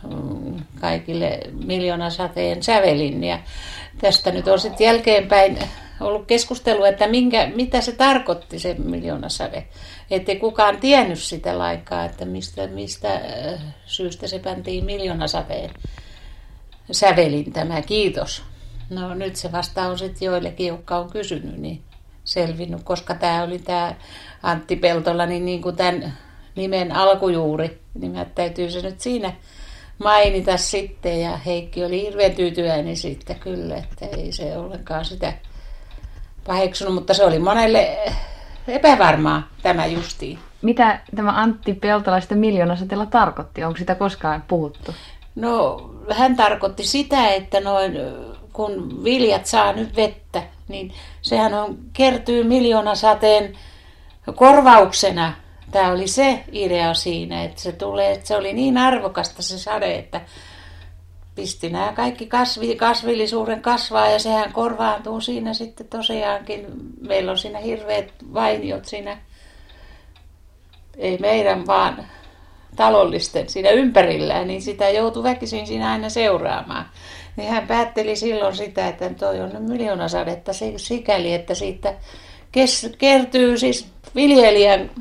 mm, 0.09 0.59
kaikille 0.81 1.39
miljoonasateen 1.65 2.63
sävelin. 2.63 3.23
Ja 3.23 3.39
tästä 4.01 4.31
nyt 4.31 4.47
on 4.47 4.59
sitten 4.59 4.85
jälkeenpäin 4.85 5.57
ollut 5.99 6.25
keskustelu, 6.25 6.83
että 6.83 7.07
minkä, 7.07 7.51
mitä 7.55 7.81
se 7.81 7.91
tarkoitti 7.91 8.59
se 8.59 8.73
miljoonasade. 8.73 9.67
Että 10.11 10.35
kukaan 10.35 10.77
tiennyt 10.77 11.19
sitä 11.19 11.57
lainkaan, 11.57 12.05
että 12.05 12.25
mistä, 12.25 12.67
mistä 12.67 13.13
äh, 13.13 13.61
syystä 13.85 14.27
se 14.27 14.39
päntiin 14.39 14.85
miljoonasateen 14.85 15.69
sävelin 16.91 17.53
tämä 17.53 17.81
kiitos. 17.81 18.43
No 18.89 19.13
nyt 19.13 19.35
se 19.35 19.51
vasta 19.51 19.87
on 19.87 19.99
sitten 19.99 20.25
joillekin, 20.25 20.67
jotka 20.67 20.97
on 20.97 21.11
kysynyt, 21.11 21.57
niin 21.57 21.81
selvinnyt, 22.23 22.83
koska 22.83 23.15
tämä 23.15 23.43
oli 23.43 23.59
tämä 23.59 23.95
Antti 24.43 24.75
Peltola, 24.75 25.25
niin, 25.25 25.45
niin 25.45 25.61
kuin 25.61 25.75
tämän 25.75 26.17
nimen 26.55 26.91
alkujuuri, 26.91 27.81
niin 27.99 28.11
mä 28.11 28.25
täytyy 28.25 28.71
se 28.71 28.81
nyt 28.81 29.01
siinä 29.01 29.33
mainita 29.97 30.57
sitten. 30.57 31.21
Ja 31.21 31.37
Heikki 31.37 31.85
oli 31.85 32.01
hirveän 32.01 32.31
tyytyväinen 32.31 32.97
siitä 32.97 33.33
kyllä, 33.33 33.77
että 33.77 34.05
ei 34.17 34.31
se 34.31 34.57
ollenkaan 34.57 35.05
sitä 35.05 35.33
paheksunut, 36.47 36.93
mutta 36.93 37.13
se 37.13 37.25
oli 37.25 37.39
monelle 37.39 37.97
epävarmaa 38.67 39.47
tämä 39.63 39.85
justiin. 39.85 40.39
Mitä 40.61 40.99
tämä 41.15 41.31
Antti 41.31 41.73
Peltola 41.73 42.19
sitten 42.19 42.37
miljoonasateella 42.37 43.05
tarkoitti? 43.05 43.63
Onko 43.63 43.77
sitä 43.77 43.95
koskaan 43.95 44.43
puhuttu? 44.47 44.93
No 45.35 45.81
hän 46.11 46.35
tarkoitti 46.35 46.83
sitä, 46.83 47.29
että 47.29 47.59
noin, 47.59 47.97
kun 48.53 49.03
viljat 49.03 49.45
saa 49.45 49.73
nyt 49.73 49.95
vettä, 49.95 50.43
niin 50.67 50.93
sehän 51.21 51.53
on, 51.53 51.77
kertyy 51.93 52.43
miljoonasateen 52.43 53.57
korvauksena. 54.35 55.33
Tämä 55.71 55.91
oli 55.91 56.07
se 56.07 56.43
idea 56.51 56.93
siinä, 56.93 57.43
että 57.43 57.61
se, 57.61 57.71
tulee, 57.71 58.11
että 58.11 58.27
se 58.27 58.35
oli 58.35 58.53
niin 58.53 58.77
arvokasta 58.77 59.41
se 59.41 59.59
sade, 59.59 59.95
että 59.95 60.21
pisti 61.35 61.69
nämä 61.69 61.93
kaikki 61.95 62.25
kasvi, 62.25 62.75
kasvillisuuden 62.75 63.61
kasvaa 63.61 64.09
ja 64.09 64.19
sehän 64.19 64.53
korvaantuu 64.53 65.21
siinä 65.21 65.53
sitten 65.53 65.87
tosiaankin. 65.87 66.65
Meillä 67.07 67.31
on 67.31 67.37
siinä 67.37 67.59
hirveät 67.59 68.13
vainiot 68.33 68.85
siinä, 68.85 69.17
ei 70.97 71.17
meidän 71.17 71.67
vaan 71.67 72.05
talollisten 72.75 73.49
siinä 73.49 73.69
ympärillään, 73.69 74.47
niin 74.47 74.61
sitä 74.61 74.89
joutui 74.89 75.23
väkisin 75.23 75.67
siinä 75.67 75.91
aina 75.91 76.09
seuraamaan. 76.09 76.85
Niin 77.35 77.49
hän 77.49 77.67
päätteli 77.67 78.15
silloin 78.15 78.55
sitä, 78.55 78.87
että 78.87 79.09
toi 79.09 79.39
on 79.41 79.61
miljoonasadetta 79.61 80.51
sikäli, 80.77 81.33
että 81.33 81.55
siitä 81.55 81.93
kes, 82.51 82.89
kertyy 82.97 83.57
siis 83.57 83.87
viljelijän 84.15 84.91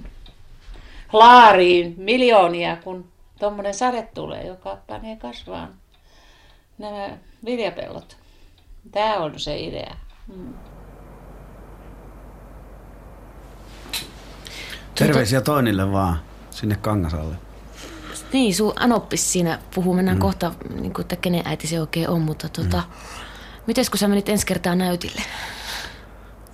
laariin 1.13 1.95
miljoonia, 1.97 2.77
kun 2.77 3.09
tuommoinen 3.39 3.75
sade 3.75 4.09
tulee, 4.15 4.47
joka 4.47 4.79
panee 4.87 5.17
kasvaan 5.17 5.75
nämä 6.79 7.09
viljapellot. 7.45 8.17
Tämä 8.93 9.17
on 9.17 9.41
se 9.41 9.59
idea. 9.59 9.97
Hmm. 10.27 10.55
Terveisiä 14.95 15.41
Toinille 15.41 15.93
vaan 15.93 16.21
sinne 16.51 16.77
Kangasalle. 16.77 17.35
Niin, 18.33 18.55
sun 18.55 18.73
Anoppis 18.77 19.33
siinä 19.33 19.59
puhuu, 19.75 19.95
mennään 19.95 20.17
mm. 20.17 20.23
kohta, 20.23 20.53
niin 20.81 20.93
kuin, 20.93 21.01
että 21.01 21.17
kenen 21.17 21.43
äiti 21.45 21.67
se 21.67 21.81
oikein 21.81 22.09
on, 22.09 22.23
mutta 22.23 22.49
tota, 22.49 22.77
mm. 22.77 22.85
miten 23.67 23.85
kun 23.91 23.99
sä 23.99 24.09
menit 24.09 24.29
ensi 24.29 24.47
kertaa 24.47 24.75
näytille? 24.75 25.23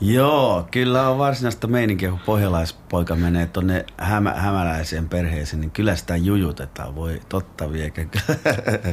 Joo, 0.01 0.69
kyllä 0.71 1.09
on 1.09 1.19
varsinaista 1.19 1.67
meininkiä, 1.67 2.11
kun 2.11 2.21
pohjalaispoika 2.27 3.17
menee 3.17 3.47
tuonne 3.47 3.87
hämä, 3.97 4.33
hämäläiseen 4.33 5.09
perheeseen, 5.09 5.61
niin 5.61 5.71
kyllä 5.71 5.97
sitä 5.97 6.17
jujutetaan, 6.17 6.95
voi 6.95 7.21
totta 7.29 7.73
viekä. 7.73 8.07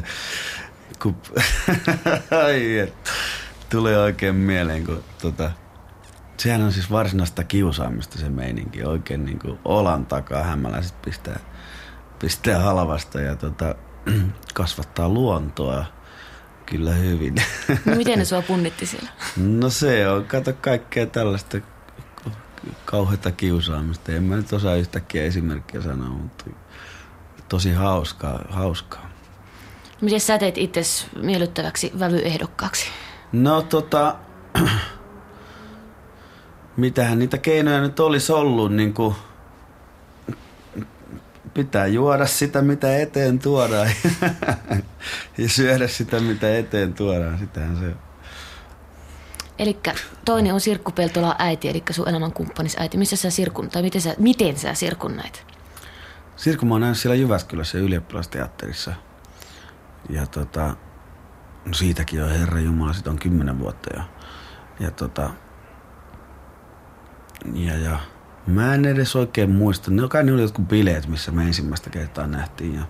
kun, 1.01 1.15
ai, 2.45 2.93
tulee 3.69 3.97
oikein 3.97 4.35
mieleen, 4.35 4.85
kun 4.85 5.03
tota, 5.21 5.51
sehän 6.37 6.61
on 6.61 6.71
siis 6.71 6.91
varsinaista 6.91 7.43
kiusaamista 7.43 8.17
se 8.19 8.29
meininki, 8.29 8.83
oikein 8.83 9.25
niin 9.25 9.39
kuin 9.39 9.59
olan 9.65 10.05
takaa 10.05 10.43
hämäläiset 10.43 11.01
pistää, 11.01 11.39
pistää 12.19 12.59
halvasta 12.59 13.21
ja 13.21 13.35
tota, 13.35 13.75
kasvattaa 14.53 15.09
luontoa 15.09 15.85
kyllä 16.71 16.93
hyvin. 16.93 17.35
No 17.85 17.95
miten 17.95 18.19
ne 18.19 18.25
sua 18.25 18.41
punnitti 18.41 18.85
siellä? 18.85 19.09
No 19.37 19.69
se 19.69 20.09
on, 20.09 20.25
kato 20.25 20.53
kaikkea 20.61 21.05
tällaista 21.05 21.57
kauheita 22.85 23.31
kiusaamista. 23.31 24.11
En 24.11 24.23
mä 24.23 24.35
nyt 24.35 24.53
osaa 24.53 24.75
yhtäkkiä 24.75 25.23
esimerkkiä 25.23 25.81
sanoa, 25.81 26.09
mutta 26.09 26.45
tosi 27.49 27.71
hauskaa. 27.71 28.45
hauskaa. 28.49 29.11
Miten 30.01 30.19
sä 30.19 30.37
teit 30.37 30.57
itse 30.57 30.81
miellyttäväksi 31.21 31.91
vävyehdokkaaksi? 31.99 32.87
No 33.31 33.61
tota, 33.61 34.15
mitähän 36.77 37.19
niitä 37.19 37.37
keinoja 37.37 37.81
nyt 37.81 37.99
olisi 37.99 38.31
ollut, 38.31 38.73
niin 38.73 38.93
kuin 38.93 39.15
pitää 41.53 41.87
juoda 41.87 42.25
sitä, 42.25 42.61
mitä 42.61 42.97
eteen 42.97 43.39
tuodaan 43.39 43.89
ja 45.37 45.49
syödä 45.49 45.87
sitä, 45.87 46.19
mitä 46.19 46.57
eteen 46.57 46.93
tuodaan. 46.93 47.39
Sitähän 47.39 47.77
se. 47.77 47.93
Eli 49.59 49.77
toinen 50.25 50.53
on 50.53 50.61
Sirkku 50.61 50.91
Peltola 50.91 51.35
äiti, 51.39 51.69
eli 51.69 51.83
sun 51.89 52.09
elämänkumppanis 52.09 52.75
äiti. 52.79 52.97
Missä 52.97 53.15
sä 53.15 53.29
sirkun, 53.29 53.69
tai 53.69 53.81
miten 53.81 54.01
sä, 54.01 54.15
miten 54.17 54.57
sä 54.57 54.73
sirkunnait? 54.73 55.45
Sirkku 56.35 56.65
mä 56.65 56.73
oon 56.73 56.81
nähnyt 56.81 56.97
siellä 56.97 57.15
Jyväskylässä 57.15 57.77
ylioppilasteatterissa. 57.77 58.93
Ja 60.09 60.27
tota, 60.27 60.75
no 61.65 61.73
siitäkin 61.73 62.23
on 62.23 62.29
Herra 62.29 62.59
Jumala, 62.59 62.93
siitä 62.93 63.09
on 63.09 63.19
kymmenen 63.19 63.59
vuotta 63.59 63.89
jo. 63.97 64.03
Ja 64.79 64.91
tota, 64.91 65.29
ja, 67.53 67.77
ja 67.77 67.99
mä 68.47 68.73
en 68.73 68.85
edes 68.85 69.15
oikein 69.15 69.51
muista. 69.51 69.91
Ne 69.91 70.07
kai 70.07 70.23
ne 70.23 70.33
oli 70.33 70.41
jotkut 70.41 70.67
bileet, 70.67 71.07
missä 71.07 71.31
me 71.31 71.43
ensimmäistä 71.43 71.89
kertaa 71.89 72.27
nähtiin 72.27 72.75
ja 72.75 72.81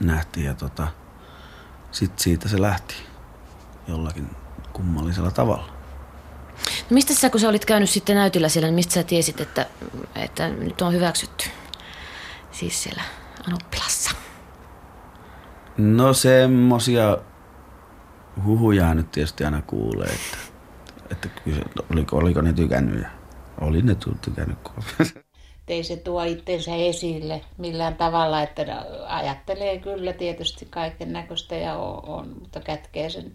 nähtiin 0.00 0.46
ja 0.46 0.54
tota, 0.54 0.88
sit 1.90 2.18
siitä 2.18 2.48
se 2.48 2.60
lähti 2.60 2.94
jollakin 3.88 4.30
kummallisella 4.72 5.30
tavalla. 5.30 5.78
No 6.90 6.94
mistä 6.94 7.14
sä, 7.14 7.30
kun 7.30 7.40
sä 7.40 7.48
olit 7.48 7.64
käynyt 7.64 7.90
sitten 7.90 8.16
näytillä 8.16 8.48
siellä, 8.48 8.66
niin 8.66 8.74
mistä 8.74 8.94
sä 8.94 9.02
tiesit, 9.02 9.40
että, 9.40 9.66
että 10.14 10.48
nyt 10.48 10.82
on 10.82 10.92
hyväksytty? 10.92 11.44
Siis 12.52 12.82
siellä 12.82 13.02
Anoppilassa. 13.48 14.10
No 15.76 16.12
semmosia 16.12 17.18
huhuja 18.44 18.94
nyt 18.94 19.12
tietysti 19.12 19.44
aina 19.44 19.62
kuulee, 19.62 20.08
että, 20.08 20.38
että 21.10 21.28
oliko, 21.92 22.16
oliko 22.16 22.40
ne 22.40 22.52
tykännyt 22.52 23.02
ja 23.02 23.17
oli 23.60 23.82
ne 23.82 23.96
tykännyt. 24.20 24.58
Ei 25.68 25.84
se 25.84 25.96
tuo 25.96 26.22
itsensä 26.22 26.74
esille 26.74 27.40
millään 27.58 27.94
tavalla, 27.94 28.42
että 28.42 28.62
ajattelee 29.06 29.78
kyllä 29.78 30.12
tietysti 30.12 30.66
kaiken 30.70 31.12
näköistä 31.12 31.54
ja 31.54 31.76
on, 31.76 32.08
on, 32.08 32.36
mutta 32.40 32.60
kätkee 32.60 33.10
sen, 33.10 33.32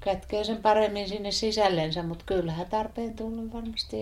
kätkee 0.00 0.44
sen 0.44 0.62
paremmin 0.62 1.08
sinne 1.08 1.30
sisällensä, 1.30 2.02
mutta 2.02 2.24
kyllähän 2.26 2.66
tarpeen 2.66 3.16
tullut 3.16 3.52
varmasti 3.52 3.96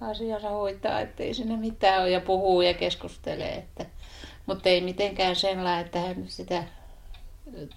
asiansa 0.00 0.48
hoitaa, 0.48 1.00
ettei 1.00 1.34
sinne 1.34 1.56
mitään 1.56 2.02
ole 2.02 2.10
ja 2.10 2.20
puhuu 2.20 2.62
ja 2.62 2.74
keskustelee, 2.74 3.54
että 3.54 3.86
mutta 4.46 4.68
ei 4.68 4.80
mitenkään 4.80 5.36
sellainen, 5.36 5.86
että 5.86 6.00
hän 6.00 6.24
sitä 6.28 6.64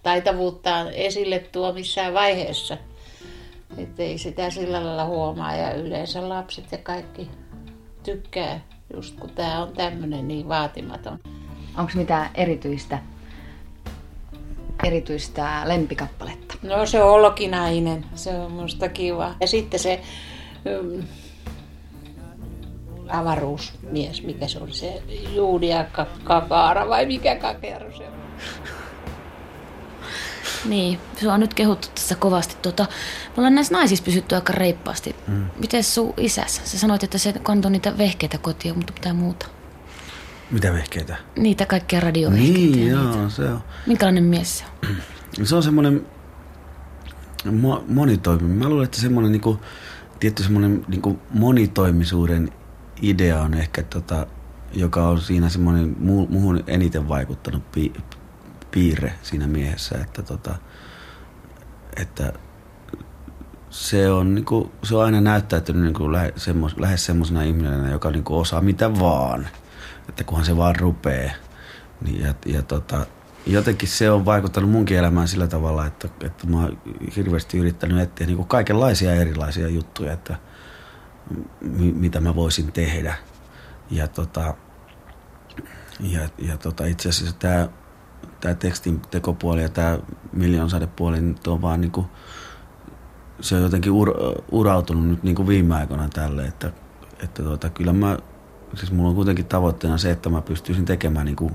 taitavuuttaan 0.03 0.94
esille 0.94 1.40
tuo 1.40 1.74
missään 1.74 2.14
vaiheessa. 2.14 2.78
Että 3.78 4.04
ei 4.04 4.18
sitä 4.18 4.50
sillä 4.50 4.86
lailla 4.86 5.06
huomaa 5.06 5.56
ja 5.56 5.74
yleensä 5.74 6.30
lapset 6.30 6.72
ja 6.72 6.78
kaikki 6.78 7.30
tykkää, 8.04 8.60
just 8.94 9.20
kun 9.20 9.30
tämä 9.30 9.64
on 9.64 9.74
tämmöinen 9.74 10.28
niin 10.28 10.48
vaatimaton. 10.48 11.20
Onko 11.78 11.92
mitään 11.96 12.30
erityistä, 12.36 13.00
erityistä 14.84 15.62
lempikappaletta? 15.66 16.56
No 16.64 16.86
se 16.86 17.04
on 17.04 17.12
olkinainen, 17.12 18.06
se 18.16 18.40
on 18.40 18.52
musta 18.52 18.90
kiva. 18.90 19.36
Ja 19.42 19.48
sitten 19.48 19.80
se 19.80 20.02
um, 20.80 21.04
avaruusmies, 23.10 24.24
mikä 24.24 24.48
se 24.48 24.60
oli 24.60 24.74
se 24.74 25.04
Juudia 25.34 25.86
Kakaara 26.24 26.90
vai 26.90 27.06
mikä 27.06 27.36
Kakero 27.36 27.98
se 27.98 28.04
on. 28.04 28.16
Niin, 30.66 31.00
se 31.18 31.32
on 31.32 31.40
nyt 31.40 31.54
kehuttu 31.54 31.88
tässä 31.96 32.16
kovasti. 32.16 32.56
Tota, 32.62 32.84
me 33.28 33.34
ollaan 33.38 33.56
näissä 33.56 33.74
naisissa 33.76 34.06
pysytty 34.06 34.36
aika 34.36 34.54
reippaasti. 34.54 35.16
Mm. 35.28 35.46
Miten 35.60 35.84
sun 35.84 36.14
isäs? 36.18 36.62
Sä 36.64 36.80
sanoit, 36.80 37.04
että 37.04 37.18
se 37.18 37.34
kantoi 37.44 37.72
niitä 37.72 37.98
vehkeitä 37.98 38.38
kotia, 38.38 38.74
mutta 38.74 38.94
mitä 38.94 39.14
muuta? 39.14 39.48
Mitä 40.52 40.74
vehkeitä? 40.74 41.18
Niitä 41.36 41.66
kaikkia 41.66 42.00
radiovehkeitä. 42.00 42.60
Niin, 42.60 42.88
joo, 42.90 43.04
niitä. 43.16 43.30
se 43.30 43.44
on. 43.50 43.64
Minkälainen 43.88 44.24
mies 44.24 44.58
se 44.58 44.64
on? 45.40 45.46
Se 45.48 45.56
on 45.56 45.64
semmoinen 45.64 46.06
mo- 47.46 47.84
monitoimi. 47.88 48.54
Mä 48.54 48.70
luulen, 48.70 48.86
että 48.86 49.02
semmoinen 49.02 49.32
niinku, 49.32 49.60
tietty 50.20 50.44
semmoinen 50.44 50.86
niinku 50.88 51.20
monitoimisuuden 51.30 52.52
idea 53.02 53.42
on 53.42 53.54
ehkä 53.54 53.84
tota, 53.84 54.28
joka 54.74 55.08
on 55.08 55.22
siinä 55.22 55.50
semmoinen 55.50 55.96
mu- 56.02 56.30
muuhun 56.32 56.64
eniten 56.68 57.08
vaikuttanut 57.10 57.72
pi- 57.72 57.94
piirre 58.76 59.14
siinä 59.22 59.47
miehessä, 59.47 59.97
että 59.97 60.22
tota, 60.22 60.56
että 61.95 62.34
se 63.69 64.11
on, 64.11 64.35
niinku, 64.35 64.72
se 64.84 64.95
on 64.95 65.06
aina 65.06 65.22
näyttäytynyt 65.22 65.84
niinku 65.84 66.11
lähe, 66.11 66.34
semmos, 66.35 66.77
lähes 66.77 67.06
semmoisena 67.06 67.41
ihmisenä, 67.41 67.91
joka 67.91 68.11
niinku 68.11 68.39
osaa 68.39 68.61
mitä 68.61 68.99
vaan. 68.99 69.47
Että 70.10 70.23
kunhan 70.23 70.45
se 70.45 70.57
vaan 70.57 70.76
rupee. 70.76 71.31
Niin, 72.02 72.22
ja, 72.22 72.34
ja 72.45 72.61
tota, 72.61 73.06
jotenkin 73.47 73.89
se 73.89 74.11
on 74.11 74.26
vaikuttanut 74.26 74.72
munkin 74.72 74.97
elämään 74.97 75.27
sillä 75.27 75.47
tavalla, 75.47 75.85
että, 75.85 76.10
että 76.23 76.47
mä 76.47 76.57
oon 76.57 76.77
hirveästi 77.15 77.57
yrittänyt 77.57 77.99
etsiä 77.99 78.27
niinku 78.27 78.45
kaikenlaisia 78.45 79.14
erilaisia 79.14 79.68
juttuja, 79.68 80.14
että 80.14 80.35
mi, 81.61 81.91
mitä 81.91 82.22
mä 82.22 82.35
voisin 82.35 82.72
tehdä. 82.72 83.15
Ja, 83.91 84.07
tota, 84.07 84.53
ja, 85.99 86.30
ja 86.38 86.57
tota, 86.57 86.85
itse 86.85 87.10
asiassa 87.10 87.35
tämä 87.39 87.69
tää 88.45 88.53
tekstin 88.55 89.01
tekopuoli 89.11 89.61
ja 89.61 89.69
tämä 89.69 89.99
miljoonsadepuoli 90.34 91.22
nyt 91.22 91.47
on 91.47 91.61
vaan 91.61 91.81
niinku, 91.81 92.05
se 93.41 93.55
on 93.55 93.61
jotenkin 93.61 93.91
ur, 93.91 94.13
urautunut 94.51 95.07
nyt 95.07 95.23
niinku 95.23 95.47
viime 95.47 95.76
aikoina 95.76 96.09
tälle, 96.09 96.45
että, 96.45 96.72
että 97.23 97.43
tota, 97.43 97.69
kyllä 97.69 97.93
mä, 97.93 98.17
siis 98.76 98.91
mulla 98.91 99.09
on 99.09 99.15
kuitenkin 99.15 99.45
tavoitteena 99.45 99.97
se, 99.97 100.11
että 100.11 100.30
mä 100.30 100.41
pystyisin 100.41 100.85
tekemään 100.85 101.26
niinku 101.26 101.51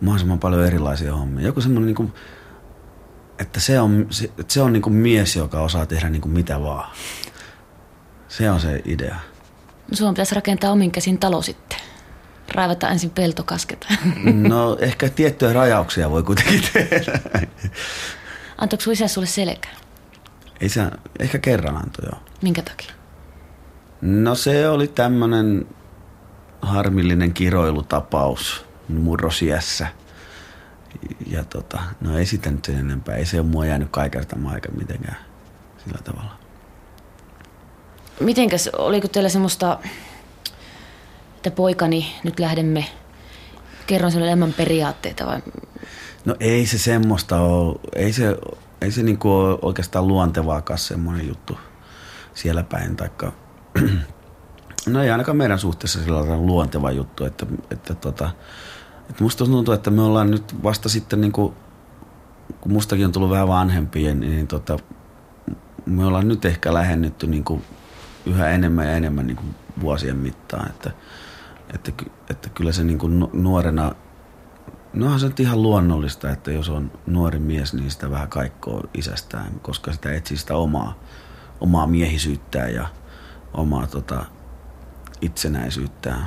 mahdollisimman 0.00 0.38
paljon 0.38 0.66
erilaisia 0.66 1.16
hommia. 1.16 1.46
Joku 1.46 1.60
semmoinen 1.60 1.86
niinku, 1.86 2.10
että 3.38 3.60
se 3.60 3.80
on, 3.80 4.06
se, 4.10 4.24
että 4.24 4.52
se 4.52 4.62
on 4.62 4.72
niinku 4.72 4.90
mies, 4.90 5.36
joka 5.36 5.60
osaa 5.60 5.86
tehdä 5.86 6.08
niinku 6.08 6.28
mitä 6.28 6.62
vaan. 6.62 6.90
Se 8.28 8.50
on 8.50 8.60
se 8.60 8.82
idea. 8.84 9.16
Suomen 9.92 10.14
pitäisi 10.14 10.34
rakentaa 10.34 10.72
omin 10.72 10.92
käsin 10.92 11.18
talo 11.18 11.42
sitten. 11.42 11.78
Raivata 12.54 12.88
ensin 12.88 13.10
pelto, 13.10 13.44
kasketaan. 13.44 13.98
No 14.48 14.76
ehkä 14.80 15.08
tiettyjä 15.08 15.52
rajauksia 15.52 16.10
voi 16.10 16.22
kuitenkin 16.22 16.62
tehdä. 16.72 17.20
Antoiko 18.58 18.82
sun 18.82 18.92
isä 18.92 19.08
sulle 19.08 19.26
selkää? 19.26 19.72
Ei 20.60 20.68
se, 20.68 20.82
ehkä 21.18 21.38
kerran 21.38 21.76
antoi 21.76 22.04
joo. 22.12 22.20
Minkä 22.42 22.62
takia? 22.62 22.92
No 24.00 24.34
se 24.34 24.68
oli 24.68 24.88
tämmönen 24.88 25.66
harmillinen 26.62 27.32
kiroilutapaus 27.32 28.66
murrosiässä. 28.88 29.86
Ja 31.26 31.44
tota, 31.44 31.80
no 32.00 32.18
ei 32.18 32.26
sitä 32.26 32.50
nyt 32.50 32.64
sen 32.64 32.78
enempää. 32.78 33.16
Ei 33.16 33.26
se 33.26 33.40
ole 33.40 33.46
mua 33.48 33.66
jäänyt 33.66 33.88
kaikertamaan 33.90 34.54
aika 34.54 34.68
mitenkään 34.68 35.16
sillä 35.84 35.98
tavalla. 36.04 36.38
Mitenkäs, 38.20 38.70
oliko 38.78 39.08
teillä 39.08 39.28
semmoista, 39.28 39.78
että 41.46 41.56
poikani, 41.56 42.06
nyt 42.24 42.40
lähdemme, 42.40 42.86
kerron 43.86 44.10
sinulle 44.10 44.30
elämän 44.30 44.52
periaatteita 44.52 45.26
vai 45.26 45.42
No 46.24 46.36
ei 46.40 46.66
se 46.66 46.78
semmoista 46.78 47.40
ole. 47.40 47.78
Ei 47.94 48.12
se, 48.12 48.36
ei 48.80 48.90
se 48.90 49.02
niinku 49.02 49.30
ole 49.30 49.58
oikeastaan 49.62 50.08
luontevaakaan 50.08 50.78
semmoinen 50.78 51.28
juttu 51.28 51.58
siellä 52.34 52.62
päin. 52.62 52.96
Taikka, 52.96 53.32
no 54.86 55.02
ei 55.02 55.10
ainakaan 55.10 55.36
meidän 55.36 55.58
suhteessa 55.58 56.02
sillä 56.02 56.36
luonteva 56.36 56.90
juttu, 56.90 57.24
että, 57.24 57.46
että, 57.70 57.94
tota, 57.94 58.30
että 59.10 59.22
musta 59.22 59.44
tuntuu, 59.44 59.74
että 59.74 59.90
me 59.90 60.02
ollaan 60.02 60.30
nyt 60.30 60.62
vasta 60.62 60.88
sitten 60.88 61.20
niinku, 61.20 61.54
kun 62.60 62.72
mustakin 62.72 63.06
on 63.06 63.12
tullut 63.12 63.30
vähän 63.30 63.48
vanhempia, 63.48 64.14
niin, 64.14 64.30
niin 64.30 64.46
tota, 64.46 64.78
me 65.86 66.06
ollaan 66.06 66.28
nyt 66.28 66.44
ehkä 66.44 66.74
lähennytty 66.74 67.26
niinku 67.26 67.62
yhä 68.26 68.50
enemmän 68.50 68.86
ja 68.86 68.96
enemmän 68.96 69.26
niinku 69.26 69.44
vuosien 69.80 70.16
mittaan, 70.16 70.68
että, 70.70 70.90
että, 71.74 71.92
että 72.30 72.48
kyllä 72.48 72.72
se 72.72 72.84
niinku 72.84 73.08
nu- 73.08 73.30
nuorena 73.32 73.92
No 74.96 75.04
onhan 75.06 75.20
se 75.20 75.26
nyt 75.26 75.40
ihan 75.40 75.62
luonnollista, 75.62 76.30
että 76.30 76.52
jos 76.52 76.68
on 76.68 76.90
nuori 77.06 77.38
mies, 77.38 77.74
niin 77.74 77.90
sitä 77.90 78.10
vähän 78.10 78.28
kaikkoo 78.28 78.82
isästään, 78.94 79.60
koska 79.62 79.92
sitä 79.92 80.12
etsii 80.12 80.36
sitä 80.36 80.56
omaa, 80.56 80.98
omaa 81.60 81.86
miehisyyttään 81.86 82.74
ja 82.74 82.88
omaa 83.54 83.86
tota, 83.86 84.24
itsenäisyyttään. 85.20 86.26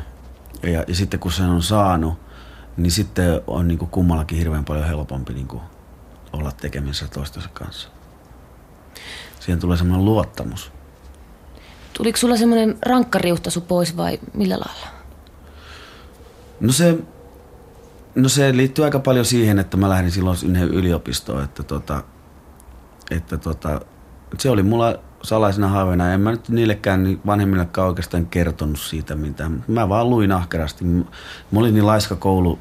Ja, 0.64 0.84
ja 0.88 0.96
sitten 0.96 1.20
kun 1.20 1.32
sen 1.32 1.46
on 1.46 1.64
saanut, 1.64 2.20
niin 2.78 2.92
sitten 2.92 3.42
on 3.48 3.68
niin 3.68 3.78
kuin 3.78 3.92
kummallakin 3.92 4.38
hirveän 4.38 4.66
paljon 4.66 4.88
helpompi 4.88 5.34
niin 5.34 5.48
kuin 5.48 5.62
olla 6.34 6.52
tekemisissä 6.52 7.08
toistensa 7.08 7.50
kanssa. 7.54 7.90
Siihen 9.40 9.60
tulee 9.60 9.78
semmoinen 9.78 10.06
luottamus. 10.06 10.72
tuliko 11.94 12.18
sulla 12.18 12.38
semmoinen 12.38 12.78
rankkariuhtasu 12.86 13.62
pois 13.62 13.98
vai 13.98 14.20
millä 14.34 14.56
lailla? 14.56 14.99
No 16.60 16.72
se, 16.72 16.98
no 18.16 18.30
se 18.30 18.58
liittyy 18.58 18.86
aika 18.86 19.00
paljon 19.00 19.26
siihen, 19.26 19.60
että 19.60 19.78
mä 19.78 19.90
lähdin 19.90 20.12
silloin 20.12 20.38
sinne 20.38 20.64
yliopistoon, 20.64 21.44
että, 21.44 21.64
tota, 21.64 22.04
että 23.12 23.38
tota, 23.38 23.82
se 24.38 24.50
oli 24.50 24.64
mulla 24.64 24.96
salaisena 25.24 25.68
haaveena. 25.68 26.14
En 26.14 26.22
mä 26.22 26.32
nyt 26.32 26.50
niillekään 26.50 27.04
niin 27.04 27.22
vanhemmillekaan 27.26 27.88
oikeastaan 27.88 28.26
kertonut 28.26 28.80
siitä 28.80 29.16
mitään. 29.16 29.64
Mä 29.68 29.90
vaan 29.90 30.10
luin 30.10 30.32
ahkerasti. 30.32 30.86
Mä 30.86 31.06
olin 31.60 31.74
niin 31.74 31.88
laiska 31.88 32.16
koulu, 32.16 32.60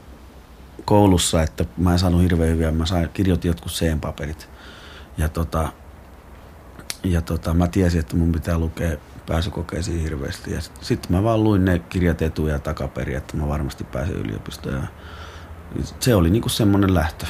koulussa, 0.84 1.42
että 1.42 1.64
mä 1.76 1.92
en 1.92 1.98
saanut 1.98 2.22
hirveän 2.22 2.52
hyviä. 2.52 2.70
Mä 2.70 2.86
sain, 2.86 3.08
kirjoitin 3.08 3.48
jotkut 3.48 3.72
C-paperit. 3.72 4.48
Ja 5.18 5.28
tota, 5.28 5.72
ja 7.04 7.22
tota, 7.22 7.54
mä 7.54 7.68
tiesin, 7.68 8.00
että 8.00 8.16
mun 8.16 8.32
pitää 8.32 8.58
lukea 8.58 8.96
pääsykokeisiin 9.28 10.02
hirveästi. 10.02 10.52
Ja 10.52 10.60
sitten 10.80 11.16
mä 11.16 11.22
vaan 11.22 11.44
luin 11.44 11.64
ne 11.64 11.78
kirjat 11.78 12.22
etu- 12.22 12.46
ja 12.46 12.58
takaperin, 12.58 13.16
että 13.16 13.36
mä 13.36 13.48
varmasti 13.48 13.84
pääsen 13.84 14.16
yliopistoon. 14.16 14.74
Ja 14.74 14.82
se 16.00 16.14
oli 16.14 16.30
niinku 16.30 16.48
semmoinen 16.48 16.94
lähtö. 16.94 17.26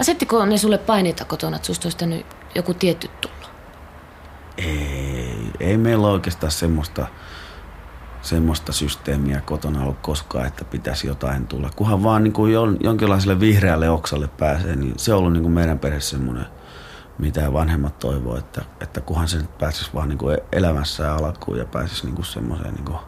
Asettiko 0.00 0.44
ne 0.44 0.58
sulle 0.58 0.78
paineita 0.78 1.24
kotona, 1.24 1.56
että 1.56 1.66
susta 1.66 1.86
olisi 1.86 2.26
joku 2.54 2.74
tietty 2.74 3.08
tulla? 3.20 3.48
Ei, 4.58 5.50
ei 5.60 5.76
meillä 5.76 6.06
oikeastaan 6.08 6.52
semmoista, 6.52 7.06
semmoista 8.22 8.72
systeemiä 8.72 9.40
kotona 9.40 9.82
ollut 9.82 9.98
koskaan, 10.02 10.46
että 10.46 10.64
pitäisi 10.64 11.06
jotain 11.06 11.46
tulla. 11.46 11.70
Kunhan 11.76 12.02
vaan 12.02 12.24
niin 12.24 12.32
kuin 12.32 12.52
jonkinlaiselle 12.80 13.40
vihreälle 13.40 13.90
oksalle 13.90 14.28
pääsee, 14.28 14.76
niin 14.76 14.94
se 14.96 15.12
on 15.12 15.18
ollut 15.18 15.32
niin 15.32 15.42
kuin 15.42 15.52
meidän 15.52 15.78
perheessä 15.78 16.10
semmoinen, 16.10 16.46
mitä 17.18 17.52
vanhemmat 17.52 17.98
toivoo, 17.98 18.36
että, 18.36 18.62
että 18.80 19.00
kunhan 19.00 19.28
se 19.28 19.36
nyt 19.36 19.58
pääsisi 19.58 19.90
vaan 19.94 20.08
niin 20.08 20.18
kuin 20.18 20.38
elämässä 20.52 21.14
alkuun 21.14 21.58
ja 21.58 21.64
pääsisi 21.64 22.06
niin 22.06 22.14
kuin 22.14 22.26
semmoiseen 22.26 22.74
niin 22.74 22.84
kuin 22.84 22.98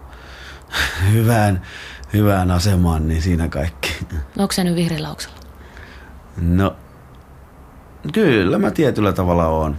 hyvään, 1.13 1.63
hyvään 2.13 2.51
asemaan, 2.51 3.09
niin 3.09 3.23
siinä 3.23 3.49
kaikki. 3.49 4.07
No, 4.13 4.19
onko 4.43 4.53
sä 4.53 4.65
nyt 4.65 4.75
vihreällä 4.75 5.11
oksalla? 5.11 5.37
No, 6.37 6.77
kyllä 8.13 8.59
mä 8.59 8.71
tietyllä 8.71 9.13
tavalla 9.13 9.47
on. 9.47 9.77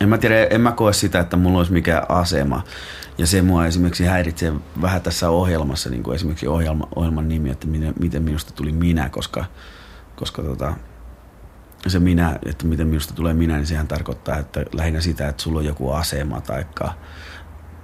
En 0.00 0.08
mä 0.08 0.18
tiedä, 0.18 0.44
en 0.44 0.60
mä 0.60 0.72
koe 0.72 0.92
sitä, 0.92 1.20
että 1.20 1.36
mulla 1.36 1.58
olisi 1.58 1.72
mikään 1.72 2.10
asema. 2.10 2.62
Ja 3.18 3.26
se 3.26 3.42
mua 3.42 3.66
esimerkiksi 3.66 4.04
häiritsee 4.04 4.52
vähän 4.82 5.02
tässä 5.02 5.30
ohjelmassa, 5.30 5.90
niin 5.90 6.02
kuin 6.02 6.14
esimerkiksi 6.14 6.46
ohjelma, 6.46 6.88
ohjelman 6.96 7.28
nimi, 7.28 7.50
että 7.50 7.66
miten, 7.66 7.94
miten 8.00 8.22
minusta 8.22 8.52
tuli 8.52 8.72
minä, 8.72 9.08
koska, 9.08 9.44
koska 10.16 10.42
tota, 10.42 10.74
se 11.86 11.98
minä, 11.98 12.38
että 12.46 12.66
miten 12.66 12.86
minusta 12.86 13.14
tulee 13.14 13.34
minä, 13.34 13.56
niin 13.56 13.66
sehän 13.66 13.88
tarkoittaa, 13.88 14.36
että 14.36 14.64
lähinnä 14.72 15.00
sitä, 15.00 15.28
että 15.28 15.42
sulla 15.42 15.58
on 15.58 15.64
joku 15.64 15.90
asema, 15.90 16.40
taikka, 16.40 16.92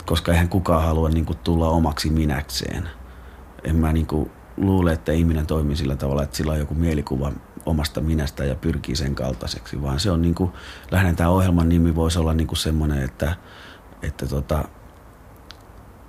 koska 0.07 0.33
eihän 0.33 0.49
kukaan 0.49 0.83
halua 0.83 1.09
niin 1.09 1.25
kuin, 1.25 1.39
tulla 1.39 1.69
omaksi 1.69 2.11
minäkseen. 2.11 2.89
En 3.65 3.77
mä 3.77 3.93
niin 3.93 4.07
kuin, 4.07 4.31
luule, 4.57 4.93
että 4.93 5.12
ihminen 5.12 5.47
toimii 5.47 5.77
sillä 5.77 5.97
tavalla, 5.97 6.23
että 6.23 6.37
sillä 6.37 6.53
on 6.53 6.59
joku 6.59 6.75
mielikuva 6.75 7.33
omasta 7.66 8.01
minästä 8.01 8.45
ja 8.45 8.55
pyrkii 8.55 8.97
sen 8.97 9.15
kaltaiseksi, 9.15 9.83
vaan 9.83 10.01
se 10.01 10.11
on 10.11 10.23
niin 10.23 10.35
kuin, 10.35 10.53
lähinnä 10.91 11.15
tämä 11.15 11.31
ohjelman 11.31 11.69
nimi 11.69 11.95
voisi 11.95 12.19
olla 12.19 12.35
niin 12.35 12.47
kuin 12.47 12.59
semmoinen, 12.59 13.03
että, 13.03 13.37
että, 14.03 14.27
tota, 14.27 14.65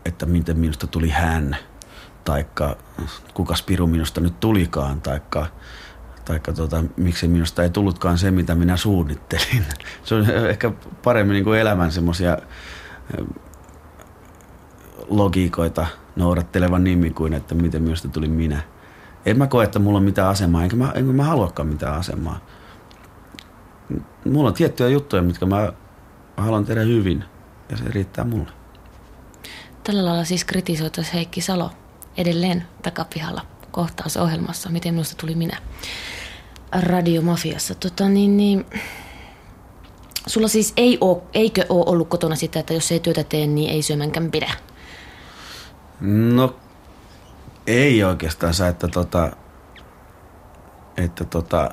että 0.06 0.26
miten 0.26 0.60
minusta 0.60 0.88
tuli 0.88 1.10
hän, 1.10 1.58
taikka 2.24 2.78
kuka 3.34 3.56
Spiru 3.56 3.88
minusta 3.88 4.22
nyt 4.22 4.40
tulikaan, 4.40 5.02
taikka, 5.02 5.46
taikka 6.26 6.54
tota, 6.54 6.84
miksi 6.98 7.28
minusta 7.28 7.64
ei 7.64 7.70
tullutkaan 7.70 8.18
se, 8.18 8.32
mitä 8.32 8.56
minä 8.56 8.78
suunnittelin. 8.78 9.66
Se 10.04 10.16
on 10.16 10.30
ehkä 10.30 10.72
paremmin 11.04 11.34
niin 11.34 11.44
kuin 11.44 11.60
elämän 11.60 11.92
semmoisia 11.92 12.38
logiikoita 15.08 15.88
noudatteleva 16.16 16.80
nimi 16.80 17.10
kuin 17.10 17.34
että 17.34 17.56
miten 17.56 17.84
minusta 17.84 18.08
tuli 18.08 18.28
minä. 18.28 18.62
En 19.26 19.38
mä 19.38 19.48
koe, 19.48 19.64
että 19.64 19.80
mulla 19.80 19.98
on 19.98 20.04
mitään 20.04 20.30
asemaa, 20.30 20.64
enkä 20.64 20.76
mä, 20.76 20.92
enkä 20.96 21.12
mä 21.12 21.24
haluakaan 21.24 21.68
mitään 21.68 21.96
asemaa. 21.96 22.40
Mulla 24.26 24.48
on 24.48 24.54
tiettyjä 24.54 24.90
juttuja, 24.90 25.22
mitkä 25.22 25.46
mä 25.46 25.74
haluan 26.38 26.66
tehdä 26.66 26.82
hyvin, 26.82 27.24
ja 27.70 27.78
se 27.78 27.84
riittää 27.88 28.26
mulle. 28.26 28.52
Tällä 29.84 30.06
lailla 30.06 30.24
siis 30.24 30.46
kritisoitaisiin 30.46 31.14
Heikki 31.14 31.42
Salo 31.42 31.72
edelleen 32.18 32.64
takapihalla 32.84 33.46
kohtausohjelmassa, 33.76 34.70
miten 34.70 34.94
minusta 34.94 35.16
tuli 35.20 35.36
minä 35.36 35.58
radiomafiassa. 36.72 37.76
Tota, 37.76 38.10
niin, 38.10 38.38
niin, 38.38 38.66
sulla 40.28 40.48
siis 40.48 40.74
ei 40.78 40.98
oo, 41.02 41.28
eikö 41.34 41.66
ole 41.70 41.84
ollut 41.88 42.10
kotona 42.10 42.36
sitä, 42.36 42.60
että 42.60 42.74
jos 42.74 42.92
ei 42.92 43.00
työtä 43.00 43.24
tee, 43.24 43.48
niin 43.48 43.72
ei 43.72 43.82
syömänkään 43.82 44.32
pidä? 44.32 44.52
No 46.02 46.56
ei 47.68 48.04
oikeastaan 48.04 48.54
että 48.70 48.88
tota, 48.88 49.32
että 50.98 51.26
tota, 51.26 51.70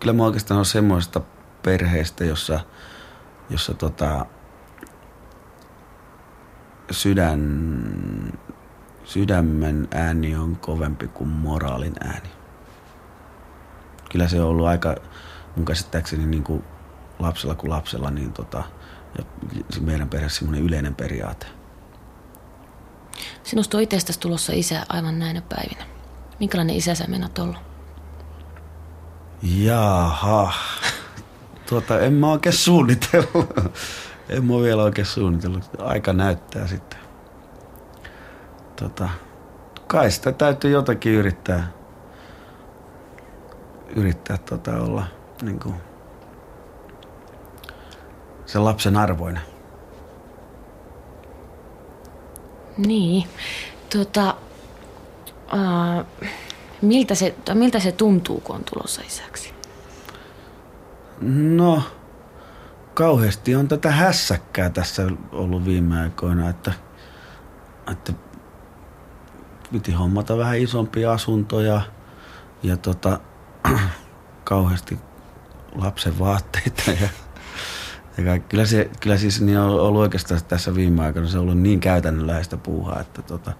kyllä 0.00 0.12
mä 0.12 0.24
oikeastaan 0.24 0.58
on 0.58 0.66
semmoista 0.66 1.20
perheestä, 1.62 2.24
jossa, 2.24 2.60
jossa 3.50 3.74
tota, 3.74 4.26
sydän, 6.90 7.40
sydämen 9.12 9.88
ääni 9.94 10.36
on 10.36 10.56
kovempi 10.56 11.08
kuin 11.08 11.28
moraalin 11.28 11.94
ääni. 12.00 12.28
Kyllä 14.10 14.28
se 14.28 14.40
on 14.40 14.48
ollut 14.48 14.66
aika, 14.66 14.96
mun 15.56 15.64
käsittääkseni 15.64 16.26
niin 16.26 16.44
kuin 16.44 16.64
lapsella 17.18 17.54
kuin 17.54 17.70
lapsella, 17.70 18.10
niin 18.10 18.32
tota, 18.32 18.62
ja 19.18 19.24
meidän 19.80 20.08
perheessä 20.08 20.38
semmoinen 20.38 20.64
yleinen 20.64 20.94
periaate. 20.94 21.46
Sinusta 23.42 23.76
on 23.76 23.82
itsestäsi 23.82 24.20
tulossa 24.20 24.52
isä 24.52 24.86
aivan 24.88 25.18
näinä 25.18 25.42
päivinä. 25.48 25.84
Minkälainen 26.40 26.76
isä 26.76 26.94
sä 26.94 27.04
menat 27.08 27.38
olla? 27.38 27.58
Jaha. 29.42 30.52
Tuota, 31.68 32.00
en 32.00 32.12
mä 32.12 32.32
oikein 32.32 32.56
suunnitellut. 32.56 33.54
En 34.28 34.44
mä 34.44 34.54
vielä 34.62 34.82
oikein 34.82 35.06
suunnitellut. 35.06 35.70
Aika 35.78 36.12
näyttää 36.12 36.66
sitten. 36.66 36.99
Tota, 38.80 39.08
kai 39.86 40.10
sitä 40.10 40.32
täytyy 40.32 40.70
jotakin 40.70 41.12
yrittää, 41.12 41.72
yrittää 43.96 44.38
tota 44.38 44.70
olla 44.76 45.04
niin 45.42 45.60
kuin, 45.60 45.74
sen 48.46 48.64
lapsen 48.64 48.96
arvoinen. 48.96 49.42
Niin. 52.76 53.28
Tota, 53.96 54.34
äh, 55.54 56.06
miltä, 56.82 57.14
se, 57.14 57.34
miltä 57.54 57.80
se 57.80 57.92
tuntuu, 57.92 58.40
kun 58.40 58.56
on 58.56 58.64
tulossa 58.74 59.02
isäksi? 59.06 59.54
No, 61.54 61.82
kauheasti 62.94 63.54
on 63.54 63.68
tätä 63.68 63.90
hässäkkää 63.90 64.70
tässä 64.70 65.02
ollut 65.32 65.64
viime 65.64 66.00
aikoina, 66.00 66.48
että, 66.48 66.72
että 67.92 68.12
piti 69.72 69.92
hommata 69.92 70.38
vähän 70.38 70.58
isompia 70.58 71.12
asuntoja 71.12 71.80
ja 72.62 72.76
tota, 72.76 73.20
kauheasti 74.44 74.98
lapsen 75.74 76.18
vaatteita 76.18 76.82
ja, 76.90 77.08
ja. 78.24 78.38
Kyllä, 78.38 78.66
se, 78.66 78.90
kyllä 79.00 79.16
siis 79.16 79.40
niin 79.40 79.58
on 79.58 79.80
ollut 79.80 80.00
oikeastaan 80.00 80.40
tässä 80.48 80.74
viime 80.74 81.04
aikoina 81.04 81.28
se 81.28 81.38
on 81.38 81.42
ollut 81.42 81.58
niin 81.58 81.80
käytännönläheistä 81.80 82.56
puuhaa, 82.56 83.00
että 83.00 83.22
tota, 83.22 83.52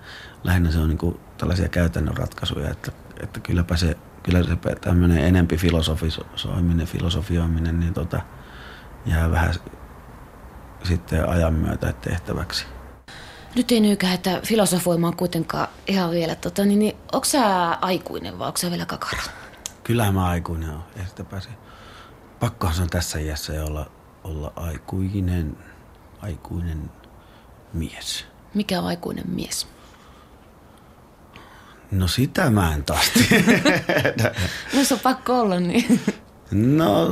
lähinnä 0.44 0.70
se 0.70 0.78
on 0.78 0.88
niin 0.88 0.98
kuin 0.98 1.20
tällaisia 1.38 1.68
käytännön 1.68 2.16
ratkaisuja, 2.16 2.70
että, 2.70 2.92
että 3.22 3.40
kylläpä 3.40 3.76
se, 3.76 3.96
kyllä 4.22 4.42
se 4.42 4.56
tämmöinen 4.80 5.18
enempi 5.18 5.56
filosofisoiminen, 5.56 6.86
filosofioiminen, 6.86 7.80
niin 7.80 7.94
tota, 7.94 8.20
jää 9.06 9.30
vähän 9.30 9.54
sitten 10.84 11.28
ajan 11.28 11.54
myötä 11.54 11.92
tehtäväksi. 11.92 12.66
Nyt 13.54 13.72
ei 13.72 13.80
nyykää, 13.80 14.14
että 14.14 14.40
filosofoimaan 14.44 15.16
kuitenkaan 15.16 15.68
ihan 15.86 16.10
vielä. 16.10 16.34
Tota, 16.34 16.64
niin, 16.64 16.78
niin, 16.78 16.96
onko 17.12 17.24
sä 17.24 17.70
aikuinen 17.70 18.38
vai 18.38 18.46
onko 18.46 18.56
sä 18.58 18.70
vielä 18.70 18.86
kakara? 18.86 19.22
Kyllähän 19.84 20.14
mä 20.14 20.26
aikuinen 20.26 20.70
on. 20.70 20.84
Ei 20.96 21.06
sitä 21.06 21.24
pääse. 21.24 21.48
Pakkohan 22.40 22.76
se 22.76 22.82
on 22.82 22.90
tässä 22.90 23.18
iässä 23.18 23.52
jo 23.52 23.66
olla, 23.66 23.90
olla 24.24 24.52
aikuinen, 24.56 25.56
aikuinen 26.22 26.90
mies. 27.72 28.26
Mikä 28.54 28.80
on 28.80 28.86
aikuinen 28.86 29.30
mies? 29.30 29.66
No 31.90 32.08
sitä 32.08 32.50
mä 32.50 32.74
en 32.74 32.84
taas 32.84 33.12
no 34.74 34.84
se 34.84 34.94
on 34.94 35.00
pakko 35.00 35.40
olla 35.40 35.60
niin. 35.60 36.00
no 36.52 37.06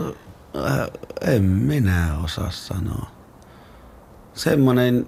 äh, 0.56 0.88
en 1.34 1.42
minä 1.42 2.18
osaa 2.24 2.50
sanoa. 2.50 3.10
Semmonen, 4.34 5.06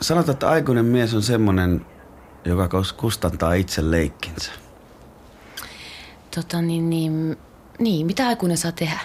sanotaan, 0.00 0.32
että 0.32 0.48
aikuinen 0.48 0.84
mies 0.84 1.14
on 1.14 1.22
semmonen, 1.22 1.86
joka 2.44 2.68
kustantaa 2.96 3.54
itse 3.54 3.90
leikkinsä. 3.90 4.52
Tota 6.34 6.62
niin, 6.62 6.90
niin, 6.90 7.36
niin, 7.78 8.06
mitä 8.06 8.28
aikuinen 8.28 8.58
saa 8.58 8.72
tehdä? 8.72 8.98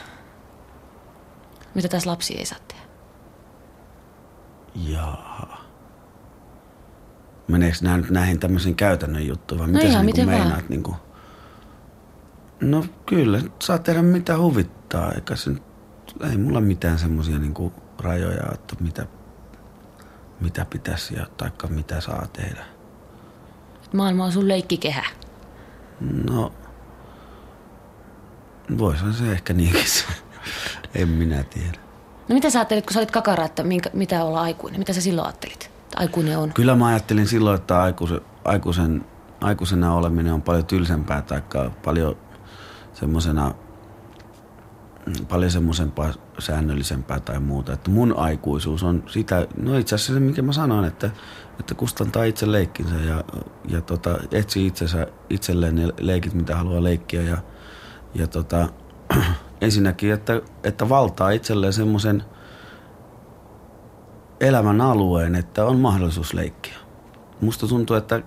Mitä 1.75 1.87
tässä 1.87 2.09
lapsi 2.09 2.37
ei 2.37 2.45
saa 2.45 2.59
tehdä? 2.67 2.83
Jaa. 4.75 5.65
Meneekö 7.47 7.77
nämä 7.81 7.97
nyt 7.97 8.09
näihin 8.09 8.39
tämmöisiin 8.39 8.75
käytännön 8.75 9.27
juttuihin 9.27 9.59
vai 9.59 9.67
no 9.67 9.73
mitä 9.73 9.87
ihan, 9.87 9.93
sä 9.93 9.99
niin 9.99 10.05
miten 10.05 10.25
meinaat? 10.25 10.51
vaan. 10.51 10.63
Niin 10.69 10.83
kuin? 10.83 10.97
No 12.61 12.85
kyllä, 13.05 13.41
saa 13.59 13.77
tehdä 13.77 14.01
mitä 14.01 14.37
huvittaa. 14.37 15.11
Eikä 15.11 15.35
se, 15.35 15.51
ei 16.31 16.37
mulla 16.37 16.61
mitään 16.61 16.99
semmoisia 16.99 17.39
niin 17.39 17.53
rajoja, 17.99 18.51
että 18.53 18.75
mitä, 18.79 19.07
mitä 20.39 20.65
pitäisi 20.65 21.15
ja 21.15 21.25
taikka 21.37 21.67
mitä 21.67 22.01
saa 22.01 22.27
tehdä. 22.33 22.65
Maailma 23.93 24.25
on 24.25 24.31
sun 24.31 24.47
leikkikehä. 24.47 25.05
No, 26.29 26.51
voisihan 28.77 29.13
se 29.13 29.31
ehkä 29.31 29.53
niinkin. 29.53 29.85
En 30.95 31.07
minä 31.07 31.43
tiedä. 31.43 31.79
No 32.29 32.35
mitä 32.35 32.49
sä 32.49 32.59
ajattelit, 32.59 32.85
kun 32.85 32.93
sä 32.93 32.99
olit 32.99 33.11
kakara, 33.11 33.45
että 33.45 33.63
minkä, 33.63 33.89
mitä 33.93 34.23
olla 34.23 34.41
aikuinen? 34.41 34.79
Mitä 34.79 34.93
sä 34.93 35.01
silloin 35.01 35.27
ajattelit? 35.27 35.71
Että 35.83 35.99
aikuinen 35.99 36.37
on. 36.37 36.53
Kyllä 36.53 36.75
mä 36.75 36.87
ajattelin 36.87 37.27
silloin, 37.27 37.55
että 37.55 37.81
aikuisen, 37.81 38.21
aikuisen, 38.45 39.05
aikuisena 39.41 39.95
oleminen 39.95 40.33
on 40.33 40.41
paljon 40.41 40.65
tylsempää 40.65 41.21
tai 41.21 41.41
paljon 41.83 42.17
semmosena 42.93 43.53
paljon 45.29 45.51
semmoisempaa 45.51 46.13
säännöllisempää 46.39 47.19
tai 47.19 47.39
muuta. 47.39 47.73
Että 47.73 47.91
mun 47.91 48.17
aikuisuus 48.17 48.83
on 48.83 49.03
sitä, 49.07 49.47
no 49.57 49.77
itse 49.77 49.95
asiassa 49.95 50.13
se, 50.13 50.19
mikä 50.19 50.41
mä 50.41 50.53
sanoin, 50.53 50.85
että, 50.85 51.09
että 51.59 51.75
kustantaa 51.75 52.23
itse 52.23 52.51
leikkinsä 52.51 52.95
ja, 52.95 53.23
ja 53.67 53.81
tota, 53.81 54.17
etsii 54.31 54.67
itsensä, 54.67 55.07
itselleen 55.29 55.75
ne 55.75 55.87
leikit, 55.99 56.33
mitä 56.33 56.55
haluaa 56.55 56.83
leikkiä 56.83 57.21
ja, 57.21 57.37
ja 58.15 58.27
tota, 58.27 58.67
ensinnäkin, 59.61 60.13
että, 60.13 60.41
että 60.63 60.89
valtaa 60.89 61.29
itselleen 61.29 61.73
semmoisen 61.73 62.23
elämän 64.39 64.81
alueen, 64.81 65.35
että 65.35 65.65
on 65.65 65.79
mahdollisuus 65.79 66.33
leikkiä. 66.33 66.77
Musta 67.41 67.67
tuntuu, 67.67 67.95
että, 67.95 68.21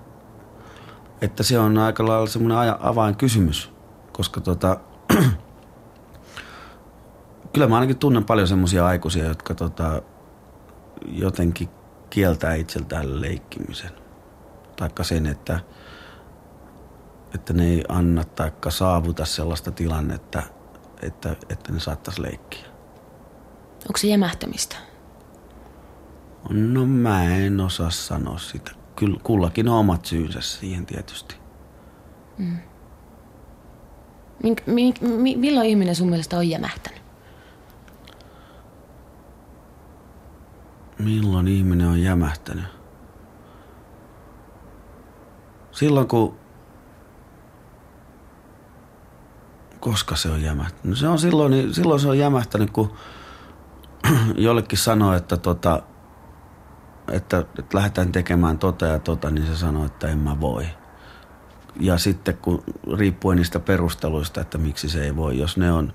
että 1.20 1.43
se 1.43 1.59
on 1.59 1.78
aika 1.78 2.06
lailla 2.06 2.26
semmoinen 2.26 2.74
avainkysymys, 2.80 3.72
koska 4.12 4.40
tota, 4.40 4.80
kyllä 7.59 7.68
mä 7.68 7.74
ainakin 7.74 7.98
tunnen 7.98 8.24
paljon 8.24 8.48
semmoisia 8.48 8.86
aikuisia, 8.86 9.24
jotka 9.24 9.55
tota, 9.55 10.02
jotenkin 11.06 11.68
kieltää 12.10 12.55
itseltään 12.55 13.20
leikkimisen. 13.20 13.90
Taikka 14.76 15.05
sen, 15.05 15.26
että, 15.26 15.60
että 17.35 17.52
ne 17.52 17.66
ei 17.66 17.85
anna 17.89 18.24
taikka 18.24 18.70
saavuta 18.70 19.24
sellaista 19.24 19.70
tilannetta, 19.70 20.43
että, 21.02 21.36
että 21.48 21.72
ne 21.72 21.80
saattaisi 21.80 22.22
leikkiä. 22.22 22.64
Onko 23.74 23.97
se 23.97 24.06
jämähtämistä? 24.06 24.76
No 26.51 26.86
mä 26.86 27.36
en 27.36 27.60
osaa 27.60 27.90
sanoa 27.90 28.39
sitä. 28.39 28.70
Kyllä 28.97 29.20
kullakin 29.22 29.68
on 29.68 29.78
omat 29.78 30.05
syynsä 30.05 30.40
siihen 30.40 30.86
tietysti. 30.86 31.36
Mink, 34.43 34.66
mi, 34.66 34.94
mi, 35.01 35.36
milloin 35.36 35.68
ihminen 35.68 35.94
sun 35.94 36.09
mielestä 36.09 36.36
on 36.36 36.48
jämähtänyt? 36.48 37.07
Milloin 40.98 41.48
ihminen 41.48 41.88
on 41.88 42.02
jämähtänyt? 42.02 42.64
Silloin 45.72 46.08
kun... 46.08 46.36
Koska 49.80 50.16
se 50.16 50.30
on 50.30 50.42
jämähtänyt? 50.42 50.84
No 50.84 50.96
se 50.96 51.08
on 51.08 51.18
silloin, 51.18 51.50
niin 51.50 51.74
silloin 51.74 52.00
se 52.00 52.08
on 52.08 52.18
jämähtänyt, 52.18 52.70
kun 52.70 52.92
jollekin 54.36 54.78
sanoo, 54.78 55.14
että, 55.14 55.36
tota, 55.36 55.82
että, 57.12 57.38
että 57.38 57.76
lähdetään 57.76 58.12
tekemään 58.12 58.58
tota 58.58 58.86
ja 58.86 58.98
tota, 58.98 59.30
niin 59.30 59.46
se 59.46 59.56
sanoo, 59.56 59.86
että 59.86 60.08
en 60.08 60.18
mä 60.18 60.40
voi. 60.40 60.66
Ja 61.80 61.98
sitten 61.98 62.36
kun 62.36 62.64
riippuen 62.96 63.36
niistä 63.36 63.60
perusteluista, 63.60 64.40
että 64.40 64.58
miksi 64.58 64.88
se 64.88 65.04
ei 65.04 65.16
voi, 65.16 65.38
jos 65.38 65.56
ne 65.56 65.72
on, 65.72 65.92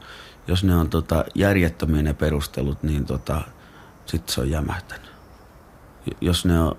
jos 0.47 0.63
ne 0.63 0.75
on 0.75 0.89
tota 0.89 1.25
järjettömiä 1.35 2.03
ne 2.03 2.13
perustelut, 2.13 2.83
niin 2.83 3.05
tota, 3.05 3.41
sitten 4.05 4.33
se 4.33 4.41
on 4.41 4.49
jämähtänyt. 4.49 5.11
Jos 6.21 6.45
ne 6.45 6.59
on, 6.59 6.75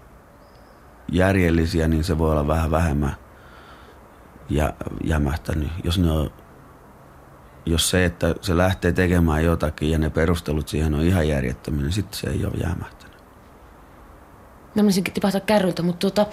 järjellisiä, 1.12 1.88
niin 1.88 2.04
se 2.04 2.18
voi 2.18 2.30
olla 2.30 2.46
vähän 2.46 2.70
vähemmän 2.70 3.16
ja, 4.50 4.74
jämähtänyt. 5.04 5.68
Jos, 5.84 5.98
ne 5.98 6.10
on, 6.10 6.30
jos 7.66 7.90
se, 7.90 8.04
että 8.04 8.34
se 8.40 8.56
lähtee 8.56 8.92
tekemään 8.92 9.44
jotakin 9.44 9.90
ja 9.90 9.98
ne 9.98 10.10
perustelut 10.10 10.68
siihen 10.68 10.94
on 10.94 11.00
ihan 11.00 11.28
järjettömiä, 11.28 11.82
niin 11.82 11.92
sitten 11.92 12.20
se 12.20 12.30
ei 12.30 12.44
ole 12.44 12.54
jämähtänyt. 12.62 13.16
Mä 14.74 14.82
menisinkin 14.82 15.14
tipahtaa 15.14 15.40
kärryltä, 15.40 15.82
mutta 15.82 16.10
tuota, 16.10 16.26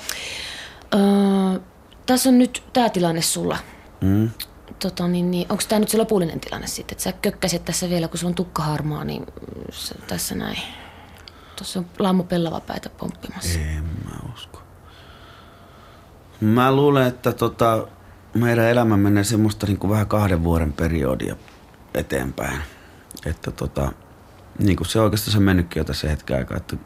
öö, 0.93 1.59
tässä 2.05 2.29
on 2.29 2.37
nyt 2.37 2.63
tämä 2.73 2.89
tilanne 2.89 3.21
sulla. 3.21 3.57
Mm. 4.01 4.29
Tota, 4.79 5.07
niin, 5.07 5.31
niin, 5.31 5.45
onko 5.49 5.63
tämä 5.69 5.79
nyt 5.79 5.89
se 5.89 5.97
lopullinen 5.97 6.39
tilanne 6.39 6.67
sitten? 6.67 6.93
Että 6.93 7.03
sä 7.03 7.11
kökkäsit 7.11 7.65
tässä 7.65 7.89
vielä, 7.89 8.07
kun 8.07 8.17
sulla 8.17 8.31
on 8.31 8.35
tukka 8.35 8.63
harmaa, 8.63 9.03
niin 9.03 9.25
tässä 10.07 10.35
näin. 10.35 10.57
Tuossa 11.61 11.79
on 11.79 11.85
Lammo 11.99 12.23
pellava 12.23 12.59
päätä 12.59 12.89
pomppimassa. 12.89 13.59
En 13.59 13.83
mä 13.83 14.31
usko. 14.33 14.61
Mä 16.41 16.71
luulen, 16.71 17.07
että 17.07 17.31
tota, 17.31 17.87
meidän 18.33 18.65
elämä 18.65 18.97
menee 18.97 19.23
semmoista 19.23 19.67
niin 19.67 19.77
kuin 19.77 19.91
vähän 19.91 20.07
kahden 20.07 20.43
vuoden 20.43 20.73
periodia 20.73 21.35
eteenpäin. 21.93 22.61
Että 23.25 23.51
tota, 23.51 23.91
niin 24.59 24.77
kuin 24.77 24.87
se 24.87 24.99
oikeastaan 24.99 25.31
se 25.31 25.39
mennytkin 25.39 25.79
jo 25.79 25.83
tässä 25.83 26.09
hetken 26.09 26.37
aikaa, 26.37 26.57
että 26.57 26.77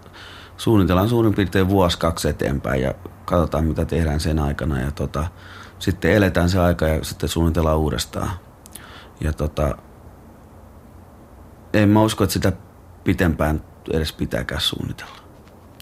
suunnitellaan 0.58 1.10
suurin 1.10 1.36
piirtein 1.36 1.70
vuosi 1.70 2.00
kaksi 2.00 2.30
eteenpäin 2.30 2.82
ja 2.82 2.94
katsotaan 3.26 3.66
mitä 3.66 3.86
tehdään 3.86 4.20
sen 4.20 4.40
aikana 4.40 4.80
ja 4.80 4.92
tota, 4.92 5.28
sitten 5.80 6.12
eletään 6.12 6.50
se 6.50 6.60
aika 6.60 6.88
ja 6.88 7.04
sitten 7.04 7.30
suunnitellaan 7.30 7.80
uudestaan. 7.80 8.32
Ja 9.22 9.34
tota, 9.34 9.78
en 11.74 11.90
mä 11.90 12.02
usko, 12.02 12.24
että 12.24 12.34
sitä 12.34 12.52
pitempään 13.04 13.62
edes 13.94 14.14
pitääkään 14.14 14.62
suunnitella. 14.62 15.18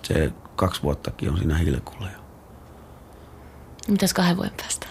Se 0.03 0.31
kaksi 0.55 0.83
vuottakin 0.83 1.29
on 1.29 1.37
siinä 1.37 1.57
hilkulla 1.57 2.07
jo. 2.11 2.19
Mitäs 3.87 4.13
kahden 4.13 4.37
vuoden 4.37 4.53
päästä? 4.57 4.87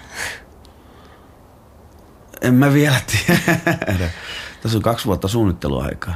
En 2.41 2.55
mä 2.55 2.73
vielä 2.73 3.01
tiedä. 3.07 4.11
Tässä 4.63 4.79
on 4.79 4.83
kaksi 4.83 5.07
vuotta 5.07 5.29
suunnitteluaikaa. 5.29 6.15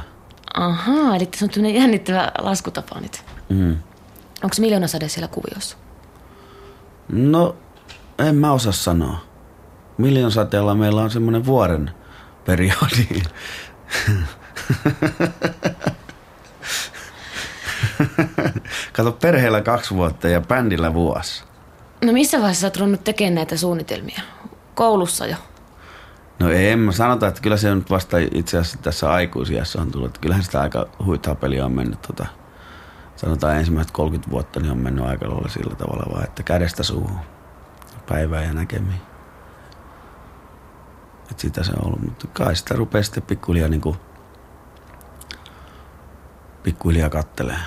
Ahaa, 0.53 1.15
eli 1.15 1.25
tässä 1.25 1.45
on 1.45 1.49
tämmöinen 1.49 1.81
jännittävä 1.81 2.31
laskutapa 2.37 2.99
nyt. 2.99 3.23
Mm. 3.49 3.77
Onko 4.43 4.53
se 4.53 4.61
miljoona 4.61 4.87
sade 4.87 5.09
siellä 5.09 5.27
kuviossa? 5.27 5.77
No, 7.09 7.55
en 8.19 8.35
mä 8.35 8.51
osaa 8.51 8.71
sanoa. 8.71 9.19
Miljoon 9.97 10.31
sateella 10.31 10.75
meillä 10.75 11.01
on 11.01 11.11
semmoinen 11.11 11.45
vuoren 11.45 11.91
periodi. 12.45 13.21
Kato, 18.93 19.11
perheellä 19.11 19.61
kaksi 19.61 19.95
vuotta 19.95 20.27
ja 20.27 20.41
bändillä 20.41 20.93
vuosi. 20.93 21.43
No 22.05 22.13
missä 22.13 22.37
vaiheessa 22.37 22.71
sä 22.75 22.81
oot 22.81 23.03
tekemään 23.03 23.35
näitä 23.35 23.57
suunnitelmia? 23.57 24.21
Koulussa 24.75 25.25
jo? 25.25 25.35
No 26.39 26.49
ei, 26.49 26.75
mä 26.75 26.91
sanota, 26.91 27.27
että 27.27 27.41
kyllä 27.41 27.57
se 27.57 27.75
nyt 27.75 27.89
vasta 27.89 28.17
itse 28.31 28.57
asiassa 28.57 28.77
tässä 28.81 29.11
aikuisiassa 29.11 29.81
on 29.81 29.91
tullut. 29.91 30.17
Kyllähän 30.17 30.43
sitä 30.43 30.61
aika 30.61 30.87
huitaa 31.05 31.35
peliä 31.35 31.65
on 31.65 31.71
mennyt 31.71 32.01
tota, 32.01 32.25
sanotaan 33.15 33.57
ensimmäiset 33.57 33.91
30 33.91 34.31
vuotta, 34.31 34.59
niin 34.59 34.71
on 34.71 34.77
mennyt 34.77 35.05
aika 35.05 35.29
lailla 35.29 35.49
sillä 35.49 35.75
tavalla 35.75 36.13
vaan, 36.13 36.23
että 36.23 36.43
kädestä 36.43 36.83
suuhun 36.83 37.19
päivää 38.09 38.43
ja 38.43 38.53
näkemiin. 38.53 39.01
Että 41.31 41.41
sitä 41.41 41.63
se 41.63 41.71
on 41.71 41.85
ollut, 41.85 42.01
mutta 42.01 42.27
kai 42.27 42.55
sitä 42.55 42.75
rupeaa 42.75 43.03
sitten 43.03 43.23
pikkuhiljaa 43.23 43.69
niin 43.69 43.81
kuin, 43.81 43.97
pikkuhiljaa 46.67 47.09
kattelee. 47.09 47.57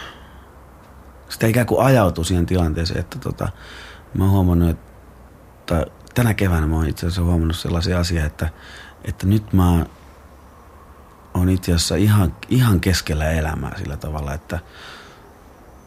Sitä 1.28 1.46
ikään 1.46 1.66
kuin 1.66 1.84
ajautuu 1.84 2.24
siihen 2.24 2.46
tilanteeseen, 2.46 3.00
että 3.00 3.18
tota, 3.18 3.48
mä 4.14 4.24
oon 4.24 4.32
huomannut, 4.32 4.70
että 4.70 5.86
tänä 6.14 6.34
keväänä 6.34 6.66
mä 6.66 6.76
oon 6.76 6.88
itse 6.88 7.06
asiassa 7.06 7.22
huomannut 7.22 7.56
sellaisia 7.56 8.00
asioita, 8.00 8.26
että, 8.26 8.48
että 9.04 9.26
nyt 9.26 9.52
mä 9.52 9.86
oon 11.34 11.48
itse 11.48 11.72
asiassa 11.72 11.96
ihan, 11.96 12.36
ihan 12.48 12.80
keskellä 12.80 13.30
elämää 13.30 13.78
sillä 13.78 13.96
tavalla, 13.96 14.34
että, 14.34 14.58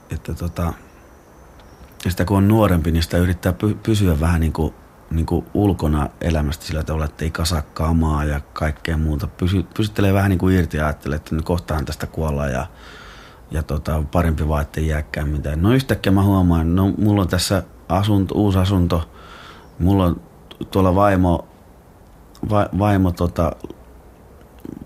että 0.10 0.34
tota, 0.34 0.74
ja 2.06 2.12
sitä 2.12 2.26
kun 2.26 2.38
on 2.38 2.48
nuorempi, 2.48 2.92
niin 2.92 3.04
sitä 3.04 3.18
yrittää 3.18 3.54
pysyä 3.84 4.20
vähän 4.20 4.42
niin 4.42 4.54
kuin, 4.54 4.74
niin 5.12 5.26
kuin 5.26 5.46
ulkona 5.54 6.10
elämästä 6.22 6.66
sillä 6.66 6.84
tavalla, 6.84 7.06
että 7.06 7.26
ei 7.26 7.32
kasaa 7.32 7.62
kamaa 7.62 8.26
ja 8.26 8.40
kaikkea 8.54 8.98
muuta. 8.98 9.28
Pysy, 9.28 9.64
pysyttelee 9.78 10.14
vähän 10.14 10.30
niin 10.30 10.40
kuin 10.40 10.56
irti 10.56 10.78
ja 10.78 10.86
ajattelee, 10.86 11.16
että 11.16 11.36
nyt 11.36 11.46
kohtaan 11.46 11.86
tästä 11.86 12.08
kuolla 12.08 12.48
ja, 12.48 12.66
ja 13.54 13.64
tota, 13.64 14.04
parempi 14.12 14.48
vaan, 14.48 14.62
ettei 14.62 14.88
jääkään 14.88 15.30
mitään. 15.30 15.62
No 15.62 15.74
yhtäkkiä 15.74 16.12
mä 16.12 16.24
huomaan, 16.24 16.76
no 16.76 16.94
mulla 16.98 17.22
on 17.22 17.28
tässä 17.28 17.64
asunto, 17.90 18.36
uusi 18.36 18.58
asunto, 18.58 19.10
mulla 19.80 20.06
on 20.06 20.22
tuolla 20.72 20.96
vaimo, 20.96 21.48
va, 22.50 22.70
vaimo 22.80 23.12
tota, 23.12 23.52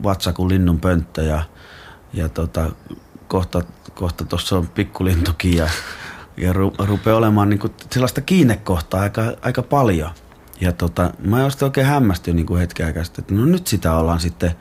vatsa 0.04 0.34
kuin 0.34 0.50
linnun 0.50 0.80
pönttö 0.80 1.24
ja, 1.24 1.42
ja 2.14 2.30
tota, 2.30 2.72
kohta 3.28 3.62
kohta 3.98 4.26
on 4.52 4.68
pikkulintukin 4.68 5.58
ja, 5.58 5.70
ja 6.38 6.54
ru, 6.54 6.74
rupeaa 6.80 7.18
olemaan 7.18 7.50
niin 7.50 7.60
kuin 7.60 7.74
sellaista 7.92 8.22
kiinnekohtaa 8.22 9.02
aika, 9.02 9.22
aika 9.42 9.62
paljon. 9.62 10.12
Ja 10.62 10.72
tota, 10.72 11.14
mä 11.20 11.36
olen 11.36 11.52
oikein 11.62 11.88
hämmästynyt 11.88 12.36
niin 12.36 12.46
kuin 12.46 12.60
hetken 12.60 12.86
aikaa 12.86 13.04
sitten, 13.04 13.22
että 13.24 13.34
no 13.34 13.46
nyt 13.46 13.68
sitä 13.68 13.98
ollaan 13.98 14.20
sitten, 14.20 14.52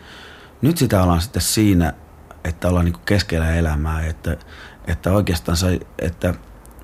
nyt 0.63 0.77
sitä 0.79 1.03
ollaan 1.03 1.21
sitten 1.21 1.43
siinä, 1.43 1.93
että 2.49 2.69
ollaan 2.69 2.85
niin 2.85 2.97
keskellä 3.05 3.55
elämää, 3.55 4.07
että, 4.07 4.37
että 4.87 5.13
oikeastaan 5.13 5.57
se, 5.57 5.81
että 5.99 6.35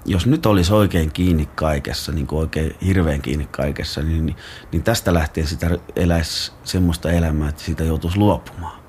jos 0.05 0.27
nyt 0.27 0.47
olisi 0.47 0.73
oikein 0.73 1.13
kiinni 1.13 1.47
kaikessa, 1.47 2.13
niin 2.13 2.27
kuin 2.27 2.41
oikein 2.41 2.77
hirveän 2.87 3.23
kiinni 3.23 3.47
kaikessa, 3.47 4.03
niin, 4.03 4.27
niin, 4.27 4.37
niin 4.73 4.83
tästä 4.83 5.15
lähtien 5.15 5.47
sitä 5.47 5.71
eläisi 5.97 6.53
semmoista 6.65 7.11
elämää, 7.11 7.49
että 7.49 7.63
siitä 7.63 7.85
joutuisi 7.85 8.19
luopumaan. 8.19 8.83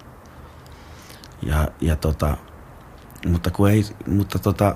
Ja, 1.41 1.67
ja 1.81 1.95
tota, 1.95 2.37
mutta, 3.27 3.51
kun 3.51 3.69
ei, 3.69 3.85
mutta 4.07 4.39
tota, 4.39 4.75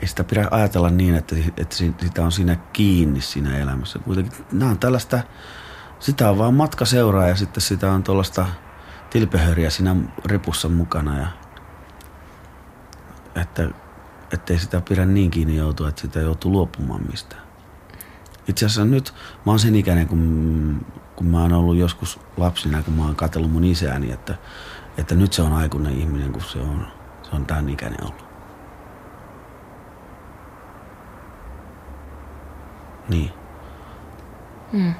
ei 0.00 0.08
sitä 0.08 0.24
pidä 0.24 0.48
ajatella 0.50 0.90
niin, 0.90 1.14
että, 1.14 1.36
että 1.56 1.76
sitä 1.76 2.24
on 2.24 2.32
siinä 2.32 2.56
kiinni 2.56 3.20
siinä 3.20 3.58
elämässä. 3.58 3.98
Kuitenkin 3.98 4.32
nämä 4.52 4.70
on 4.70 4.78
tällaista, 4.78 5.20
sitä 6.00 6.30
on 6.30 6.38
vaan 6.38 6.54
matka 6.54 6.84
seuraa 6.84 7.28
ja 7.28 7.36
sitten 7.36 7.60
sitä 7.60 7.92
on 7.92 8.02
tuollaista 8.02 8.46
tilpehöriä 9.12 9.70
siinä 9.70 9.96
ripussa 10.24 10.68
mukana. 10.68 11.18
Ja, 11.18 11.26
että 13.42 13.68
ettei 14.32 14.58
sitä 14.58 14.82
pidä 14.88 15.06
niin 15.06 15.30
kiinni 15.30 15.56
joutua, 15.56 15.88
että 15.88 16.00
sitä 16.00 16.20
joutuu 16.20 16.52
luopumaan 16.52 17.06
mistään. 17.10 17.42
Itse 18.48 18.66
asiassa 18.66 18.84
nyt 18.84 19.14
mä 19.46 19.52
oon 19.52 19.58
sen 19.58 19.74
ikäinen, 19.74 20.08
kun, 20.08 20.86
kun 21.16 21.26
mä 21.26 21.42
oon 21.42 21.52
ollut 21.52 21.76
joskus 21.76 22.20
lapsina, 22.36 22.82
kun 22.82 22.94
mä 22.94 23.04
oon 23.04 23.16
katsellut 23.16 23.52
mun 23.52 23.64
isääni, 23.64 24.12
että, 24.12 24.34
että 24.98 25.14
nyt 25.14 25.32
se 25.32 25.42
on 25.42 25.52
aikuinen 25.52 25.98
ihminen, 25.98 26.32
kun 26.32 26.42
se 26.42 26.58
on 26.58 26.86
se 27.22 27.36
on 27.36 27.46
tämän 27.46 27.68
ikäinen 27.68 28.04
ollut. 28.04 28.24
Niin. 33.08 33.30
Mm. 34.72 34.94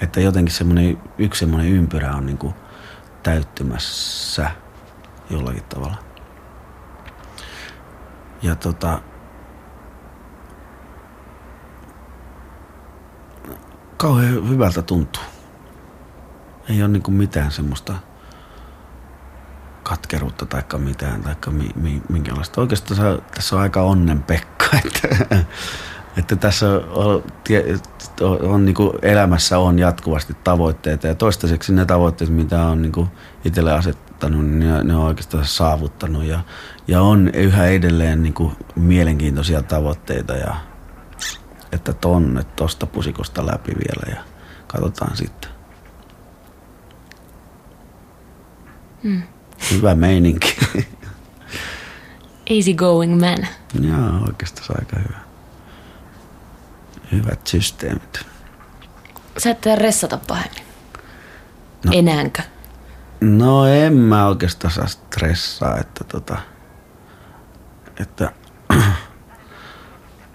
Että 0.00 0.20
jotenkin 0.20 0.54
semmoinen, 0.54 0.98
yksi 1.18 1.40
semmoinen 1.40 1.68
ympyrä 1.72 2.12
on 2.12 2.26
niinku 2.26 2.54
täyttymässä 3.22 4.50
jollakin 5.30 5.64
tavalla. 5.64 5.96
Ja 8.42 8.54
tota, 8.54 9.00
kauhean 13.96 14.48
hyvältä 14.48 14.82
tuntuu. 14.82 15.22
Ei 16.68 16.82
ole 16.82 16.88
niinku 16.88 17.10
mitään 17.10 17.50
semmoista 17.50 17.94
katkeruutta 19.82 20.46
tai 20.46 20.62
mitään, 20.78 21.22
tai 21.22 21.34
mi, 21.50 21.70
mi, 21.74 22.02
minkälaista. 22.08 22.60
Oikeastaan 22.60 23.22
tässä 23.34 23.56
on 23.56 23.62
aika 23.62 23.82
onnen 23.82 24.22
Pekka, 24.22 24.66
että, 24.84 25.44
että 26.16 26.36
tässä 26.36 26.70
on, 26.70 27.22
on, 28.20 28.42
on 28.42 28.64
niin 28.64 28.74
kuin 28.74 28.92
elämässä 29.02 29.58
on 29.58 29.78
jatkuvasti 29.78 30.36
tavoitteita 30.44 31.06
ja 31.06 31.14
toistaiseksi 31.14 31.72
ne 31.72 31.84
tavoitteet, 31.84 32.30
mitä 32.30 32.62
on 32.62 32.82
niin 32.82 33.08
itselle 33.44 33.72
asettanut, 33.72 34.46
niin 34.46 34.58
ne, 34.58 34.84
ne 34.84 34.96
on 34.96 35.04
oikeastaan 35.04 35.44
saavuttanut 35.44 36.24
ja, 36.24 36.40
ja 36.88 37.02
on 37.02 37.30
yhä 37.34 37.66
edelleen 37.66 38.22
niin 38.22 38.34
kuin 38.34 38.52
mielenkiintoisia 38.76 39.62
tavoitteita 39.62 40.32
ja 40.32 40.56
että 41.72 41.92
tonne 41.92 42.44
tosta 42.56 42.86
pusikosta 42.86 43.46
läpi 43.46 43.72
vielä 43.72 44.16
ja 44.16 44.24
katsotaan 44.66 45.16
sitten. 45.16 45.50
Mm. 49.02 49.22
Hyvä 49.70 49.94
meininki. 49.94 50.56
Easy 52.50 52.74
going 52.74 53.20
man. 53.20 53.46
Joo, 53.80 54.24
oikeastaan 54.26 54.80
aika 54.80 54.96
hyvä. 54.98 55.29
Hyvät 57.12 57.46
systeemit. 57.46 58.26
Sä 59.38 59.50
et 59.50 59.66
ressata 59.76 60.18
pahemmin. 60.28 60.64
No. 61.84 61.92
Enäänkö? 61.94 62.42
No 63.20 63.66
en 63.66 63.92
mä 63.92 64.26
oikeastaan 64.26 64.72
saa 64.74 64.86
stressaa, 64.86 65.78
että 65.78 66.04
tota, 66.04 66.36
että 68.00 68.32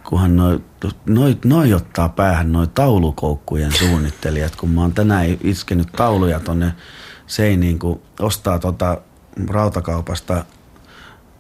kunhan 0.09 0.35
noi, 0.35 0.61
noi, 1.05 1.37
noi 1.45 1.73
ottaa 1.73 2.09
päähän 2.09 2.51
noi 2.51 2.67
taulukoukkujen 2.67 3.71
suunnittelijat, 3.71 4.55
kun 4.55 4.69
mä 4.69 4.81
oon 4.81 4.93
tänään 4.93 5.25
iskenyt 5.43 5.91
tauluja 5.91 6.39
tonne 6.39 6.73
seiniin, 7.27 7.79
kun 7.79 8.01
ostaa 8.19 8.59
tota 8.59 9.01
rautakaupasta 9.49 10.45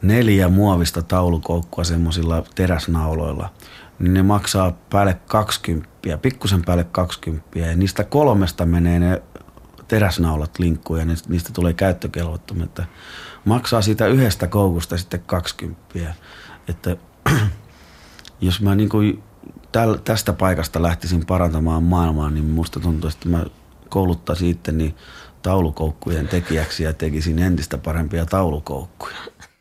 neljä 0.01 0.49
muovista 0.49 1.01
taulukoukkua 1.01 1.83
semmoisilla 1.83 2.43
teräsnauloilla, 2.55 3.49
niin 3.99 4.13
ne 4.13 4.23
maksaa 4.23 4.71
päälle 4.89 5.17
20, 5.27 5.89
pikkusen 6.21 6.61
päälle 6.65 6.83
20, 6.83 7.59
ja 7.59 7.75
niistä 7.75 8.03
kolmesta 8.03 8.65
menee 8.65 8.99
ne 8.99 9.21
teräsnaulat 9.87 10.59
linkkuun 10.59 10.99
ja 10.99 11.05
niistä 11.05 11.49
tulee 11.53 11.73
käyttökelvottomia, 11.73 12.65
että 12.65 12.85
maksaa 13.45 13.81
siitä 13.81 14.07
yhdestä 14.07 14.47
koukusta 14.47 14.97
sitten 14.97 15.23
20. 15.25 16.13
Että 16.67 16.97
jos 18.41 18.61
mä 18.61 18.75
niin 18.75 18.89
kuin 18.89 19.23
tästä 20.03 20.33
paikasta 20.33 20.81
lähtisin 20.81 21.25
parantamaan 21.25 21.83
maailmaa, 21.83 22.29
niin 22.29 22.45
musta 22.45 22.79
tuntuu, 22.79 23.09
että 23.09 23.29
mä 23.29 23.45
kouluttaisin 23.89 24.49
itteni 24.49 24.95
taulukoukkujen 25.41 26.27
tekijäksi 26.27 26.83
ja 26.83 26.93
tekisin 26.93 27.39
entistä 27.39 27.77
parempia 27.77 28.25
taulukoukkuja. 28.25 29.17